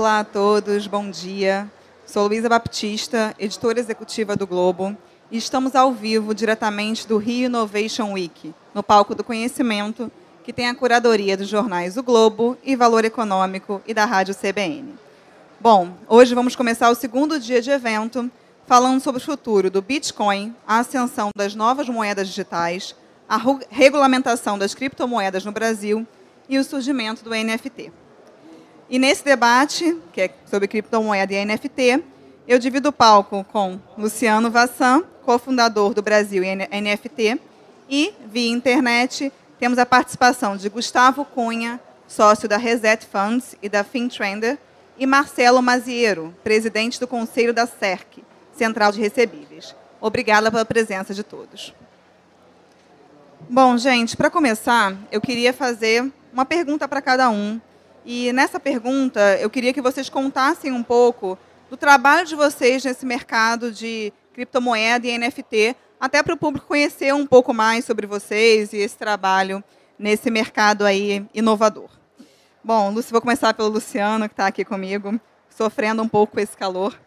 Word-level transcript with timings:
Olá 0.00 0.20
a 0.20 0.24
todos, 0.24 0.86
bom 0.86 1.10
dia. 1.10 1.70
Sou 2.06 2.26
Luísa 2.26 2.48
Baptista, 2.48 3.34
editora 3.38 3.78
executiva 3.78 4.34
do 4.34 4.46
Globo, 4.46 4.96
e 5.30 5.36
estamos 5.36 5.76
ao 5.76 5.92
vivo 5.92 6.34
diretamente 6.34 7.06
do 7.06 7.18
Rio 7.18 7.48
Innovation 7.48 8.12
Week, 8.12 8.54
no 8.72 8.82
palco 8.82 9.14
do 9.14 9.22
conhecimento, 9.22 10.10
que 10.42 10.54
tem 10.54 10.70
a 10.70 10.74
curadoria 10.74 11.36
dos 11.36 11.48
jornais 11.48 11.98
O 11.98 12.02
Globo 12.02 12.56
e 12.64 12.74
Valor 12.74 13.04
Econômico 13.04 13.82
e 13.86 13.92
da 13.92 14.06
Rádio 14.06 14.34
CBN. 14.34 14.94
Bom, 15.60 15.92
hoje 16.08 16.34
vamos 16.34 16.56
começar 16.56 16.88
o 16.88 16.94
segundo 16.94 17.38
dia 17.38 17.60
de 17.60 17.70
evento 17.70 18.30
falando 18.66 19.02
sobre 19.02 19.20
o 19.20 19.24
futuro 19.24 19.70
do 19.70 19.82
Bitcoin, 19.82 20.56
a 20.66 20.78
ascensão 20.78 21.28
das 21.36 21.54
novas 21.54 21.90
moedas 21.90 22.26
digitais, 22.26 22.96
a 23.28 23.38
regulamentação 23.68 24.58
das 24.58 24.72
criptomoedas 24.72 25.44
no 25.44 25.52
Brasil 25.52 26.06
e 26.48 26.58
o 26.58 26.64
surgimento 26.64 27.22
do 27.22 27.34
NFT. 27.34 27.92
E 28.90 28.98
nesse 28.98 29.24
debate, 29.24 29.96
que 30.12 30.22
é 30.22 30.30
sobre 30.46 30.66
criptomoeda 30.66 31.32
e 31.32 31.44
NFT, 31.44 32.02
eu 32.48 32.58
divido 32.58 32.88
o 32.88 32.92
palco 32.92 33.44
com 33.44 33.78
Luciano 33.96 34.50
Vassan, 34.50 35.04
cofundador 35.24 35.94
do 35.94 36.02
Brasil 36.02 36.42
NFT, 36.42 37.40
e, 37.88 38.12
via 38.26 38.50
internet, 38.50 39.32
temos 39.60 39.78
a 39.78 39.86
participação 39.86 40.56
de 40.56 40.68
Gustavo 40.68 41.24
Cunha, 41.24 41.78
sócio 42.08 42.48
da 42.48 42.56
Reset 42.56 43.06
Funds 43.06 43.54
e 43.62 43.68
da 43.68 43.84
FinTrender, 43.84 44.58
e 44.98 45.06
Marcelo 45.06 45.62
Maziero, 45.62 46.34
presidente 46.42 46.98
do 46.98 47.06
Conselho 47.06 47.54
da 47.54 47.68
CERC, 47.68 48.24
Central 48.56 48.90
de 48.90 49.00
Recebíveis. 49.00 49.72
Obrigada 50.00 50.50
pela 50.50 50.64
presença 50.64 51.14
de 51.14 51.22
todos. 51.22 51.72
Bom, 53.48 53.78
gente, 53.78 54.16
para 54.16 54.28
começar, 54.28 54.96
eu 55.12 55.20
queria 55.20 55.52
fazer 55.52 56.10
uma 56.32 56.44
pergunta 56.44 56.88
para 56.88 57.00
cada 57.00 57.30
um, 57.30 57.60
e 58.04 58.32
nessa 58.32 58.58
pergunta, 58.58 59.36
eu 59.38 59.50
queria 59.50 59.72
que 59.72 59.82
vocês 59.82 60.08
contassem 60.08 60.72
um 60.72 60.82
pouco 60.82 61.38
do 61.68 61.76
trabalho 61.76 62.26
de 62.26 62.34
vocês 62.34 62.84
nesse 62.84 63.04
mercado 63.04 63.70
de 63.70 64.12
criptomoeda 64.32 65.06
e 65.06 65.18
NFT, 65.18 65.76
até 66.00 66.22
para 66.22 66.34
o 66.34 66.36
público 66.36 66.66
conhecer 66.66 67.14
um 67.14 67.26
pouco 67.26 67.52
mais 67.52 67.84
sobre 67.84 68.06
vocês 68.06 68.72
e 68.72 68.78
esse 68.78 68.96
trabalho 68.96 69.62
nesse 69.98 70.30
mercado 70.30 70.84
aí 70.84 71.26
inovador. 71.34 71.90
Bom, 72.64 72.90
Lúcio, 72.90 73.12
vou 73.12 73.20
começar 73.20 73.52
pelo 73.54 73.68
Luciano, 73.68 74.28
que 74.28 74.32
está 74.32 74.46
aqui 74.46 74.64
comigo, 74.64 75.20
sofrendo 75.48 76.02
um 76.02 76.08
pouco 76.08 76.34
com 76.34 76.40
esse 76.40 76.56
calor. 76.56 76.98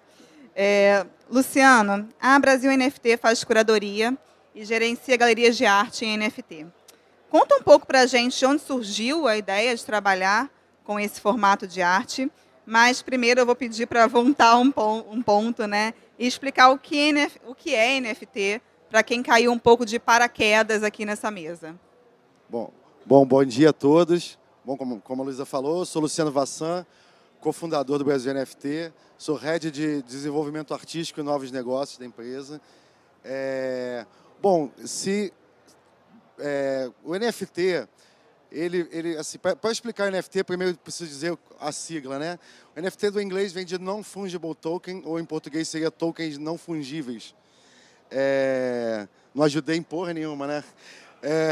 É, 0.55 1.05
Luciano, 1.29 2.07
a 2.21 2.37
Brasil 2.37 2.71
NFT 2.71 3.17
faz 3.17 3.43
curadoria 3.43 4.15
e 4.53 4.63
gerencia 4.63 5.17
galerias 5.17 5.57
de 5.57 5.65
arte 5.65 6.05
em 6.05 6.17
NFT. 6.17 6.67
Conta 7.29 7.55
um 7.55 7.63
pouco 7.63 7.87
para 7.87 8.01
a 8.01 8.05
gente 8.05 8.37
de 8.37 8.45
onde 8.45 8.61
surgiu 8.61 9.27
a 9.27 9.35
ideia 9.35 9.75
de 9.75 9.83
trabalhar 9.83 10.49
com 10.83 10.99
esse 10.99 11.19
formato 11.19 11.67
de 11.67 11.81
arte. 11.81 12.31
Mas 12.65 13.01
primeiro 13.01 13.41
eu 13.41 13.45
vou 13.45 13.55
pedir 13.55 13.87
para 13.87 14.07
voltar 14.07 14.57
um, 14.57 14.71
um, 15.09 15.21
ponto, 15.21 15.67
né? 15.67 15.93
E 16.17 16.25
explicar 16.25 16.69
o 16.69 16.77
que, 16.77 16.95
NF, 16.95 17.39
o 17.45 17.53
que 17.53 17.75
é 17.75 17.99
NFT 17.99 18.61
para 18.89 19.03
quem 19.03 19.23
caiu 19.23 19.51
um 19.51 19.59
pouco 19.59 19.85
de 19.85 19.99
paraquedas 19.99 20.83
aqui 20.83 21.03
nessa 21.05 21.31
mesa. 21.31 21.75
Bom, 22.47 22.71
bom, 23.05 23.25
bom 23.25 23.43
dia 23.43 23.71
a 23.71 23.73
todos. 23.73 24.37
Bom, 24.63 24.77
como, 24.77 25.01
como 25.01 25.23
a 25.23 25.25
Luísa 25.25 25.45
falou, 25.45 25.85
sou 25.85 26.01
Luciano 26.01 26.31
Vassan, 26.31 26.85
cofundador 27.41 27.97
do 27.97 28.05
Brasil 28.05 28.33
NFT, 28.33 28.93
sou 29.17 29.35
head 29.35 29.69
de 29.71 30.01
desenvolvimento 30.03 30.73
artístico 30.73 31.19
e 31.19 31.23
novos 31.23 31.51
negócios 31.51 31.97
da 31.97 32.05
empresa. 32.05 32.61
É, 33.25 34.05
bom, 34.41 34.69
se 34.85 35.33
é, 36.39 36.89
o 37.03 37.15
NFT 37.15 37.87
ele, 38.53 38.87
ele 38.91 39.17
assim, 39.17 39.39
para 39.39 39.71
explicar 39.71 40.11
NFT, 40.11 40.43
primeiro 40.43 40.77
preciso 40.77 41.09
dizer 41.09 41.37
a 41.59 41.71
sigla, 41.71 42.19
né? 42.19 42.39
O 42.75 42.81
NFT 42.81 43.09
do 43.09 43.21
inglês 43.21 43.51
vem 43.51 43.65
de 43.65 43.79
Non-Fungible 43.79 44.53
Token, 44.53 45.01
ou 45.05 45.19
em 45.19 45.25
português 45.25 45.67
seria 45.67 45.89
tokens 45.89 46.37
não 46.37 46.57
fungíveis. 46.57 47.33
É, 48.11 49.07
não 49.33 49.43
ajudei 49.43 49.75
em 49.75 49.81
porra 49.81 50.13
nenhuma, 50.13 50.45
né? 50.45 50.63
É, 51.21 51.51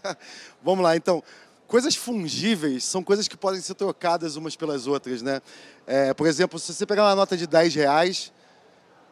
vamos 0.62 0.84
lá, 0.84 0.94
então. 0.94 1.22
Coisas 1.66 1.96
fungíveis 1.96 2.84
são 2.84 3.02
coisas 3.02 3.26
que 3.26 3.38
podem 3.38 3.60
ser 3.60 3.74
trocadas 3.74 4.36
umas 4.36 4.54
pelas 4.54 4.86
outras, 4.86 5.22
né? 5.22 5.40
É, 5.86 6.12
por 6.12 6.26
exemplo, 6.26 6.58
se 6.58 6.74
você 6.74 6.84
pegar 6.84 7.04
uma 7.04 7.14
nota 7.14 7.38
de 7.38 7.46
10 7.46 7.74
reais, 7.74 8.32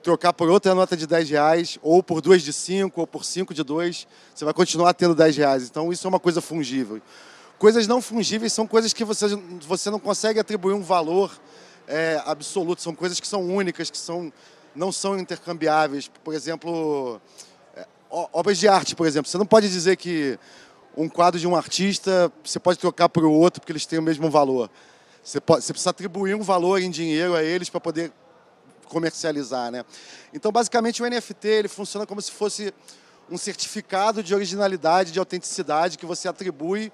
trocar 0.02 0.32
por 0.32 0.50
outra 0.50 0.74
nota 0.74 0.96
de 0.96 1.06
10 1.06 1.30
reais, 1.30 1.78
ou 1.82 2.02
por 2.02 2.20
duas 2.20 2.42
de 2.42 2.52
5, 2.52 3.00
ou 3.00 3.06
por 3.06 3.24
5 3.24 3.54
de 3.54 3.62
2, 3.62 4.06
você 4.34 4.44
vai 4.44 4.52
continuar 4.52 4.92
tendo 4.94 5.14
10 5.14 5.36
reais. 5.36 5.68
Então, 5.68 5.92
isso 5.92 6.06
é 6.06 6.08
uma 6.08 6.20
coisa 6.20 6.40
fungível. 6.40 7.00
Coisas 7.58 7.86
não 7.86 8.02
fungíveis 8.02 8.52
são 8.52 8.66
coisas 8.66 8.92
que 8.92 9.04
você, 9.04 9.26
você 9.66 9.88
não 9.88 10.00
consegue 10.00 10.40
atribuir 10.40 10.74
um 10.74 10.82
valor 10.82 11.30
é, 11.86 12.20
absoluto, 12.26 12.82
são 12.82 12.94
coisas 12.94 13.20
que 13.20 13.26
são 13.26 13.42
únicas, 13.42 13.90
que 13.90 13.98
são, 13.98 14.32
não 14.74 14.90
são 14.90 15.18
intercambiáveis. 15.18 16.08
Por 16.24 16.34
exemplo, 16.34 17.20
é, 17.76 17.86
obras 18.10 18.58
de 18.58 18.66
arte, 18.66 18.96
por 18.96 19.06
exemplo. 19.06 19.30
Você 19.30 19.38
não 19.38 19.46
pode 19.46 19.70
dizer 19.70 19.96
que 19.96 20.38
um 20.96 21.08
quadro 21.08 21.38
de 21.40 21.46
um 21.46 21.56
artista 21.56 22.30
você 22.44 22.58
pode 22.58 22.78
trocar 22.78 23.08
por 23.08 23.24
outro 23.24 23.60
porque 23.60 23.72
eles 23.72 23.86
têm 23.86 23.98
o 23.98 24.02
mesmo 24.02 24.28
valor. 24.28 24.68
Você, 25.22 25.40
pode, 25.40 25.64
você 25.64 25.72
precisa 25.72 25.90
atribuir 25.90 26.34
um 26.34 26.42
valor 26.42 26.80
em 26.82 26.90
dinheiro 26.90 27.36
a 27.36 27.44
eles 27.44 27.70
para 27.70 27.80
poder 27.80 28.12
comercializar, 28.92 29.70
né? 29.70 29.84
Então, 30.34 30.52
basicamente, 30.52 31.02
o 31.02 31.08
NFT 31.08 31.48
ele 31.48 31.68
funciona 31.68 32.06
como 32.06 32.20
se 32.20 32.30
fosse 32.30 32.74
um 33.30 33.38
certificado 33.38 34.22
de 34.22 34.34
originalidade, 34.34 35.12
de 35.12 35.18
autenticidade 35.18 35.96
que 35.96 36.04
você 36.04 36.28
atribui 36.28 36.92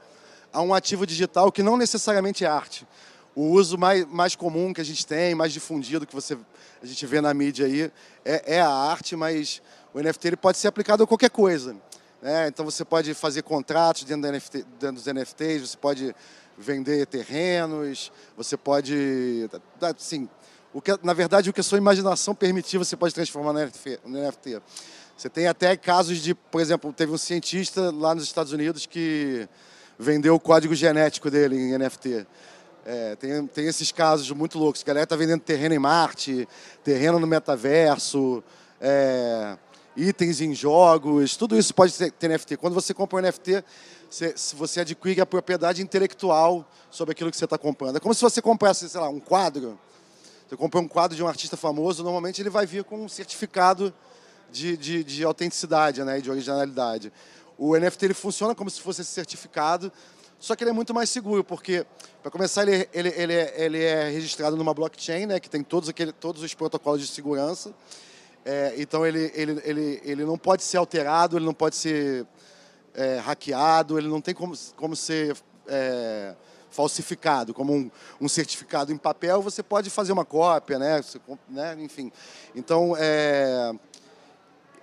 a 0.52 0.62
um 0.62 0.72
ativo 0.72 1.04
digital 1.04 1.50
que 1.50 1.62
não 1.62 1.76
necessariamente 1.76 2.44
é 2.44 2.48
arte. 2.48 2.86
O 3.34 3.50
uso 3.50 3.76
mais, 3.76 4.06
mais 4.06 4.36
comum 4.36 4.72
que 4.72 4.80
a 4.80 4.84
gente 4.84 5.04
tem, 5.04 5.34
mais 5.34 5.52
difundido 5.52 6.06
que 6.06 6.14
você 6.14 6.38
a 6.80 6.86
gente 6.86 7.04
vê 7.06 7.20
na 7.20 7.34
mídia 7.34 7.66
aí, 7.66 7.90
é, 8.24 8.56
é 8.56 8.60
a 8.60 8.70
arte, 8.70 9.16
mas 9.16 9.60
o 9.92 10.00
NFT 10.00 10.28
ele 10.28 10.36
pode 10.36 10.58
ser 10.58 10.68
aplicado 10.68 11.02
a 11.02 11.06
qualquer 11.06 11.30
coisa. 11.30 11.76
Né? 12.22 12.46
Então 12.46 12.64
você 12.64 12.84
pode 12.84 13.12
fazer 13.14 13.42
contratos 13.42 14.04
dentro, 14.04 14.30
NFT, 14.30 14.64
dentro 14.78 15.02
dos 15.02 15.06
NFTs, 15.06 15.70
você 15.70 15.76
pode 15.76 16.14
vender 16.56 17.06
terrenos, 17.06 18.12
você 18.36 18.56
pode, 18.56 19.48
assim, 19.80 20.28
o 20.78 20.80
que, 20.80 20.96
na 21.02 21.12
verdade, 21.12 21.50
o 21.50 21.52
que 21.52 21.58
a 21.60 21.64
sua 21.64 21.76
imaginação 21.76 22.36
permitir, 22.36 22.78
você 22.78 22.96
pode 22.96 23.12
transformar 23.12 23.52
no 23.52 23.58
NFT. 23.58 24.62
Você 25.16 25.28
tem 25.28 25.48
até 25.48 25.76
casos 25.76 26.18
de, 26.18 26.36
por 26.36 26.60
exemplo, 26.60 26.92
teve 26.92 27.10
um 27.10 27.18
cientista 27.18 27.90
lá 27.90 28.14
nos 28.14 28.22
Estados 28.22 28.52
Unidos 28.52 28.86
que 28.86 29.48
vendeu 29.98 30.36
o 30.36 30.40
código 30.40 30.76
genético 30.76 31.28
dele 31.32 31.56
em 31.56 31.76
NFT. 31.76 32.24
É, 32.86 33.16
tem, 33.16 33.44
tem 33.48 33.66
esses 33.66 33.90
casos 33.90 34.30
muito 34.30 34.56
loucos. 34.56 34.80
A 34.82 34.86
galera 34.86 35.02
está 35.02 35.16
vendendo 35.16 35.40
terreno 35.40 35.74
em 35.74 35.80
Marte, 35.80 36.48
terreno 36.84 37.18
no 37.18 37.26
metaverso, 37.26 38.40
é, 38.80 39.58
itens 39.96 40.40
em 40.40 40.54
jogos, 40.54 41.36
tudo 41.36 41.58
isso 41.58 41.74
pode 41.74 41.92
ter, 41.92 42.12
ter 42.12 42.28
NFT. 42.28 42.56
Quando 42.56 42.74
você 42.74 42.94
compra 42.94 43.18
um 43.18 43.22
NFT, 43.22 43.64
você, 44.08 44.32
você 44.54 44.80
adquire 44.82 45.20
a 45.20 45.26
propriedade 45.26 45.82
intelectual 45.82 46.64
sobre 46.88 47.10
aquilo 47.10 47.32
que 47.32 47.36
você 47.36 47.46
está 47.46 47.58
comprando. 47.58 47.96
É 47.96 48.00
como 48.00 48.14
se 48.14 48.22
você 48.22 48.40
comprasse, 48.40 48.88
sei 48.88 49.00
lá, 49.00 49.08
um 49.08 49.18
quadro 49.18 49.76
você 50.48 50.56
compra 50.56 50.80
um 50.80 50.88
quadro 50.88 51.14
de 51.14 51.22
um 51.22 51.28
artista 51.28 51.58
famoso, 51.58 52.02
normalmente 52.02 52.40
ele 52.40 52.48
vai 52.48 52.64
vir 52.64 52.82
com 52.82 53.04
um 53.04 53.08
certificado 53.08 53.92
de, 54.50 54.78
de, 54.78 55.04
de 55.04 55.22
autenticidade, 55.22 56.02
né, 56.02 56.22
de 56.22 56.30
originalidade. 56.30 57.12
O 57.58 57.76
NFT 57.76 58.06
ele 58.06 58.14
funciona 58.14 58.54
como 58.54 58.70
se 58.70 58.80
fosse 58.80 59.02
esse 59.02 59.10
certificado, 59.10 59.92
só 60.38 60.56
que 60.56 60.64
ele 60.64 60.70
é 60.70 60.72
muito 60.72 60.94
mais 60.94 61.10
seguro, 61.10 61.44
porque, 61.44 61.84
para 62.22 62.30
começar, 62.30 62.62
ele, 62.66 62.88
ele, 62.94 63.08
ele, 63.10 63.34
é, 63.34 63.54
ele 63.58 63.84
é 63.84 64.08
registrado 64.08 64.56
numa 64.56 64.72
blockchain, 64.72 65.26
né, 65.26 65.38
que 65.38 65.50
tem 65.50 65.62
todos, 65.62 65.86
aquele, 65.86 66.12
todos 66.12 66.42
os 66.42 66.54
protocolos 66.54 67.02
de 67.02 67.08
segurança. 67.08 67.74
É, 68.42 68.72
então, 68.78 69.04
ele, 69.04 69.30
ele, 69.34 69.60
ele, 69.62 70.00
ele 70.02 70.24
não 70.24 70.38
pode 70.38 70.62
ser 70.62 70.78
alterado, 70.78 71.36
ele 71.36 71.44
não 71.44 71.52
pode 71.52 71.76
ser 71.76 72.26
é, 72.94 73.18
hackeado, 73.18 73.98
ele 73.98 74.08
não 74.08 74.22
tem 74.22 74.34
como, 74.34 74.54
como 74.76 74.96
ser 74.96 75.36
é, 75.66 76.34
falsificado, 76.70 77.54
como 77.54 77.74
um, 77.74 77.90
um, 78.20 78.28
certificado 78.28 78.92
em 78.92 78.96
papel, 78.96 79.40
você 79.42 79.62
pode 79.62 79.90
fazer 79.90 80.12
uma 80.12 80.24
cópia, 80.24 80.78
né? 80.78 81.02
Você, 81.02 81.20
né? 81.48 81.76
Enfim. 81.78 82.12
Então, 82.54 82.94
é, 82.98 83.72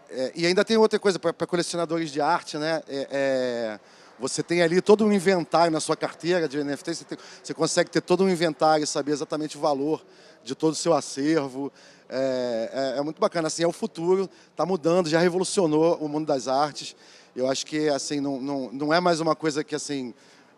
é, 0.10 0.32
e 0.36 0.46
ainda 0.46 0.64
tem 0.64 0.78
outra 0.78 1.00
coisa 1.00 1.20
para 1.20 1.48
colecionadores 1.48 2.12
de 2.12 2.22
arte, 2.22 2.58
né? 2.58 2.82
É, 2.88 3.08
é, 3.12 3.80
você 4.20 4.42
tem 4.42 4.62
ali 4.62 4.82
todo 4.82 5.06
um 5.06 5.12
inventário 5.12 5.72
na 5.72 5.80
sua 5.80 5.96
carteira 5.96 6.48
de 6.48 6.64
NFT, 6.64 6.96
você, 6.96 7.04
tem, 7.04 7.18
você 7.44 7.54
consegue 7.54 7.90
ter 7.90 8.02
todo 8.02 8.24
um 8.24 8.30
inventário 8.30 8.84
e 8.84 8.88
saber 8.88 9.12
exatamente 9.12 9.58
o 9.58 9.60
valor 9.60 10.06
de 10.44 10.56
todo 10.56 10.74
o 10.74 10.76
seu 10.76 10.94
acervo. 10.94 11.72
É, 12.08 12.94
é, 12.96 13.00
é 13.00 13.02
muito 13.02 13.20
bacana, 13.20 13.48
assim, 13.48 13.64
é 13.64 13.68
o 13.68 13.72
futuro, 13.72 14.30
está 14.52 14.66
mudando, 14.66 15.10
já 15.10 15.20
revolucionou 15.20 15.98
o 15.98 16.08
mundo 16.08 16.28
das 16.28 16.48
artes. 16.48 16.96
Eu 17.36 17.50
acho 17.50 17.66
que 17.66 17.90
assim 17.90 18.22
não, 18.22 18.40
não, 18.40 18.72
não 18.72 18.94
é 18.94 19.00
mais 19.02 19.20
uma 19.20 19.36
coisa 19.36 19.64
que 19.64 19.76
assim 19.76 20.14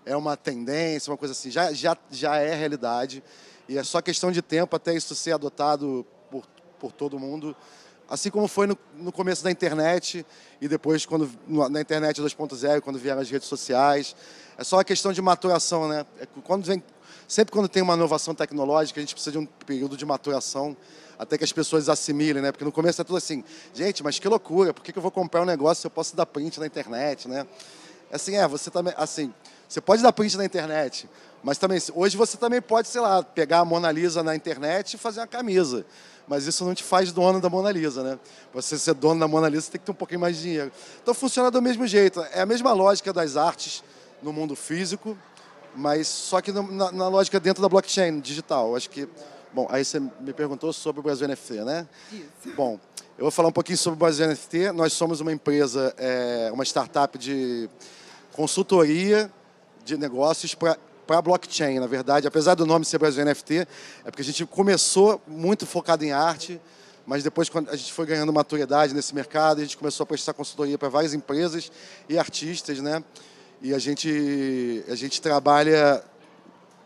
é 0.07 0.15
uma 0.15 0.37
tendência, 0.37 1.11
uma 1.11 1.17
coisa 1.17 1.33
assim, 1.33 1.51
já, 1.51 1.73
já, 1.73 1.97
já 2.09 2.37
é 2.37 2.55
realidade. 2.55 3.23
E 3.67 3.77
é 3.77 3.83
só 3.83 4.01
questão 4.01 4.31
de 4.31 4.41
tempo 4.41 4.75
até 4.75 4.95
isso 4.95 5.13
ser 5.13 5.33
adotado 5.33 6.05
por, 6.31 6.45
por 6.79 6.91
todo 6.91 7.19
mundo 7.19 7.55
assim 8.09 8.29
como 8.29 8.47
foi 8.47 8.67
no, 8.67 8.77
no 8.95 9.11
começo 9.11 9.43
da 9.43 9.51
internet 9.51 10.25
e 10.61 10.67
depois 10.67 11.05
quando 11.05 11.29
na 11.69 11.81
internet 11.81 12.21
2.0, 12.21 12.81
quando 12.81 12.97
vieram 12.97 13.21
as 13.21 13.29
redes 13.29 13.47
sociais. 13.47 14.15
É 14.57 14.63
só 14.63 14.77
uma 14.77 14.83
questão 14.83 15.11
de 15.11 15.21
maturação, 15.21 15.87
né? 15.87 16.05
É, 16.19 16.25
quando 16.43 16.65
vem, 16.65 16.81
sempre 17.27 17.51
quando 17.51 17.67
tem 17.67 17.83
uma 17.83 17.93
inovação 17.93 18.33
tecnológica, 18.33 18.99
a 18.99 19.01
gente 19.01 19.13
precisa 19.13 19.31
de 19.31 19.37
um 19.37 19.45
período 19.45 19.95
de 19.97 20.05
maturação 20.05 20.75
até 21.19 21.37
que 21.37 21.43
as 21.43 21.51
pessoas 21.51 21.89
assimilem, 21.89 22.41
né? 22.41 22.51
Porque 22.51 22.65
no 22.65 22.71
começo 22.71 23.01
é 23.01 23.03
tudo 23.03 23.17
assim, 23.17 23.43
gente, 23.73 24.03
mas 24.03 24.19
que 24.19 24.27
loucura, 24.27 24.73
por 24.73 24.83
que, 24.83 24.91
que 24.91 24.97
eu 24.97 25.01
vou 25.01 25.11
comprar 25.11 25.41
um 25.41 25.45
negócio 25.45 25.81
se 25.81 25.87
eu 25.87 25.91
posso 25.91 26.15
dar 26.15 26.25
print 26.25 26.59
na 26.59 26.65
internet, 26.65 27.27
né? 27.27 27.45
Assim, 28.11 28.35
é, 28.35 28.47
você 28.47 28.71
também, 28.71 28.93
assim, 28.95 29.33
você 29.67 29.81
pode 29.81 30.01
dar 30.01 30.13
print 30.13 30.37
na 30.37 30.45
internet, 30.45 31.09
mas 31.43 31.57
também, 31.57 31.79
hoje 31.93 32.17
você 32.17 32.37
também 32.37 32.61
pode, 32.61 32.87
sei 32.87 33.01
lá, 33.01 33.21
pegar 33.23 33.59
a 33.59 33.65
Mona 33.65 33.91
Lisa 33.91 34.23
na 34.23 34.35
internet 34.35 34.93
e 34.93 34.97
fazer 34.97 35.19
uma 35.19 35.27
camisa. 35.27 35.85
Mas 36.27 36.45
isso 36.45 36.65
não 36.65 36.73
te 36.73 36.83
faz 36.83 37.11
dono 37.11 37.39
da 37.39 37.49
Mona 37.49 37.71
Lisa, 37.71 38.03
né? 38.03 38.19
Para 38.51 38.61
você 38.61 38.77
ser 38.77 38.93
dono 38.93 39.19
da 39.19 39.27
Mona 39.27 39.47
Lisa, 39.47 39.61
você 39.61 39.71
tem 39.71 39.79
que 39.79 39.85
ter 39.85 39.91
um 39.91 39.95
pouquinho 39.95 40.19
mais 40.19 40.35
de 40.35 40.43
dinheiro. 40.43 40.71
Então 41.01 41.13
funciona 41.13 41.49
do 41.49 41.61
mesmo 41.61 41.87
jeito. 41.87 42.21
É 42.33 42.41
a 42.41 42.45
mesma 42.45 42.73
lógica 42.73 43.13
das 43.13 43.37
artes 43.37 43.81
no 44.21 44.33
mundo 44.33 44.55
físico, 44.55 45.17
mas 45.73 46.07
só 46.07 46.41
que 46.41 46.51
na, 46.51 46.91
na 46.91 47.07
lógica 47.07 47.39
dentro 47.39 47.61
da 47.61 47.69
blockchain 47.69 48.19
digital. 48.19 48.75
Acho 48.75 48.89
que 48.89 49.07
Bom, 49.53 49.65
aí 49.71 49.83
você 49.83 49.99
me 49.99 50.33
perguntou 50.33 50.73
sobre 50.73 50.99
o 50.99 51.03
Brasil 51.03 51.27
NFT, 51.27 51.53
né? 51.63 51.87
Isso. 52.11 52.55
Bom, 52.55 52.79
eu 53.17 53.23
vou 53.23 53.31
falar 53.31 53.47
um 53.47 53.51
pouquinho 53.51 53.77
sobre 53.77 53.95
o 53.95 53.99
Brasil 53.99 54.27
NFT. 54.27 54.71
Nós 54.71 54.93
somos 54.93 55.21
uma 55.21 55.31
empresa, 55.31 55.95
é, 55.97 56.49
uma 56.53 56.63
startup 56.63 57.17
de 57.17 57.69
consultoria 58.33 59.31
de 59.87 59.97
negócios 59.97 60.53
para 60.53 61.21
blockchain, 61.21 61.79
na 61.79 61.87
verdade. 61.87 62.27
Apesar 62.27 62.55
do 62.55 62.65
nome 62.65 62.83
ser 62.83 62.97
Brasil 62.97 63.23
NFT, 63.23 63.55
é 64.03 64.11
porque 64.11 64.21
a 64.21 64.25
gente 64.25 64.45
começou 64.45 65.21
muito 65.25 65.65
focado 65.65 66.03
em 66.03 66.11
arte, 66.11 66.59
mas 67.05 67.23
depois, 67.23 67.47
quando 67.47 67.69
a 67.69 67.75
gente 67.75 67.93
foi 67.93 68.05
ganhando 68.05 68.33
maturidade 68.33 68.93
nesse 68.93 69.15
mercado, 69.15 69.59
a 69.59 69.63
gente 69.63 69.77
começou 69.77 70.03
a 70.03 70.07
prestar 70.07 70.33
consultoria 70.33 70.77
para 70.77 70.89
várias 70.89 71.13
empresas 71.13 71.71
e 72.09 72.19
artistas, 72.19 72.79
né? 72.79 73.01
E 73.61 73.73
a 73.73 73.79
gente, 73.79 74.83
a 74.89 74.93
gente 74.93 75.21
trabalha 75.21 76.03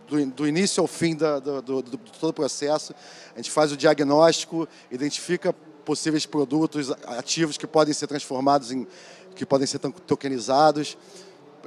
do, 0.08 0.24
do 0.28 0.48
início 0.48 0.80
ao 0.80 0.88
fim 0.88 1.16
da, 1.16 1.40
do, 1.40 1.62
do, 1.62 1.82
do, 1.82 1.98
todo 1.98 2.30
o 2.30 2.34
processo. 2.34 2.94
A 3.34 3.38
gente 3.38 3.50
faz 3.50 3.72
o 3.72 3.78
diagnóstico, 3.78 4.68
identifica 4.92 5.52
possíveis 5.84 6.28
produtos 6.28 6.92
ativos 7.08 7.58
que 7.58 7.66
podem 7.66 7.94
ser 7.94 8.06
transformados 8.06 8.72
em 8.72 8.88
que 9.36 9.46
podem 9.46 9.66
ser 9.66 9.80
tokenizados, 9.80 10.98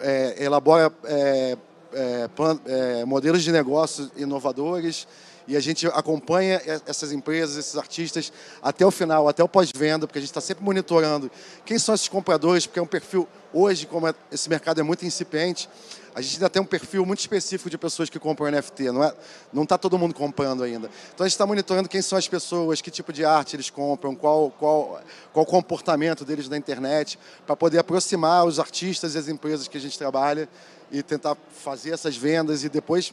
é, 0.01 0.45
elabora 0.45 0.93
é, 1.05 1.57
é, 1.93 2.29
plan, 2.29 2.59
é, 2.67 3.05
modelos 3.05 3.43
de 3.43 3.53
negócios 3.53 4.11
inovadores 4.17 5.07
e 5.47 5.57
a 5.57 5.61
gente 5.61 5.87
acompanha 5.89 6.61
essas 6.87 7.13
empresas, 7.13 7.57
esses 7.57 7.77
artistas 7.77 8.33
até 8.63 8.85
o 8.85 8.91
final, 8.91 9.29
até 9.29 9.45
o 9.45 9.49
pós-venda, 9.49 10.07
porque 10.07 10.19
a 10.19 10.23
gente 10.23 10.31
está 10.31 10.41
sempre 10.41 10.65
monitorando 10.65 11.31
quem 11.65 11.79
são 11.79 11.95
esses 11.95 12.09
compradores, 12.09 12.67
porque 12.67 12.79
é 12.79 12.83
um 12.83 12.87
perfil 12.87 13.29
hoje, 13.53 13.87
como 13.87 14.13
esse 14.33 14.49
mercado 14.49 14.81
é 14.81 14.83
muito 14.83 15.05
incipiente, 15.05 15.69
a 16.15 16.21
gente 16.21 16.35
ainda 16.37 16.49
tem 16.49 16.63
um 16.63 16.65
perfil 16.65 17.05
muito 17.05 17.19
específico 17.19 17.69
de 17.69 17.77
pessoas 17.77 18.09
que 18.09 18.21
compram 18.21 18.49
NFT, 18.51 18.93
não 18.93 19.03
é? 19.03 19.13
Não 19.53 19.65
está 19.65 19.77
todo 19.77 19.99
mundo 19.99 20.15
comprando 20.15 20.63
ainda. 20.63 20.89
Então 21.13 21.25
a 21.25 21.29
gente 21.29 21.35
está 21.35 21.45
monitorando 21.45 21.89
quem 21.89 22.01
são 22.01 22.17
as 22.17 22.29
pessoas, 22.29 22.81
que 22.81 22.91
tipo 22.91 23.13
de 23.13 23.25
arte 23.25 23.57
eles 23.57 23.69
compram, 23.69 24.15
qual 24.15 24.51
qual 24.53 25.03
qual 25.33 25.43
o 25.45 25.47
comportamento 25.47 26.25
deles 26.25 26.49
na 26.49 26.57
internet, 26.57 27.19
para 27.45 27.57
poder 27.57 27.79
aproximar 27.79 28.45
os 28.45 28.61
artistas 28.61 29.17
e 29.17 29.19
as 29.19 29.27
empresas 29.27 29.67
que 29.67 29.77
a 29.77 29.81
gente 29.81 29.99
trabalha 29.99 30.49
e 30.93 31.03
tentar 31.03 31.37
fazer 31.51 31.93
essas 31.93 32.17
vendas 32.17 32.63
e 32.63 32.69
depois 32.69 33.13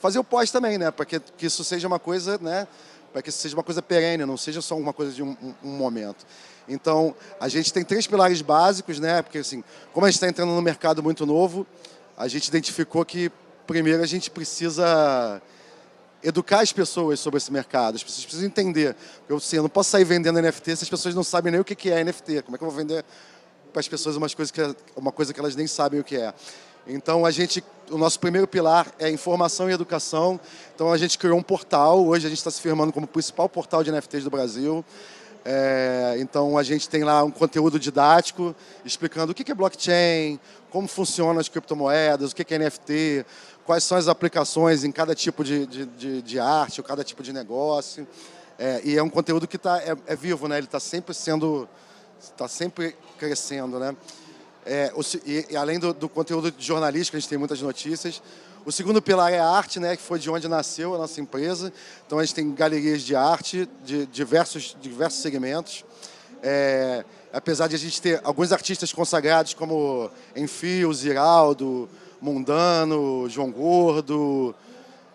fazer 0.00 0.18
o 0.18 0.24
pós 0.24 0.50
também, 0.50 0.78
né? 0.78 0.90
Para 0.90 1.04
que, 1.04 1.20
que 1.20 1.46
isso 1.46 1.62
seja 1.62 1.86
uma 1.86 1.98
coisa, 1.98 2.38
né? 2.40 2.66
Para 3.12 3.20
que 3.20 3.28
isso 3.28 3.38
seja 3.38 3.54
uma 3.56 3.62
coisa 3.62 3.82
perene, 3.82 4.24
não 4.24 4.36
seja 4.36 4.62
só 4.62 4.76
uma 4.76 4.92
coisa 4.92 5.12
de 5.12 5.22
um, 5.22 5.36
um, 5.42 5.54
um 5.64 5.76
momento. 5.76 6.24
Então, 6.68 7.14
a 7.40 7.48
gente 7.48 7.72
tem 7.72 7.82
três 7.82 8.06
pilares 8.06 8.42
básicos, 8.42 8.98
né? 9.00 9.22
Porque 9.22 9.38
assim, 9.38 9.64
como 9.92 10.06
a 10.06 10.08
gente 10.10 10.16
está 10.16 10.28
entrando 10.28 10.52
no 10.52 10.62
mercado 10.62 11.02
muito 11.02 11.26
novo, 11.26 11.66
a 12.18 12.26
gente 12.26 12.48
identificou 12.48 13.04
que, 13.04 13.30
primeiro, 13.64 14.02
a 14.02 14.06
gente 14.06 14.28
precisa 14.28 15.40
educar 16.20 16.60
as 16.60 16.72
pessoas 16.72 17.20
sobre 17.20 17.38
esse 17.38 17.52
mercado. 17.52 17.94
As 17.94 18.02
pessoas 18.02 18.24
precisam 18.24 18.48
entender. 18.48 18.96
Eu, 19.28 19.36
assim, 19.36 19.56
eu 19.56 19.62
não 19.62 19.70
posso 19.70 19.90
sair 19.90 20.02
vendendo 20.02 20.42
NFT 20.42 20.76
se 20.76 20.82
as 20.82 20.90
pessoas 20.90 21.14
não 21.14 21.22
sabem 21.22 21.52
nem 21.52 21.60
o 21.60 21.64
que 21.64 21.88
é 21.88 22.02
NFT. 22.02 22.42
Como 22.42 22.56
é 22.56 22.58
que 22.58 22.64
eu 22.64 22.68
vou 22.68 22.76
vender 22.76 23.04
para 23.72 23.78
as 23.78 23.86
pessoas 23.86 24.16
uma 24.16 24.28
coisa, 24.28 24.52
que, 24.52 24.76
uma 24.96 25.12
coisa 25.12 25.32
que 25.32 25.38
elas 25.38 25.54
nem 25.54 25.68
sabem 25.68 26.00
o 26.00 26.04
que 26.04 26.16
é? 26.16 26.34
Então, 26.88 27.24
a 27.24 27.30
gente, 27.30 27.62
o 27.88 27.96
nosso 27.96 28.18
primeiro 28.18 28.48
pilar 28.48 28.92
é 28.98 29.08
informação 29.08 29.70
e 29.70 29.72
educação. 29.72 30.40
Então, 30.74 30.92
a 30.92 30.98
gente 30.98 31.16
criou 31.18 31.38
um 31.38 31.42
portal. 31.42 32.04
Hoje, 32.04 32.26
a 32.26 32.28
gente 32.28 32.38
está 32.38 32.50
se 32.50 32.60
firmando 32.60 32.92
como 32.92 33.04
o 33.04 33.08
principal 33.08 33.48
portal 33.48 33.84
de 33.84 33.92
NFTs 33.92 34.24
do 34.24 34.30
Brasil. 34.30 34.84
É, 35.50 36.16
então 36.18 36.58
a 36.58 36.62
gente 36.62 36.90
tem 36.90 37.04
lá 37.04 37.24
um 37.24 37.30
conteúdo 37.30 37.78
didático 37.78 38.54
explicando 38.84 39.32
o 39.32 39.34
que 39.34 39.50
é 39.50 39.54
blockchain, 39.54 40.38
como 40.70 40.86
funcionam 40.88 41.40
as 41.40 41.48
criptomoedas, 41.48 42.32
o 42.32 42.34
que 42.34 42.54
é 42.54 42.58
NFT, 42.58 43.24
quais 43.64 43.84
são 43.84 43.96
as 43.98 44.08
aplicações 44.08 44.84
em 44.84 44.92
cada 44.92 45.14
tipo 45.14 45.44
de, 45.44 45.66
de, 45.66 45.86
de, 45.86 46.22
de 46.22 46.38
arte 46.38 46.80
ou 46.80 46.84
cada 46.84 47.04
tipo 47.04 47.22
de 47.22 47.32
negócio. 47.32 48.06
É, 48.58 48.80
e 48.84 48.96
é 48.96 49.02
um 49.02 49.10
conteúdo 49.10 49.46
que 49.46 49.56
tá, 49.56 49.78
é, 49.78 49.96
é 50.06 50.16
vivo, 50.16 50.48
né? 50.48 50.58
ele 50.58 50.66
está 50.66 50.80
sempre 50.80 51.14
sendo, 51.14 51.68
está 52.20 52.48
sempre 52.48 52.96
crescendo. 53.18 53.78
Né? 53.78 53.96
É, 54.66 54.92
o, 54.94 55.00
e, 55.24 55.46
e, 55.50 55.56
além 55.56 55.78
do, 55.78 55.94
do 55.94 56.08
conteúdo 56.08 56.52
jornalístico, 56.58 57.16
a 57.16 57.20
gente 57.20 57.28
tem 57.28 57.38
muitas 57.38 57.62
notícias, 57.62 58.20
o 58.68 58.72
segundo 58.72 59.00
pilar 59.00 59.32
é 59.32 59.38
a 59.38 59.48
arte, 59.48 59.80
né, 59.80 59.96
que 59.96 60.02
foi 60.02 60.18
de 60.18 60.28
onde 60.28 60.46
nasceu 60.46 60.94
a 60.94 60.98
nossa 60.98 61.20
empresa. 61.22 61.72
Então 62.06 62.18
a 62.18 62.24
gente 62.24 62.34
tem 62.34 62.52
galerias 62.52 63.00
de 63.00 63.16
arte 63.16 63.66
de 63.82 64.04
diversos, 64.06 64.76
diversos 64.78 65.22
segmentos. 65.22 65.86
É, 66.42 67.02
apesar 67.32 67.68
de 67.68 67.76
a 67.76 67.78
gente 67.78 68.00
ter 68.00 68.20
alguns 68.24 68.52
artistas 68.52 68.92
consagrados 68.92 69.54
como 69.54 70.10
Enfio, 70.34 70.92
Ziraldo, 70.92 71.88
Mundano, 72.20 73.28
João 73.28 73.50
Gordo, 73.50 74.54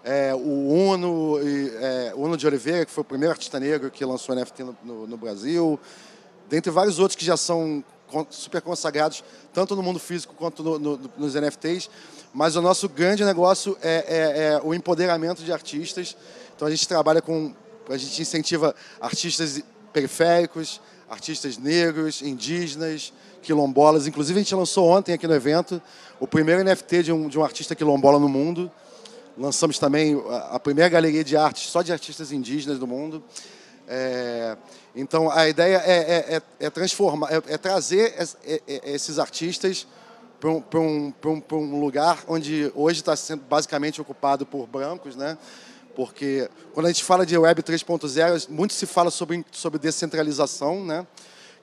é, 0.04 0.34
o 0.34 0.38
Uno, 0.40 1.40
e, 1.42 1.70
é, 1.76 2.14
Uno 2.16 2.38
de 2.38 2.46
Oliveira, 2.46 2.86
que 2.86 2.92
foi 2.92 3.02
o 3.02 3.06
primeiro 3.06 3.32
artista 3.32 3.60
negro 3.60 3.90
que 3.90 4.04
lançou 4.04 4.36
NFT 4.36 4.64
no, 4.64 4.78
no, 4.84 5.08
no 5.08 5.18
Brasil, 5.18 5.80
dentre 6.50 6.72
vários 6.72 7.00
outros 7.00 7.16
que 7.16 7.26
já 7.26 7.38
são 7.38 7.84
super 8.30 8.62
consagrados, 8.62 9.24
tanto 9.54 9.76
no 9.76 9.82
mundo 9.82 10.00
físico 10.00 10.36
quanto 10.36 10.62
no, 10.62 10.78
no, 10.78 11.12
nos 11.18 11.34
NFTs. 11.34 11.90
Mas 12.34 12.56
o 12.56 12.62
nosso 12.62 12.88
grande 12.90 13.24
negócio 13.24 13.78
é, 13.82 14.06
é, 14.08 14.54
é, 14.54 14.62
o 14.64 14.74
empoderamento 14.74 15.44
de 15.44 15.52
artistas. 15.52 16.16
Então 16.56 16.68
a 16.68 16.72
gente 16.72 16.88
trabalha 16.88 17.22
com, 17.22 17.54
a 17.90 17.98
gente 17.98 18.22
incentiva 18.22 18.76
artistas 19.00 19.64
periféricos, 19.92 20.82
artistas 21.14 21.58
negros, 21.58 22.22
indígenas, 22.22 23.14
quilombolas. 23.42 24.08
Inclusive 24.08 24.40
a 24.40 24.44
gente 24.44 24.56
lançou 24.56 24.90
ontem 24.90 25.14
aqui 25.14 25.28
no 25.28 25.34
evento 25.34 25.82
o 26.20 26.28
primeiro 26.28 26.64
NFT 26.64 27.04
de 27.04 27.12
um, 27.12 27.30
de 27.30 27.40
um 27.40 27.44
artista 27.44 27.76
quilombola 27.76 28.20
no 28.20 28.28
mundo. 28.28 28.72
Lançamos 29.38 29.80
também 29.80 30.22
a 30.52 30.60
primeira 30.60 30.90
galeria 30.90 31.24
de 31.24 31.38
arte 31.38 31.68
só 31.68 31.82
de 31.82 31.92
artistas 31.92 32.32
indígenas 32.32 32.78
do 32.78 32.86
mundo. 32.86 33.24
É, 33.88 34.58
então, 34.96 35.30
a 35.30 35.48
ideia 35.48 35.82
é, 35.86 35.92
é, 35.92 36.36
é, 36.36 36.42
é 36.68 36.70
transformar, 36.70 37.32
é, 37.32 37.54
é 37.54 37.58
trazer 37.58 38.16
esses 38.68 39.20
artistas 39.20 39.88
para 40.40 40.50
um, 40.50 40.64
um, 40.76 41.14
um, 41.26 41.56
um 41.56 41.80
lugar 41.80 42.24
onde 42.28 42.72
hoje 42.76 43.00
está 43.00 43.16
sendo 43.16 43.44
basicamente 43.44 44.02
ocupado 44.02 44.46
por 44.46 44.68
brancos, 44.68 45.16
né? 45.16 45.38
Porque 45.96 46.50
quando 46.74 46.88
a 46.88 46.90
gente 46.90 47.04
fala 47.04 47.26
de 47.26 47.38
Web 47.38 47.62
3.0, 47.62 48.50
muito 48.50 48.74
se 48.74 48.86
fala 48.86 49.12
sobre, 49.12 49.46
sobre 49.52 49.80
descentralização, 49.80 50.84
né? 50.84 51.06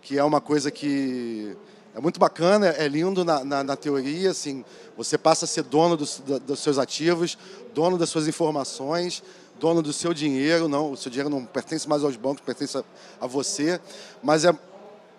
Que 0.01 0.19
é 0.19 0.25
uma 0.25 0.41
coisa 0.41 0.71
que 0.71 1.57
é 1.95 2.01
muito 2.01 2.21
bacana, 2.21 2.69
é 2.69 2.87
lindo 2.87 3.25
na, 3.25 3.45
na, 3.45 3.65
na 3.65 3.77
teoria, 3.77 4.31
assim, 4.31 4.65
você 4.97 5.19
passa 5.19 5.45
a 5.45 5.49
ser 5.49 5.65
dono 5.65 5.97
dos, 5.97 6.23
dos 6.47 6.61
seus 6.61 6.79
ativos, 6.79 7.37
dono 7.75 7.99
das 7.99 8.09
suas 8.09 8.29
informações, 8.29 9.23
dono 9.59 9.83
do 9.83 9.93
seu 9.93 10.15
dinheiro, 10.15 10.69
não, 10.69 10.93
o 10.93 10.97
seu 10.97 11.11
dinheiro 11.11 11.29
não 11.29 11.45
pertence 11.45 11.89
mais 11.89 12.05
aos 12.05 12.17
bancos, 12.17 12.41
pertence 12.41 12.79
a, 12.79 12.85
a 13.21 13.27
você, 13.27 13.81
mas 14.23 14.45
é, 14.45 14.57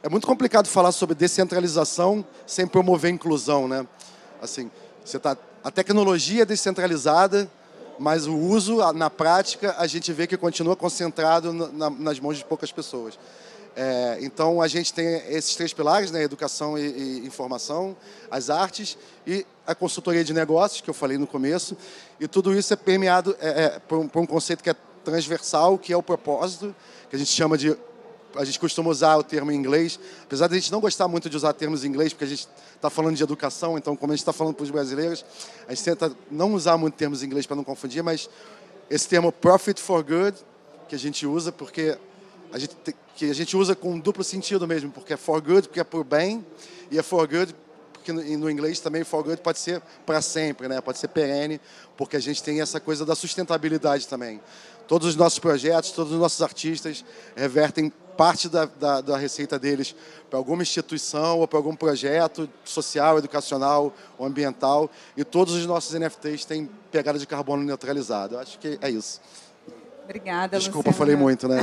é 0.02 0.10
muito 0.10 0.26
complicado 0.26 0.68
falar 0.68 0.94
sobre 0.94 1.14
descentralização 1.14 2.26
sem 2.48 2.66
promover 2.66 3.12
inclusão, 3.12 3.68
né? 3.68 3.86
Assim, 4.42 4.72
você 5.04 5.20
tá, 5.20 5.38
a 5.64 5.70
tecnologia 5.70 6.44
é 6.44 6.46
descentralizada, 6.46 7.52
mas 8.02 8.26
o 8.26 8.36
uso, 8.36 8.78
na 8.94 9.12
prática, 9.12 9.76
a 9.78 9.86
gente 9.86 10.12
vê 10.12 10.26
que 10.26 10.36
continua 10.36 10.76
concentrado 10.76 11.54
na, 11.54 11.88
nas 11.88 12.20
mãos 12.20 12.36
de 12.36 12.44
poucas 12.44 12.72
pessoas. 12.72 13.20
É, 13.76 14.18
então 14.22 14.60
a 14.60 14.68
gente 14.68 14.92
tem 14.92 15.06
esses 15.30 15.56
três 15.56 15.72
pilares, 15.72 16.10
né? 16.10 16.24
Educação 16.24 16.76
e, 16.80 16.82
e, 16.82 17.28
informação, 17.28 17.96
as 18.32 18.50
artes 18.50 18.98
e 19.26 19.46
a 19.68 19.76
consultoria 19.76 20.24
de 20.24 20.34
negócios, 20.34 20.82
que 20.82 20.90
eu 20.90 20.96
falei 20.96 21.16
no 21.20 21.28
começo. 21.28 21.78
E 22.20 22.28
tudo 22.28 22.58
isso 22.58 22.74
é 22.74 22.76
permeado 22.76 23.38
é, 23.40 23.66
é, 23.66 23.80
por, 23.80 24.00
um, 24.00 24.08
por 24.08 24.20
um 24.20 24.26
conceito 24.26 24.64
que 24.64 24.72
é 24.72 24.76
transversal, 25.06 25.78
que 25.78 25.94
é 25.94 25.98
o 25.98 26.02
propósito, 26.02 26.76
que 27.08 27.16
a 27.16 27.20
gente 27.20 27.32
chama 27.32 27.56
de 27.56 27.78
a 28.36 28.46
gente 28.46 28.60
costuma 28.60 28.90
usar 28.90 29.18
o 29.18 29.24
termo 29.24 29.52
em 29.52 29.56
inglês, 29.56 30.00
apesar 30.24 30.48
de 30.48 30.56
a 30.56 30.60
gente 30.60 30.72
não 30.72 30.80
gostar 30.80 31.08
muito 31.08 31.30
de 31.30 31.36
usar 31.36 31.54
termos 31.54 31.84
em 31.84 31.88
inglês, 31.88 32.14
porque 32.14 32.26
a 32.26 32.28
gente 32.28 32.48
está 32.76 32.90
falando 32.90 33.16
de 33.16 33.24
educação, 33.24 33.78
então, 33.78 33.96
como 33.96 34.14
a 34.14 34.16
gente 34.16 34.22
está 34.22 34.34
falando 34.34 34.56
para 34.56 34.64
os 34.64 34.72
brasileiros, 34.72 35.26
a 35.68 35.74
gente 35.74 35.84
tenta 35.84 36.16
não 36.30 36.54
usar 36.54 36.78
muito 36.78 36.96
termos 36.96 37.24
em 37.24 37.26
inglês 37.26 37.46
para 37.46 37.56
não 37.56 37.64
confundir, 37.64 38.04
mas 38.04 38.30
esse 38.90 39.08
termo 39.08 39.32
profit 39.32 39.80
for 39.80 40.04
good, 40.04 40.38
que 40.88 40.96
a 40.96 41.00
gente 41.00 41.26
usa, 41.26 41.52
porque 41.52 41.98
a 42.52 42.60
gente, 42.60 42.76
que 43.16 43.30
a 43.30 43.34
gente 43.34 43.56
usa 43.56 43.76
com 43.76 43.98
duplo 43.98 44.24
sentido 44.24 44.68
mesmo, 44.68 44.92
porque 44.92 45.14
é 45.14 45.18
for 45.18 45.42
good, 45.42 45.68
porque 45.68 45.80
é 45.80 45.84
por 45.84 46.04
bem, 46.04 46.46
e 46.90 47.00
é 47.00 47.04
for 47.04 47.28
good, 47.28 47.56
porque 47.94 48.12
no 48.12 48.50
inglês 48.50 48.80
também 48.80 49.04
for 49.04 49.24
good 49.24 49.42
pode 49.42 49.60
ser 49.60 49.82
para 50.06 50.22
sempre, 50.22 50.68
né? 50.68 50.82
pode 50.82 50.98
ser 50.98 51.08
perene, 51.08 51.62
porque 51.96 52.18
a 52.18 52.20
gente 52.20 52.42
tem 52.42 52.60
essa 52.60 52.80
coisa 52.80 53.06
da 53.06 53.16
sustentabilidade 53.16 54.08
também. 54.08 54.42
Todos 54.92 55.08
os 55.08 55.16
nossos 55.16 55.40
projetos, 55.40 55.92
todos 55.92 56.12
os 56.12 56.20
nossos 56.20 56.42
artistas 56.42 57.06
revertem 57.34 57.90
parte 58.18 58.50
da, 58.50 58.66
da, 58.66 59.00
da 59.00 59.16
receita 59.16 59.58
deles 59.58 59.96
para 60.30 60.38
alguma 60.38 60.64
instituição 60.64 61.40
ou 61.40 61.48
para 61.48 61.58
algum 61.58 61.74
projeto 61.74 62.50
social, 62.66 63.18
educacional 63.18 63.94
ou 64.18 64.26
ambiental. 64.26 64.92
E 65.16 65.24
todos 65.24 65.54
os 65.54 65.66
nossos 65.66 65.98
NFTs 65.98 66.44
têm 66.44 66.70
pegada 66.92 67.18
de 67.18 67.26
carbono 67.26 67.64
neutralizado. 67.64 68.36
Eu 68.36 68.40
acho 68.42 68.60
que 68.60 68.78
é 68.82 68.90
isso. 68.90 69.22
Obrigada, 70.04 70.58
Desculpa, 70.58 70.90
Luciana. 70.90 70.98
falei 70.98 71.16
muito, 71.16 71.48
né? 71.48 71.62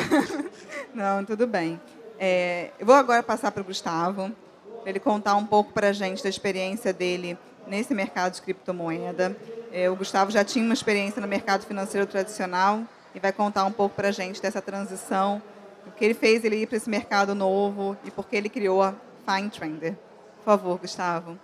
Não, 0.95 1.23
tudo 1.23 1.47
bem. 1.47 1.79
É, 2.19 2.71
eu 2.81 2.87
vou 2.87 2.95
agora 2.95 3.23
passar 3.23 3.53
para 3.53 3.61
o 3.61 3.65
Gustavo, 3.65 4.33
para 4.81 4.89
ele 4.89 5.01
contar 5.01 5.37
um 5.37 5.45
pouco 5.45 5.71
para 5.75 5.89
a 5.89 5.93
gente 5.93 6.23
da 6.23 6.31
experiência 6.31 6.95
dele 6.95 7.37
nesse 7.67 7.93
mercado 7.93 8.33
de 8.33 8.41
criptomoeda. 8.41 9.37
É, 9.71 9.91
o 9.91 9.95
Gustavo 9.95 10.31
já 10.31 10.43
tinha 10.43 10.65
uma 10.65 10.73
experiência 10.73 11.21
no 11.21 11.29
mercado 11.29 11.67
financeiro 11.67 12.07
tradicional, 12.07 12.85
e 13.19 13.21
vai 13.21 13.33
contar 13.33 13.65
um 13.65 13.73
pouco 13.73 13.97
para 13.97 14.09
a 14.09 14.13
gente 14.13 14.41
dessa 14.41 14.63
transição, 14.63 15.43
o 15.87 15.91
que 15.91 16.05
ele 16.05 16.15
fez 16.15 16.45
ele 16.45 16.57
ir 16.57 16.67
para 16.67 16.77
esse 16.77 16.89
mercado 16.89 17.35
novo 17.35 17.97
e 18.05 18.11
por 18.11 18.29
que 18.29 18.37
ele 18.37 18.49
criou 18.49 18.81
a 18.81 18.95
Fine 19.27 19.51
Trender. 19.51 19.95
Por 20.37 20.45
favor, 20.45 20.79
Gustavo. 20.79 21.37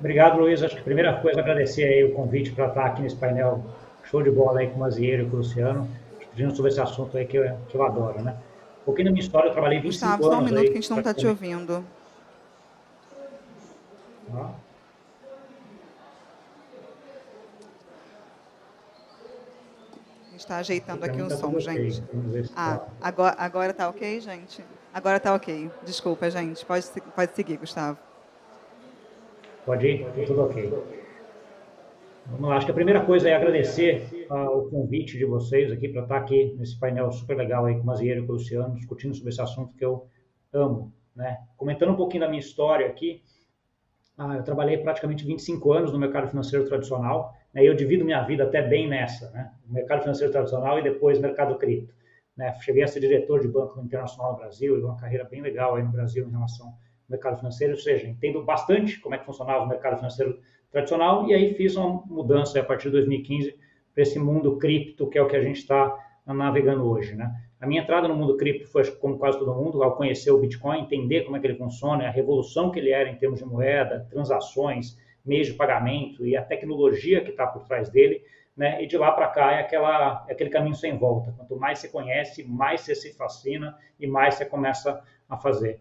Obrigado, 0.00 0.40
Luiz. 0.40 0.62
Acho 0.62 0.74
que 0.74 0.80
a 0.80 0.84
primeira 0.84 1.20
coisa 1.20 1.40
é 1.40 1.42
agradecer 1.42 1.84
aí 1.84 2.04
o 2.04 2.14
convite 2.14 2.50
para 2.52 2.68
estar 2.68 2.86
aqui 2.86 3.02
nesse 3.02 3.14
painel 3.14 3.62
show 4.04 4.22
de 4.22 4.30
bola 4.30 4.60
aí 4.60 4.68
com 4.68 4.76
o 4.76 4.80
Mazieiro 4.80 5.24
e 5.24 5.26
com 5.26 5.36
o 5.36 5.38
Luciano, 5.40 5.86
discutindo 6.18 6.56
sobre 6.56 6.70
esse 6.72 6.80
assunto 6.80 7.16
aí 7.16 7.26
que 7.26 7.36
eu, 7.36 7.56
que 7.68 7.74
eu 7.74 7.82
adoro, 7.82 8.22
né? 8.22 8.34
Um 8.80 8.84
pouquinho 8.86 9.08
da 9.08 9.12
minha 9.12 9.22
história, 9.22 9.48
eu 9.48 9.52
trabalhei 9.52 9.80
25 9.80 10.16
Gustavo, 10.16 10.24
anos 10.24 10.34
só 10.34 10.40
um 10.40 10.44
minuto 10.44 10.60
aí, 10.60 10.66
que 10.70 10.78
a 10.78 10.80
gente 10.80 10.90
não 10.90 10.98
está 10.98 11.14
te 11.14 11.26
ouvindo. 11.26 11.84
Tá? 14.32 14.50
Está 20.42 20.58
ajeitando 20.58 21.04
aqui 21.04 21.20
o 21.20 21.28
tá 21.28 21.36
som, 21.36 21.58
gente. 21.58 22.02
Ah, 22.54 22.78
tá. 22.78 22.92
agora, 23.00 23.36
agora 23.38 23.74
tá 23.74 23.88
ok, 23.88 24.20
gente? 24.20 24.64
Agora 24.92 25.18
tá 25.18 25.34
ok. 25.34 25.70
Desculpa, 25.84 26.30
gente. 26.30 26.64
Pode, 26.66 26.86
pode 27.14 27.32
seguir, 27.32 27.56
Gustavo. 27.56 27.98
Pode 29.64 29.86
ir? 29.86 30.04
Tá 30.04 30.24
Tudo 30.26 30.42
ok. 30.42 30.72
Vamos 32.26 32.48
lá. 32.48 32.56
Acho 32.56 32.66
que 32.66 32.72
a 32.72 32.74
primeira 32.74 33.04
coisa 33.04 33.28
é 33.28 33.34
agradecer 33.34 34.26
ah, 34.30 34.50
o 34.50 34.68
convite 34.68 35.16
de 35.16 35.24
vocês 35.24 35.72
aqui 35.72 35.88
para 35.88 36.02
estar 36.02 36.16
aqui 36.16 36.54
nesse 36.58 36.78
painel 36.78 37.10
super 37.10 37.36
legal 37.36 37.64
aí 37.64 37.74
com 37.74 37.82
o 37.82 37.86
Mazieiro 37.86 38.22
e 38.22 38.26
com 38.26 38.32
o 38.32 38.36
Luciano, 38.36 38.74
discutindo 38.74 39.14
sobre 39.14 39.30
esse 39.30 39.40
assunto 39.40 39.74
que 39.76 39.84
eu 39.84 40.06
amo. 40.52 40.92
Né? 41.14 41.38
Comentando 41.56 41.92
um 41.92 41.96
pouquinho 41.96 42.22
da 42.22 42.28
minha 42.28 42.40
história 42.40 42.86
aqui, 42.86 43.22
ah, 44.18 44.36
eu 44.36 44.42
trabalhei 44.42 44.78
praticamente 44.78 45.24
25 45.24 45.72
anos 45.72 45.92
no 45.92 45.98
mercado 45.98 46.28
financeiro 46.28 46.66
tradicional, 46.66 47.34
né? 47.52 47.64
eu 47.64 47.74
divido 47.74 48.04
minha 48.04 48.22
vida 48.22 48.44
até 48.44 48.62
bem 48.62 48.88
nessa, 48.88 49.30
né? 49.30 49.52
o 49.68 49.72
mercado 49.72 50.02
financeiro 50.02 50.32
tradicional 50.32 50.78
e 50.78 50.82
depois 50.82 51.18
mercado 51.18 51.56
cripto. 51.56 51.94
Né? 52.36 52.52
Cheguei 52.60 52.82
a 52.82 52.86
ser 52.86 53.00
diretor 53.00 53.40
de 53.40 53.48
banco 53.48 53.80
internacional 53.80 54.32
no 54.32 54.38
Brasil, 54.38 54.78
uma 54.84 54.96
carreira 54.96 55.24
bem 55.24 55.40
legal 55.40 55.76
aí 55.76 55.82
no 55.82 55.90
Brasil 55.90 56.26
em 56.26 56.30
relação 56.30 56.66
ao 56.66 56.74
mercado 57.08 57.36
financeiro, 57.38 57.74
ou 57.74 57.78
seja, 57.78 58.06
entendo 58.06 58.42
bastante 58.42 58.98
como 59.00 59.14
é 59.14 59.18
que 59.18 59.26
funcionava 59.26 59.64
o 59.64 59.68
mercado 59.68 59.96
financeiro 59.96 60.38
tradicional, 60.70 61.28
e 61.28 61.34
aí 61.34 61.54
fiz 61.54 61.76
uma 61.76 62.02
mudança 62.06 62.58
a 62.58 62.64
partir 62.64 62.84
de 62.84 62.92
2015 62.92 63.54
para 63.92 64.02
esse 64.02 64.18
mundo 64.18 64.56
cripto, 64.56 65.06
que 65.08 65.18
é 65.18 65.22
o 65.22 65.28
que 65.28 65.36
a 65.36 65.42
gente 65.42 65.58
está 65.58 65.94
navegando 66.26 66.88
hoje. 66.88 67.14
Né? 67.14 67.30
A 67.60 67.66
minha 67.66 67.82
entrada 67.82 68.08
no 68.08 68.16
mundo 68.16 68.36
cripto 68.36 68.66
foi, 68.66 68.84
como 68.92 69.18
quase 69.18 69.38
todo 69.38 69.54
mundo, 69.54 69.82
ao 69.82 69.94
conhecer 69.94 70.30
o 70.30 70.38
Bitcoin, 70.38 70.80
entender 70.80 71.22
como 71.22 71.36
é 71.36 71.40
que 71.40 71.46
ele 71.46 71.58
funciona, 71.58 72.06
a 72.06 72.10
revolução 72.10 72.70
que 72.70 72.78
ele 72.78 72.90
era 72.90 73.10
em 73.10 73.16
termos 73.16 73.40
de 73.40 73.44
moeda, 73.44 74.06
transações, 74.10 74.96
meios 75.24 75.46
de 75.46 75.54
pagamento 75.54 76.26
e 76.26 76.36
a 76.36 76.42
tecnologia 76.42 77.22
que 77.22 77.30
está 77.30 77.46
por 77.46 77.64
trás 77.64 77.88
dele, 77.88 78.22
né? 78.56 78.82
E 78.82 78.86
de 78.86 78.96
lá 78.98 79.10
para 79.12 79.28
cá 79.28 79.52
é, 79.52 79.60
aquela, 79.60 80.24
é 80.28 80.32
aquele 80.32 80.50
caminho 80.50 80.74
sem 80.74 80.96
volta. 80.96 81.32
Quanto 81.36 81.56
mais 81.56 81.78
você 81.78 81.88
conhece, 81.88 82.44
mais 82.44 82.82
você 82.82 82.94
se 82.94 83.16
fascina 83.16 83.76
e 83.98 84.06
mais 84.06 84.34
você 84.34 84.44
começa 84.44 85.02
a 85.28 85.36
fazer. 85.36 85.80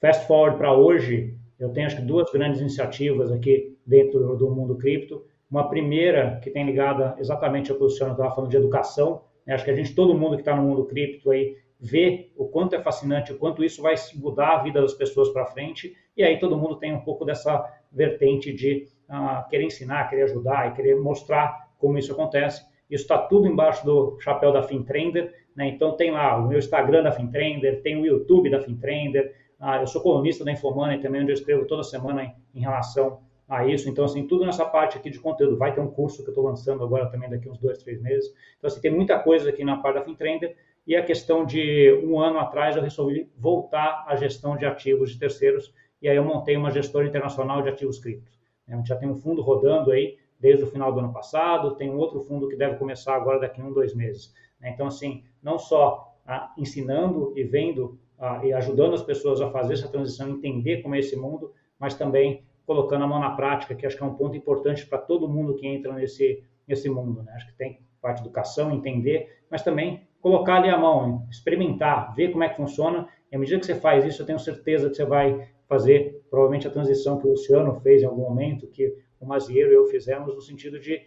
Fast 0.00 0.26
forward 0.26 0.56
para 0.56 0.72
hoje, 0.72 1.36
eu 1.58 1.70
tenho 1.72 1.86
acho 1.86 1.96
que 1.96 2.02
duas 2.02 2.30
grandes 2.32 2.60
iniciativas 2.60 3.30
aqui 3.30 3.76
dentro 3.84 4.34
do 4.36 4.50
mundo 4.50 4.76
cripto. 4.78 5.26
Uma 5.50 5.68
primeira 5.68 6.40
que 6.42 6.50
tem 6.50 6.64
ligada 6.64 7.16
exatamente 7.18 7.70
ao 7.70 7.76
que 7.76 7.82
o 7.82 7.86
Luciano 7.86 8.12
estava 8.12 8.34
falando 8.34 8.50
de 8.50 8.56
educação. 8.56 9.24
né? 9.46 9.52
Acho 9.52 9.64
que 9.64 9.70
a 9.70 9.74
gente, 9.74 9.94
todo 9.94 10.16
mundo 10.16 10.36
que 10.36 10.42
está 10.42 10.56
no 10.56 10.62
mundo 10.62 10.86
cripto 10.86 11.30
aí, 11.30 11.56
vê 11.78 12.30
o 12.36 12.46
quanto 12.46 12.74
é 12.74 12.80
fascinante, 12.80 13.32
o 13.32 13.38
quanto 13.38 13.64
isso 13.64 13.82
vai 13.82 13.94
mudar 14.16 14.56
a 14.56 14.62
vida 14.62 14.80
das 14.80 14.94
pessoas 14.94 15.28
para 15.30 15.46
frente. 15.46 15.94
E 16.16 16.22
aí 16.22 16.38
todo 16.38 16.56
mundo 16.56 16.76
tem 16.76 16.94
um 16.94 17.00
pouco 17.00 17.24
dessa 17.24 17.62
vertente 17.90 18.52
de 18.52 18.86
ah, 19.08 19.46
querer 19.48 19.64
ensinar, 19.64 20.08
querer 20.08 20.24
ajudar 20.24 20.68
e 20.68 20.74
querer 20.74 20.96
mostrar 20.96 21.68
como 21.78 21.98
isso 21.98 22.12
acontece. 22.12 22.64
Isso 22.90 23.04
está 23.04 23.18
tudo 23.18 23.46
embaixo 23.46 23.84
do 23.84 24.18
chapéu 24.20 24.52
da 24.52 24.62
FinTrender. 24.62 25.34
Né? 25.56 25.68
Então 25.68 25.96
tem 25.96 26.10
lá 26.10 26.36
o 26.36 26.48
meu 26.48 26.58
Instagram 26.58 27.02
da 27.02 27.12
FinTrender, 27.12 27.82
tem 27.82 28.00
o 28.00 28.06
YouTube 28.06 28.50
da 28.50 28.60
FinTrender. 28.60 29.34
Ah, 29.58 29.80
eu 29.80 29.86
sou 29.86 30.00
colunista 30.00 30.44
da 30.44 30.52
Infomoney 30.52 31.00
também, 31.00 31.22
onde 31.22 31.30
eu 31.30 31.34
escrevo 31.34 31.66
toda 31.66 31.82
semana 31.82 32.24
em, 32.24 32.34
em 32.54 32.60
relação 32.60 33.20
a 33.50 33.66
isso. 33.66 33.88
Então, 33.88 34.04
assim, 34.04 34.26
tudo 34.26 34.46
nessa 34.46 34.64
parte 34.64 34.96
aqui 34.96 35.10
de 35.10 35.18
conteúdo. 35.18 35.58
Vai 35.58 35.74
ter 35.74 35.80
um 35.80 35.90
curso 35.90 36.22
que 36.22 36.28
eu 36.28 36.32
estou 36.32 36.44
lançando 36.44 36.84
agora 36.84 37.10
também 37.10 37.28
daqui 37.28 37.48
uns 37.48 37.58
dois, 37.58 37.78
três 37.78 38.00
meses. 38.00 38.32
Então, 38.56 38.68
assim, 38.68 38.80
tem 38.80 38.92
muita 38.92 39.18
coisa 39.18 39.50
aqui 39.50 39.64
na 39.64 39.76
parte 39.76 39.98
da 39.98 40.04
FinTrender. 40.04 40.56
E 40.86 40.96
a 40.96 41.04
questão 41.04 41.44
de 41.44 41.92
um 42.04 42.18
ano 42.18 42.38
atrás 42.38 42.76
eu 42.76 42.82
resolvi 42.82 43.28
voltar 43.36 44.04
à 44.06 44.16
gestão 44.16 44.56
de 44.56 44.64
ativos 44.64 45.10
de 45.10 45.18
terceiros. 45.18 45.74
E 46.00 46.08
aí 46.08 46.16
eu 46.16 46.24
montei 46.24 46.56
uma 46.56 46.70
gestora 46.70 47.06
internacional 47.06 47.62
de 47.62 47.68
ativos 47.68 47.98
criptos. 47.98 48.38
A 48.68 48.76
gente 48.76 48.88
já 48.88 48.96
tem 48.96 49.08
um 49.08 49.16
fundo 49.16 49.42
rodando 49.42 49.90
aí 49.90 50.16
desde 50.38 50.64
o 50.64 50.66
final 50.66 50.92
do 50.92 51.00
ano 51.00 51.12
passado, 51.12 51.74
tem 51.74 51.90
um 51.90 51.98
outro 51.98 52.20
fundo 52.20 52.48
que 52.48 52.56
deve 52.56 52.76
começar 52.76 53.14
agora 53.14 53.40
daqui 53.40 53.60
a 53.60 53.64
um, 53.64 53.72
dois 53.72 53.94
meses. 53.94 54.32
Então, 54.62 54.86
assim, 54.86 55.24
não 55.42 55.58
só 55.58 56.14
ah, 56.26 56.52
ensinando 56.56 57.32
e 57.36 57.44
vendo 57.44 57.98
ah, 58.18 58.40
e 58.44 58.52
ajudando 58.52 58.94
as 58.94 59.02
pessoas 59.02 59.40
a 59.40 59.50
fazer 59.50 59.74
essa 59.74 59.88
transição, 59.88 60.28
entender 60.30 60.82
como 60.82 60.94
é 60.94 60.98
esse 60.98 61.16
mundo, 61.16 61.52
mas 61.78 61.94
também 61.94 62.44
colocando 62.66 63.04
a 63.04 63.06
mão 63.06 63.18
na 63.18 63.30
prática, 63.30 63.74
que 63.74 63.84
acho 63.84 63.96
que 63.96 64.02
é 64.02 64.06
um 64.06 64.14
ponto 64.14 64.36
importante 64.36 64.86
para 64.86 64.98
todo 64.98 65.28
mundo 65.28 65.56
que 65.56 65.66
entra 65.66 65.92
nesse, 65.92 66.44
nesse 66.66 66.88
mundo. 66.88 67.22
Né? 67.22 67.32
Acho 67.34 67.46
que 67.48 67.54
tem 67.54 67.80
parte 68.00 68.22
de 68.22 68.28
educação, 68.28 68.70
entender, 68.72 69.40
mas 69.50 69.62
também 69.62 70.06
colocar 70.20 70.56
ali 70.56 70.68
a 70.68 70.78
mão, 70.78 71.26
experimentar, 71.30 72.14
ver 72.14 72.30
como 72.30 72.44
é 72.44 72.48
que 72.48 72.56
funciona. 72.56 73.08
E 73.32 73.36
à 73.36 73.38
medida 73.38 73.58
que 73.58 73.66
você 73.66 73.74
faz 73.74 74.04
isso, 74.04 74.22
eu 74.22 74.26
tenho 74.26 74.38
certeza 74.38 74.88
que 74.88 74.96
você 74.96 75.04
vai 75.04 75.48
fazer 75.70 76.20
provavelmente 76.28 76.66
a 76.66 76.70
transição 76.70 77.16
que 77.16 77.28
o 77.28 77.30
Luciano 77.30 77.80
fez 77.80 78.02
em 78.02 78.06
algum 78.06 78.22
momento, 78.22 78.66
que 78.66 78.92
o 79.20 79.24
Mazieiro 79.24 79.70
e 79.70 79.74
eu 79.76 79.86
fizemos, 79.86 80.34
no 80.34 80.40
sentido 80.40 80.80
de 80.80 81.00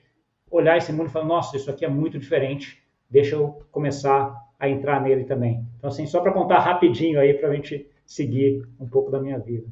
olhar 0.49 0.77
esse 0.77 0.93
mundo 0.93 1.07
e 1.07 1.11
falar, 1.11 1.25
nossa, 1.25 1.57
isso 1.57 1.69
aqui 1.69 1.83
é 1.83 1.89
muito 1.89 2.17
diferente, 2.17 2.81
deixa 3.09 3.35
eu 3.35 3.61
começar 3.69 4.33
a 4.57 4.69
entrar 4.69 5.01
nele 5.01 5.25
também. 5.25 5.67
Então, 5.77 5.89
assim, 5.89 6.05
só 6.05 6.21
para 6.21 6.31
contar 6.31 6.59
rapidinho 6.59 7.19
aí, 7.19 7.33
para 7.33 7.49
a 7.49 7.53
gente 7.53 7.85
seguir 8.05 8.65
um 8.79 8.87
pouco 8.87 9.11
da 9.11 9.19
minha 9.19 9.37
vida. 9.37 9.67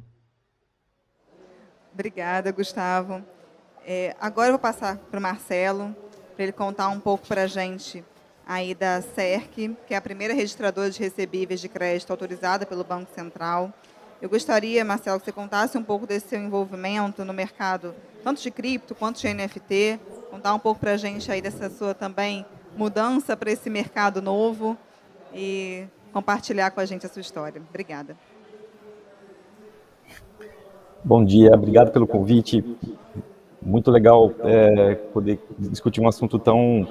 Obrigada, 1.94 2.52
Gustavo. 2.52 3.22
É, 3.86 4.14
agora 4.20 4.48
eu 4.48 4.52
vou 4.52 4.60
passar 4.60 4.98
para 4.98 5.18
o 5.18 5.22
Marcelo, 5.22 5.96
para 6.34 6.42
ele 6.42 6.52
contar 6.52 6.90
um 6.90 7.00
pouco 7.00 7.26
para 7.26 7.44
a 7.44 7.46
gente 7.46 8.04
aí 8.46 8.74
da 8.74 9.00
CERC, 9.00 9.74
que 9.86 9.94
é 9.94 9.96
a 9.96 10.02
primeira 10.02 10.34
registradora 10.34 10.90
de 10.90 11.00
recebíveis 11.00 11.62
de 11.62 11.68
crédito 11.70 12.10
autorizada 12.10 12.66
pelo 12.66 12.84
Banco 12.84 13.10
Central. 13.14 13.72
Eu 14.22 14.28
gostaria, 14.28 14.84
Marcelo, 14.84 15.18
que 15.18 15.24
você 15.24 15.32
contasse 15.32 15.76
um 15.76 15.82
pouco 15.82 16.06
desse 16.06 16.28
seu 16.28 16.40
envolvimento 16.40 17.24
no 17.24 17.32
mercado, 17.32 17.92
tanto 18.22 18.40
de 18.40 18.52
cripto 18.52 18.94
quanto 18.94 19.20
de 19.20 19.34
NFT, 19.34 19.98
contar 20.30 20.54
um 20.54 20.60
pouco 20.60 20.78
para 20.78 20.92
a 20.92 20.96
gente 20.96 21.30
aí 21.32 21.42
dessa 21.42 21.68
sua 21.68 21.92
também 21.92 22.46
mudança 22.76 23.36
para 23.36 23.50
esse 23.50 23.68
mercado 23.68 24.22
novo 24.22 24.78
e 25.34 25.86
compartilhar 26.12 26.70
com 26.70 26.78
a 26.78 26.84
gente 26.84 27.04
a 27.04 27.08
sua 27.08 27.20
história. 27.20 27.60
Obrigada. 27.68 28.16
Bom 31.02 31.24
dia, 31.24 31.50
obrigado 31.52 31.90
pelo 31.90 32.06
convite. 32.06 32.64
Muito 33.60 33.90
legal 33.90 34.30
é, 34.44 34.94
poder 35.12 35.40
discutir 35.58 36.00
um 36.00 36.06
assunto 36.06 36.38
tão, 36.38 36.86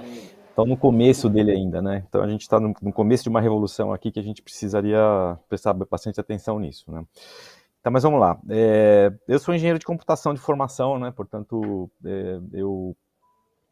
tão 0.56 0.66
no 0.66 0.78
começo 0.78 1.30
dele 1.30 1.52
ainda, 1.52 1.82
né? 1.82 2.04
Então 2.08 2.22
a 2.22 2.28
gente 2.28 2.42
está 2.42 2.60
no, 2.60 2.74
no, 2.82 2.94
começo 2.94 3.24
de 3.24 3.30
uma 3.30 3.42
revolução 3.42 3.94
aqui 3.94 4.12
que 4.12 4.20
a 4.20 4.24
gente 4.24 4.42
precisaria 4.42 5.00
prestar 5.50 5.74
bastante 5.74 6.20
atenção 6.20 6.60
nisso, 6.60 6.92
né? 6.92 7.06
Tá, 7.82 7.90
mas 7.90 8.04
vamos 8.04 8.20
lá. 8.20 8.40
É, 8.50 9.12
eu 9.28 9.40
sou 9.40 9.56
engenheiro 9.56 9.80
de 9.80 9.86
computação 9.86 10.34
de 10.34 10.40
formação, 10.40 11.00
né? 11.00 11.12
Portanto, 11.12 11.90
é, 12.06 12.40
eu 12.54 12.96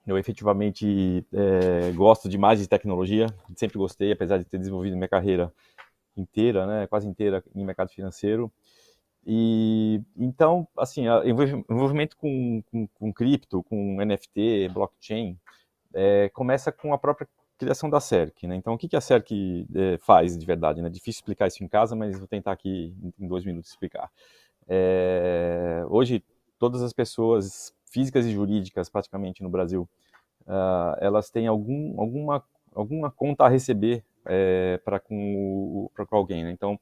eu 0.08 0.18
efetivamente 0.18 1.24
é, 1.32 1.92
gosto 1.92 2.28
demais 2.28 2.60
de 2.60 2.68
tecnologia, 2.68 3.28
sempre 3.56 3.78
gostei, 3.78 4.12
apesar 4.12 4.40
de 4.40 4.46
ter 4.46 4.58
desenvolvido 4.58 4.96
minha 4.98 5.08
carreira 5.08 5.54
inteira, 6.18 6.66
né? 6.66 6.88
Quase 6.88 7.08
inteira 7.08 7.44
em 7.56 7.64
mercado 7.66 7.90
financeiro. 7.90 8.52
E 9.26 10.02
então, 10.18 10.68
assim, 10.78 11.06
envolvimento 11.70 12.18
com, 12.18 12.64
com, 12.72 12.88
com 12.88 13.14
cripto, 13.14 13.62
com 13.64 13.98
NFT, 14.04 14.70
blockchain, 14.74 15.38
é, 15.94 16.30
começa 16.30 16.72
com 16.72 16.94
a 16.94 16.98
própria 16.98 17.28
criação 17.58 17.90
da 17.90 18.00
CERC. 18.00 18.48
Né? 18.48 18.56
Então, 18.56 18.74
o 18.74 18.78
que, 18.78 18.88
que 18.88 18.96
a 18.96 19.02
CERC 19.02 19.68
é, 19.76 19.98
faz 19.98 20.38
de 20.38 20.46
verdade? 20.46 20.80
É 20.80 20.84
né? 20.84 20.90
difícil 20.90 21.20
explicar 21.20 21.48
isso 21.48 21.64
em 21.64 21.68
casa, 21.68 21.96
mas 21.96 22.18
vou 22.18 22.28
tentar 22.28 22.52
aqui 22.54 22.96
em 23.20 23.28
dois 23.28 23.46
minutos 23.46 23.70
explicar. 23.70 24.10
É, 24.68 25.84
hoje, 25.90 26.24
todas 26.58 26.82
as 26.82 26.94
pessoas 26.94 27.74
físicas 27.92 28.26
e 28.26 28.32
jurídicas, 28.32 28.90
praticamente 28.90 29.42
no 29.42 29.50
Brasil, 29.50 29.90
uh, 30.42 30.96
elas 31.00 31.30
têm 31.30 31.48
algum, 31.48 32.00
alguma, 32.00 32.44
alguma 32.74 33.12
conta 33.12 33.46
a 33.46 33.50
receber 33.50 34.04
é, 34.26 34.80
para 34.86 35.00
com, 35.00 35.90
com 36.08 36.16
alguém. 36.16 36.44
Né? 36.44 36.52
Então, 36.52 36.80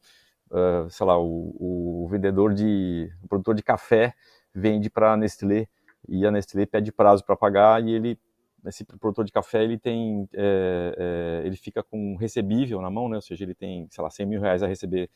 uh, 0.51 0.89
sei 0.89 1.05
lá, 1.05 1.17
o, 1.17 1.55
o, 2.03 2.07
vendedor 2.09 2.53
de, 2.53 3.09
o 3.23 3.27
produtor 3.27 3.55
de 3.55 3.63
café 3.63 4.13
vende 4.53 4.89
para 4.89 5.13
a 5.13 5.17
Nestlé 5.17 5.67
e 6.07 6.25
a 6.25 6.31
Nestlé 6.31 6.65
pede 6.65 6.91
prazo 6.91 7.23
para 7.23 7.35
pagar 7.35 7.83
e 7.83 7.91
ele 7.91 8.19
esse 8.67 8.83
produtor 8.85 9.25
de 9.25 9.31
café 9.31 9.63
ele 9.63 9.77
tem 9.77 10.27
é, 10.33 11.41
é, 11.43 11.47
ele 11.47 11.55
fica 11.57 11.83
com 11.83 12.15
recebível 12.15 12.81
na 12.81 12.89
mão, 12.89 13.09
né? 13.09 13.15
Ou 13.15 13.21
seja, 13.21 13.43
ele 13.43 13.55
tem 13.55 13.87
sei 13.89 14.03
lá 14.03 14.09
100 14.09 14.25
mil 14.25 14.41
reais 14.41 14.63
a 14.63 14.67
receber 14.67 15.09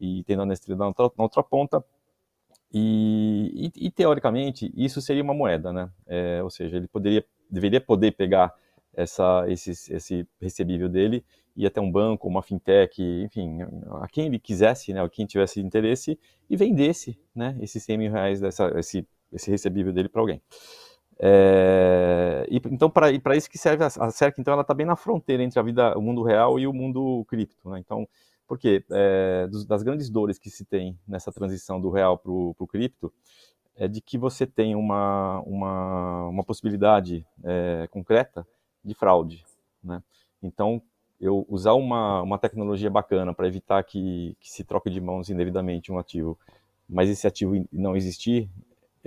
e 0.00 0.22
tem 0.24 0.36
na 0.36 0.46
Nestlé 0.46 0.76
na 0.76 0.86
outra, 0.86 1.10
na 1.16 1.24
outra 1.24 1.42
ponta 1.42 1.84
e, 2.72 3.70
e, 3.74 3.86
e, 3.86 3.90
teoricamente 3.90 4.72
isso 4.76 5.00
seria 5.00 5.22
uma 5.22 5.34
moeda, 5.34 5.72
né? 5.72 5.90
É, 6.06 6.42
ou 6.42 6.50
seja, 6.50 6.76
ele 6.76 6.88
poderia 6.88 7.24
deveria 7.50 7.80
poder 7.80 8.12
pegar 8.12 8.54
essa 8.94 9.44
esse, 9.48 9.70
esse 9.70 10.26
recebível 10.40 10.88
dele 10.88 11.24
ir 11.58 11.66
até 11.66 11.80
um 11.80 11.90
banco, 11.90 12.28
uma 12.28 12.40
fintech, 12.40 13.02
enfim, 13.02 13.58
a 14.00 14.06
quem 14.06 14.26
ele 14.26 14.38
quisesse, 14.38 14.92
né, 14.92 15.02
a 15.02 15.08
quem 15.08 15.26
tivesse 15.26 15.60
interesse, 15.60 16.16
e 16.48 16.56
vendesse 16.56 17.18
né, 17.34 17.58
esses 17.60 17.82
100 17.82 17.98
mil 17.98 18.12
reais, 18.12 18.40
dessa, 18.40 18.72
esse, 18.78 19.04
esse 19.32 19.50
recebível 19.50 19.92
dele 19.92 20.08
para 20.08 20.20
alguém. 20.20 20.40
É, 21.20 22.46
e, 22.48 22.60
então, 22.70 22.88
para 22.88 23.36
isso 23.36 23.50
que 23.50 23.58
serve 23.58 23.82
a, 23.82 23.86
a 23.86 24.10
CERC, 24.10 24.40
então, 24.40 24.52
ela 24.52 24.62
está 24.62 24.74
bem 24.74 24.86
na 24.86 24.96
fronteira 24.96 25.42
entre 25.42 25.58
a 25.58 25.62
vida, 25.62 25.96
o 25.98 26.02
mundo 26.02 26.22
real 26.22 26.58
e 26.58 26.66
o 26.66 26.72
mundo 26.72 27.24
cripto. 27.28 27.68
Né? 27.70 27.78
Então, 27.80 28.08
porque 28.46 28.84
é, 28.90 29.46
dos, 29.48 29.66
das 29.66 29.82
grandes 29.82 30.08
dores 30.08 30.38
que 30.38 30.48
se 30.48 30.64
tem 30.64 30.98
nessa 31.06 31.32
transição 31.32 31.80
do 31.80 31.90
real 31.90 32.16
para 32.16 32.30
o 32.30 32.66
cripto, 32.68 33.12
é 33.76 33.86
de 33.86 34.00
que 34.00 34.18
você 34.18 34.46
tem 34.46 34.74
uma, 34.74 35.40
uma, 35.40 36.28
uma 36.28 36.44
possibilidade 36.44 37.24
é, 37.44 37.86
concreta 37.90 38.46
de 38.84 38.94
fraude. 38.94 39.44
Né? 39.82 40.02
Então, 40.42 40.82
eu 41.20 41.44
usar 41.48 41.74
uma, 41.74 42.22
uma 42.22 42.38
tecnologia 42.38 42.90
bacana 42.90 43.34
para 43.34 43.46
evitar 43.46 43.82
que, 43.84 44.36
que, 44.40 44.50
se 44.50 44.64
troque 44.64 44.90
de 44.90 45.00
mãos 45.00 45.30
indevidamente 45.30 45.92
um 45.92 45.98
ativo, 45.98 46.38
mas 46.88 47.08
esse 47.08 47.26
ativo 47.26 47.66
não 47.72 47.96
existir, 47.96 48.48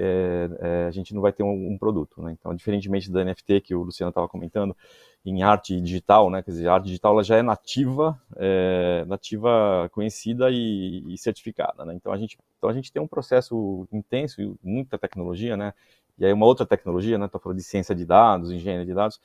é, 0.01 0.49
é, 0.59 0.85
a 0.87 0.91
gente 0.91 1.13
não 1.13 1.21
vai 1.21 1.31
ter 1.31 1.43
um, 1.43 1.73
um, 1.73 1.77
produto. 1.77 2.21
Né? 2.21 2.35
Então, 2.37 2.55
diferentemente 2.55 3.11
da 3.11 3.23
NFT 3.23 3.61
que 3.61 3.75
o 3.75 3.83
Luciano 3.83 4.09
estava 4.09 4.27
comentando, 4.27 4.75
em 5.23 5.43
arte 5.43 5.79
digital, 5.79 6.31
né? 6.31 6.41
quer 6.41 6.49
dizer, 6.49 6.67
a 6.67 6.73
arte 6.73 6.85
digital 6.85 7.13
ela 7.13 7.23
já 7.23 7.37
é 7.37 7.43
nativa, 7.43 8.19
é, 8.35 9.05
nativa 9.07 9.87
conhecida 9.91 10.49
e, 10.49 11.13
e 11.13 11.17
certificada. 11.17 11.85
Né? 11.85 11.93
Então, 11.93 12.11
a 12.11 12.17
gente, 12.17 12.39
então, 12.57 12.69
a 12.69 12.73
gente 12.73 12.91
tem 12.91 13.01
um 13.01 13.07
processo 13.07 13.87
intenso 13.91 14.41
e 14.41 14.51
muita 14.63 14.97
tecnologia, 14.97 15.55
né? 15.55 15.73
e 16.17 16.25
aí 16.25 16.33
uma 16.33 16.47
outra 16.47 16.65
tecnologia, 16.65 17.19
né? 17.19 17.27
estou 17.27 17.39
falando 17.39 17.57
de 17.57 17.63
ciência 17.63 17.93
de 17.93 18.05
dados, 18.05 18.51
engenharia 18.51 18.85
de 18.85 18.93
dados, 18.93 19.21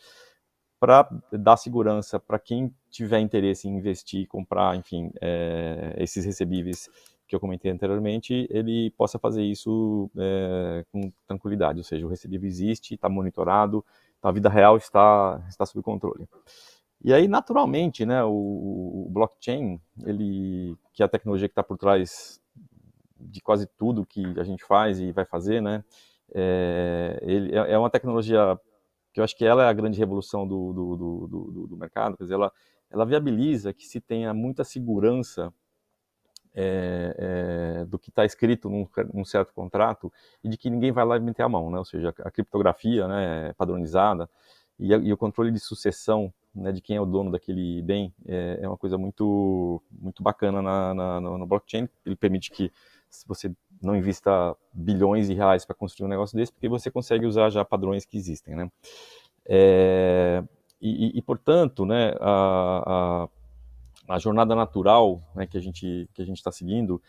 para 0.79 1.09
dar 1.33 1.57
segurança 1.57 2.21
para 2.21 2.39
quem 2.39 2.71
tiver 2.91 3.21
interesse 3.21 3.67
em 3.67 3.77
investir, 3.77 4.29
comprar, 4.29 4.77
enfim, 4.77 5.11
é, 5.23 5.95
esses 5.97 6.27
recebíveis 6.27 6.91
que 7.27 7.35
eu 7.35 7.41
comentei 7.41 7.71
anteriormente, 7.71 8.47
ele 8.51 8.91
possa 8.93 9.19
fazer 9.19 9.43
isso 9.43 10.11
é, 10.17 10.85
com 10.93 11.13
tranquilidade, 11.27 11.79
ou 11.79 11.85
seja, 11.85 12.07
o 12.07 12.09
recebível 12.09 12.47
existe, 12.49 12.95
está 12.95 13.09
monitorado, 13.09 13.85
a 14.23 14.33
vida 14.33 14.49
real 14.49 14.77
está, 14.77 15.45
está 15.49 15.65
sob 15.67 15.83
controle. 15.83 16.29
E 17.05 17.13
aí, 17.13 17.29
naturalmente, 17.29 18.07
né, 18.07 18.25
o, 18.25 18.31
o 18.31 19.09
blockchain, 19.11 19.81
ele, 20.05 20.77
que 20.93 21.03
é 21.03 21.07
a 21.07 21.09
tecnologia 21.09 21.49
que 21.49 21.53
está 21.53 21.63
por 21.63 21.77
trás 21.77 22.41
de 23.19 23.41
quase 23.41 23.67
tudo 23.79 24.07
que 24.07 24.25
a 24.39 24.45
gente 24.45 24.65
faz 24.65 24.99
e 24.99 25.13
vai 25.13 25.25
fazer, 25.25 25.61
né, 25.61 25.85
é, 26.35 27.19
ele, 27.23 27.55
é, 27.55 27.73
é 27.73 27.79
uma 27.79 27.91
tecnologia 27.91 28.59
que 29.13 29.21
eu 29.21 29.25
acho 29.25 29.37
que 29.37 29.45
ela 29.45 29.65
é 29.65 29.69
a 29.69 29.73
grande 29.73 29.99
revolução 29.99 30.47
do, 30.47 30.73
do, 30.73 30.97
do, 30.97 31.27
do, 31.29 31.67
do 31.69 31.77
mercado, 31.77 32.17
quer 32.17 32.25
dizer, 32.25 32.35
ela, 32.35 32.53
ela 32.91 33.07
viabiliza 33.07 33.73
que 33.73 33.87
se 33.87 34.01
tenha 34.01 34.35
muita 34.35 34.65
segurança 34.65 35.53
é, 36.57 37.15
é, 37.83 37.85
do 37.85 37.99
que 37.99 38.09
está 38.09 38.25
escrito 38.25 38.71
num, 38.71 38.89
num, 39.13 39.25
certo 39.25 39.53
contrato 39.53 40.11
e 40.43 40.49
de 40.49 40.57
que 40.57 40.71
ninguém 40.71 40.91
vai 40.91 41.05
lá 41.05 41.19
meter 41.21 41.43
a 41.43 41.49
mão, 41.49 41.71
né? 41.71 41.79
ou 41.79 41.85
seja, 41.85 42.15
a 42.25 42.31
criptografia 42.31 43.07
né, 43.07 43.49
é 43.51 43.53
padronizada 43.53 44.29
e, 44.81 44.89
e, 44.93 45.13
o 45.13 45.17
controle 45.17 45.51
de 45.51 45.61
sucessão 45.61 46.33
né, 46.55 46.73
de 46.73 46.81
quem 46.81 46.97
é 46.97 47.01
o 47.01 47.05
dono 47.05 47.31
daquele 47.31 47.83
bem 47.83 48.13
é, 48.27 48.61
é 48.63 48.69
uma 48.69 48.79
coisa 48.79 48.97
muito, 48.97 49.83
muito 49.91 50.23
bacana 50.23 50.63
na, 50.63 50.95
na, 50.95 51.21
no 51.21 51.47
blockchain, 51.47 51.87
ele 52.05 52.17
permite 52.17 52.51
que 52.51 52.73
você 53.27 53.53
não 53.83 53.95
invista 53.95 54.57
bilhões 54.73 55.29
de 55.29 55.35
reais 55.35 55.65
para 55.65 55.75
construir 55.75 56.07
um 56.07 56.11
negócio 56.11 56.37
desse, 56.37 56.53
porque 56.53 56.69
você 56.69 56.91
consegue 56.91 57.27
usar 57.27 57.51
já 57.51 57.65
padrões 57.65 58.05
que 58.05 58.17
existem, 58.17 58.57
né? 58.57 58.71
É, 59.45 60.43
e, 60.81 61.19
e, 61.19 61.23
portanto, 61.23 61.87
né, 61.87 62.15
a, 62.21 62.83
a, 63.25 63.29
a, 64.09 64.19
jornada 64.19 64.55
natural 64.55 65.23
né, 65.35 65.47
que 65.47 65.57
a 65.57 65.61
gente 65.61 66.09
que 66.15 66.23
a 66.23 66.25
gente 66.25 66.39
está 66.39 66.51
seguindo 66.53 67.03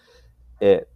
é, 0.60 0.88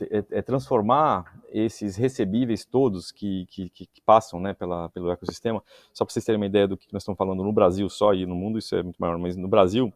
é, 0.00 0.24
é, 0.30 0.42
transformar 0.42 1.40
esses 1.50 1.96
recebíveis 1.96 2.64
todos 2.64 3.12
que, 3.12 3.46
que, 3.46 3.68
que 3.70 4.00
passam 4.04 4.40
né, 4.40 4.54
pela, 4.54 4.88
pelo 4.88 5.10
ecossistema. 5.10 5.62
Só 5.92 6.04
para 6.04 6.12
vocês 6.12 6.24
terem 6.24 6.40
uma 6.40 6.46
ideia 6.46 6.66
do 6.66 6.76
que 6.76 6.92
nós 6.92 7.02
estamos 7.02 7.18
falando 7.18 7.44
no 7.44 7.52
Brasil 7.52 7.88
só 7.88 8.14
e 8.14 8.26
no 8.26 8.34
mundo 8.34 8.58
isso 8.58 8.74
é 8.74 8.82
muito 8.82 8.98
maior, 8.98 9.18
mas 9.18 9.36
no 9.36 9.48
Brasil 9.48 9.92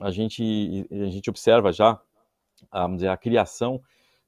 a 0.00 0.10
gente 0.10 0.86
a 0.90 1.10
gente 1.10 1.30
observa 1.30 1.72
já 1.72 2.00
vamos 2.72 2.98
dizer, 2.98 3.08
a 3.08 3.16
criação 3.16 3.80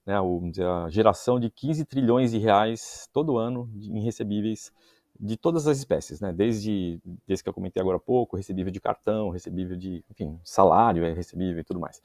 né, 0.07 0.21
o, 0.21 0.41
a 0.85 0.89
geração 0.89 1.41
de 1.41 1.51
15 1.51 1.85
trilhões 1.85 2.31
de 2.31 2.39
reais 2.39 3.09
todo 3.13 3.37
ano 3.37 3.69
em 3.75 4.03
recebíveis 4.03 4.73
de 5.19 5.37
todas 5.37 5.67
as 5.67 5.79
espécies, 5.79 6.21
né? 6.21 6.33
Desde, 6.33 7.01
desde 7.27 7.43
que 7.43 7.49
eu 7.49 7.55
comentei 7.55 7.81
agora 7.81 7.97
há 7.97 8.01
pouco, 8.01 8.37
recebível 8.37 8.73
de 8.73 8.81
cartão, 8.81 9.31
recebível 9.31 9.77
de, 9.77 10.05
enfim, 10.11 10.39
salário 10.45 11.05
é 11.05 11.13
recebível 11.13 11.61
e 11.61 11.65
tudo 11.65 11.81
mais. 11.81 12.01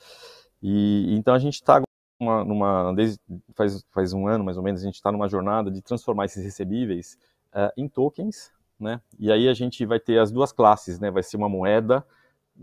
E 0.62 1.15
então 1.15 1.34
a 1.34 1.39
gente 1.39 1.56
está 1.56 1.82
numa, 2.19 2.43
numa, 2.43 2.93
desde 2.93 3.19
faz, 3.56 3.84
faz 3.91 4.13
um 4.13 4.28
ano 4.28 4.43
mais 4.43 4.58
ou 4.58 4.63
menos, 4.63 4.82
a 4.82 4.86
gente 4.86 4.95
está 4.95 5.12
numa 5.12 5.28
jornada 5.28 5.71
de 5.71 5.82
transformar 5.82 6.26
esses 6.26 6.43
recebíveis 6.43 7.17
uh, 7.54 7.71
em 7.76 7.88
tokens, 7.88 8.52
né? 8.80 9.02
E 9.19 9.32
aí 9.32 9.47
a 9.47 9.54
gente 9.54 9.86
vai 9.86 10.00
ter 10.00 10.19
as 10.19 10.32
duas 10.32 10.52
classes, 10.52 11.00
né? 11.00 11.12
Vai 11.12 11.24
ser 11.24 11.38
uma 11.38 11.50
moeda 11.50 12.06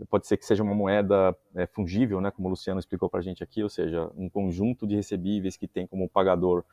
pode 0.09 0.27
ser 0.27 0.37
que 0.37 0.45
seja 0.45 0.63
uma 0.63 0.75
moeda 0.75 1.35
é, 1.55 1.65
fungível, 1.65 2.21
né, 2.21 2.31
como 2.31 2.47
o 2.47 2.51
Luciano 2.51 2.79
explicou 2.79 3.09
para 3.09 3.19
a 3.19 3.23
gente 3.23 3.43
aqui, 3.43 3.63
ou 3.63 3.69
seja, 3.69 4.09
um 4.15 4.29
conjunto 4.29 4.87
de 4.87 4.95
recebíveis 4.95 5.57
que 5.57 5.67
tem 5.67 5.87
como 5.87 6.09
pagador, 6.09 6.63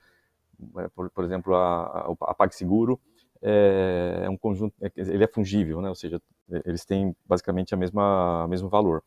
é, 0.79 0.89
por, 0.89 1.11
por, 1.11 1.25
exemplo, 1.25 1.55
a, 1.55 1.85
a, 1.85 2.31
a 2.31 2.35
PagSeguro, 2.35 3.01
é, 3.43 4.23
é, 4.25 4.31
um 4.31 4.37
conjunto, 4.37 4.75
é, 4.81 4.91
ele 4.97 5.25
é 5.25 5.29
fungível, 5.29 5.81
né, 5.81 5.89
ou 5.89 5.95
seja, 5.95 6.21
eles 6.65 6.85
têm 6.85 7.15
basicamente 7.27 7.75
a 7.75 7.77
mesma, 7.77 8.45
o 8.45 8.49
mesmo 8.49 8.69
valor. 8.69 9.03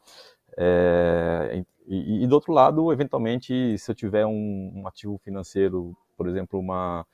É, 0.57 1.63
e, 1.87 2.23
e, 2.23 2.27
do 2.27 2.35
outro 2.35 2.53
lado, 2.53 2.91
eventualmente, 2.91 3.77
se 3.77 3.89
eu 3.89 3.95
tiver 3.95 4.25
um, 4.25 4.71
um 4.75 4.87
ativo 4.87 5.17
financeiro, 5.17 5.95
por 6.17 6.27
exemplo, 6.27 6.59
uma 6.59 7.05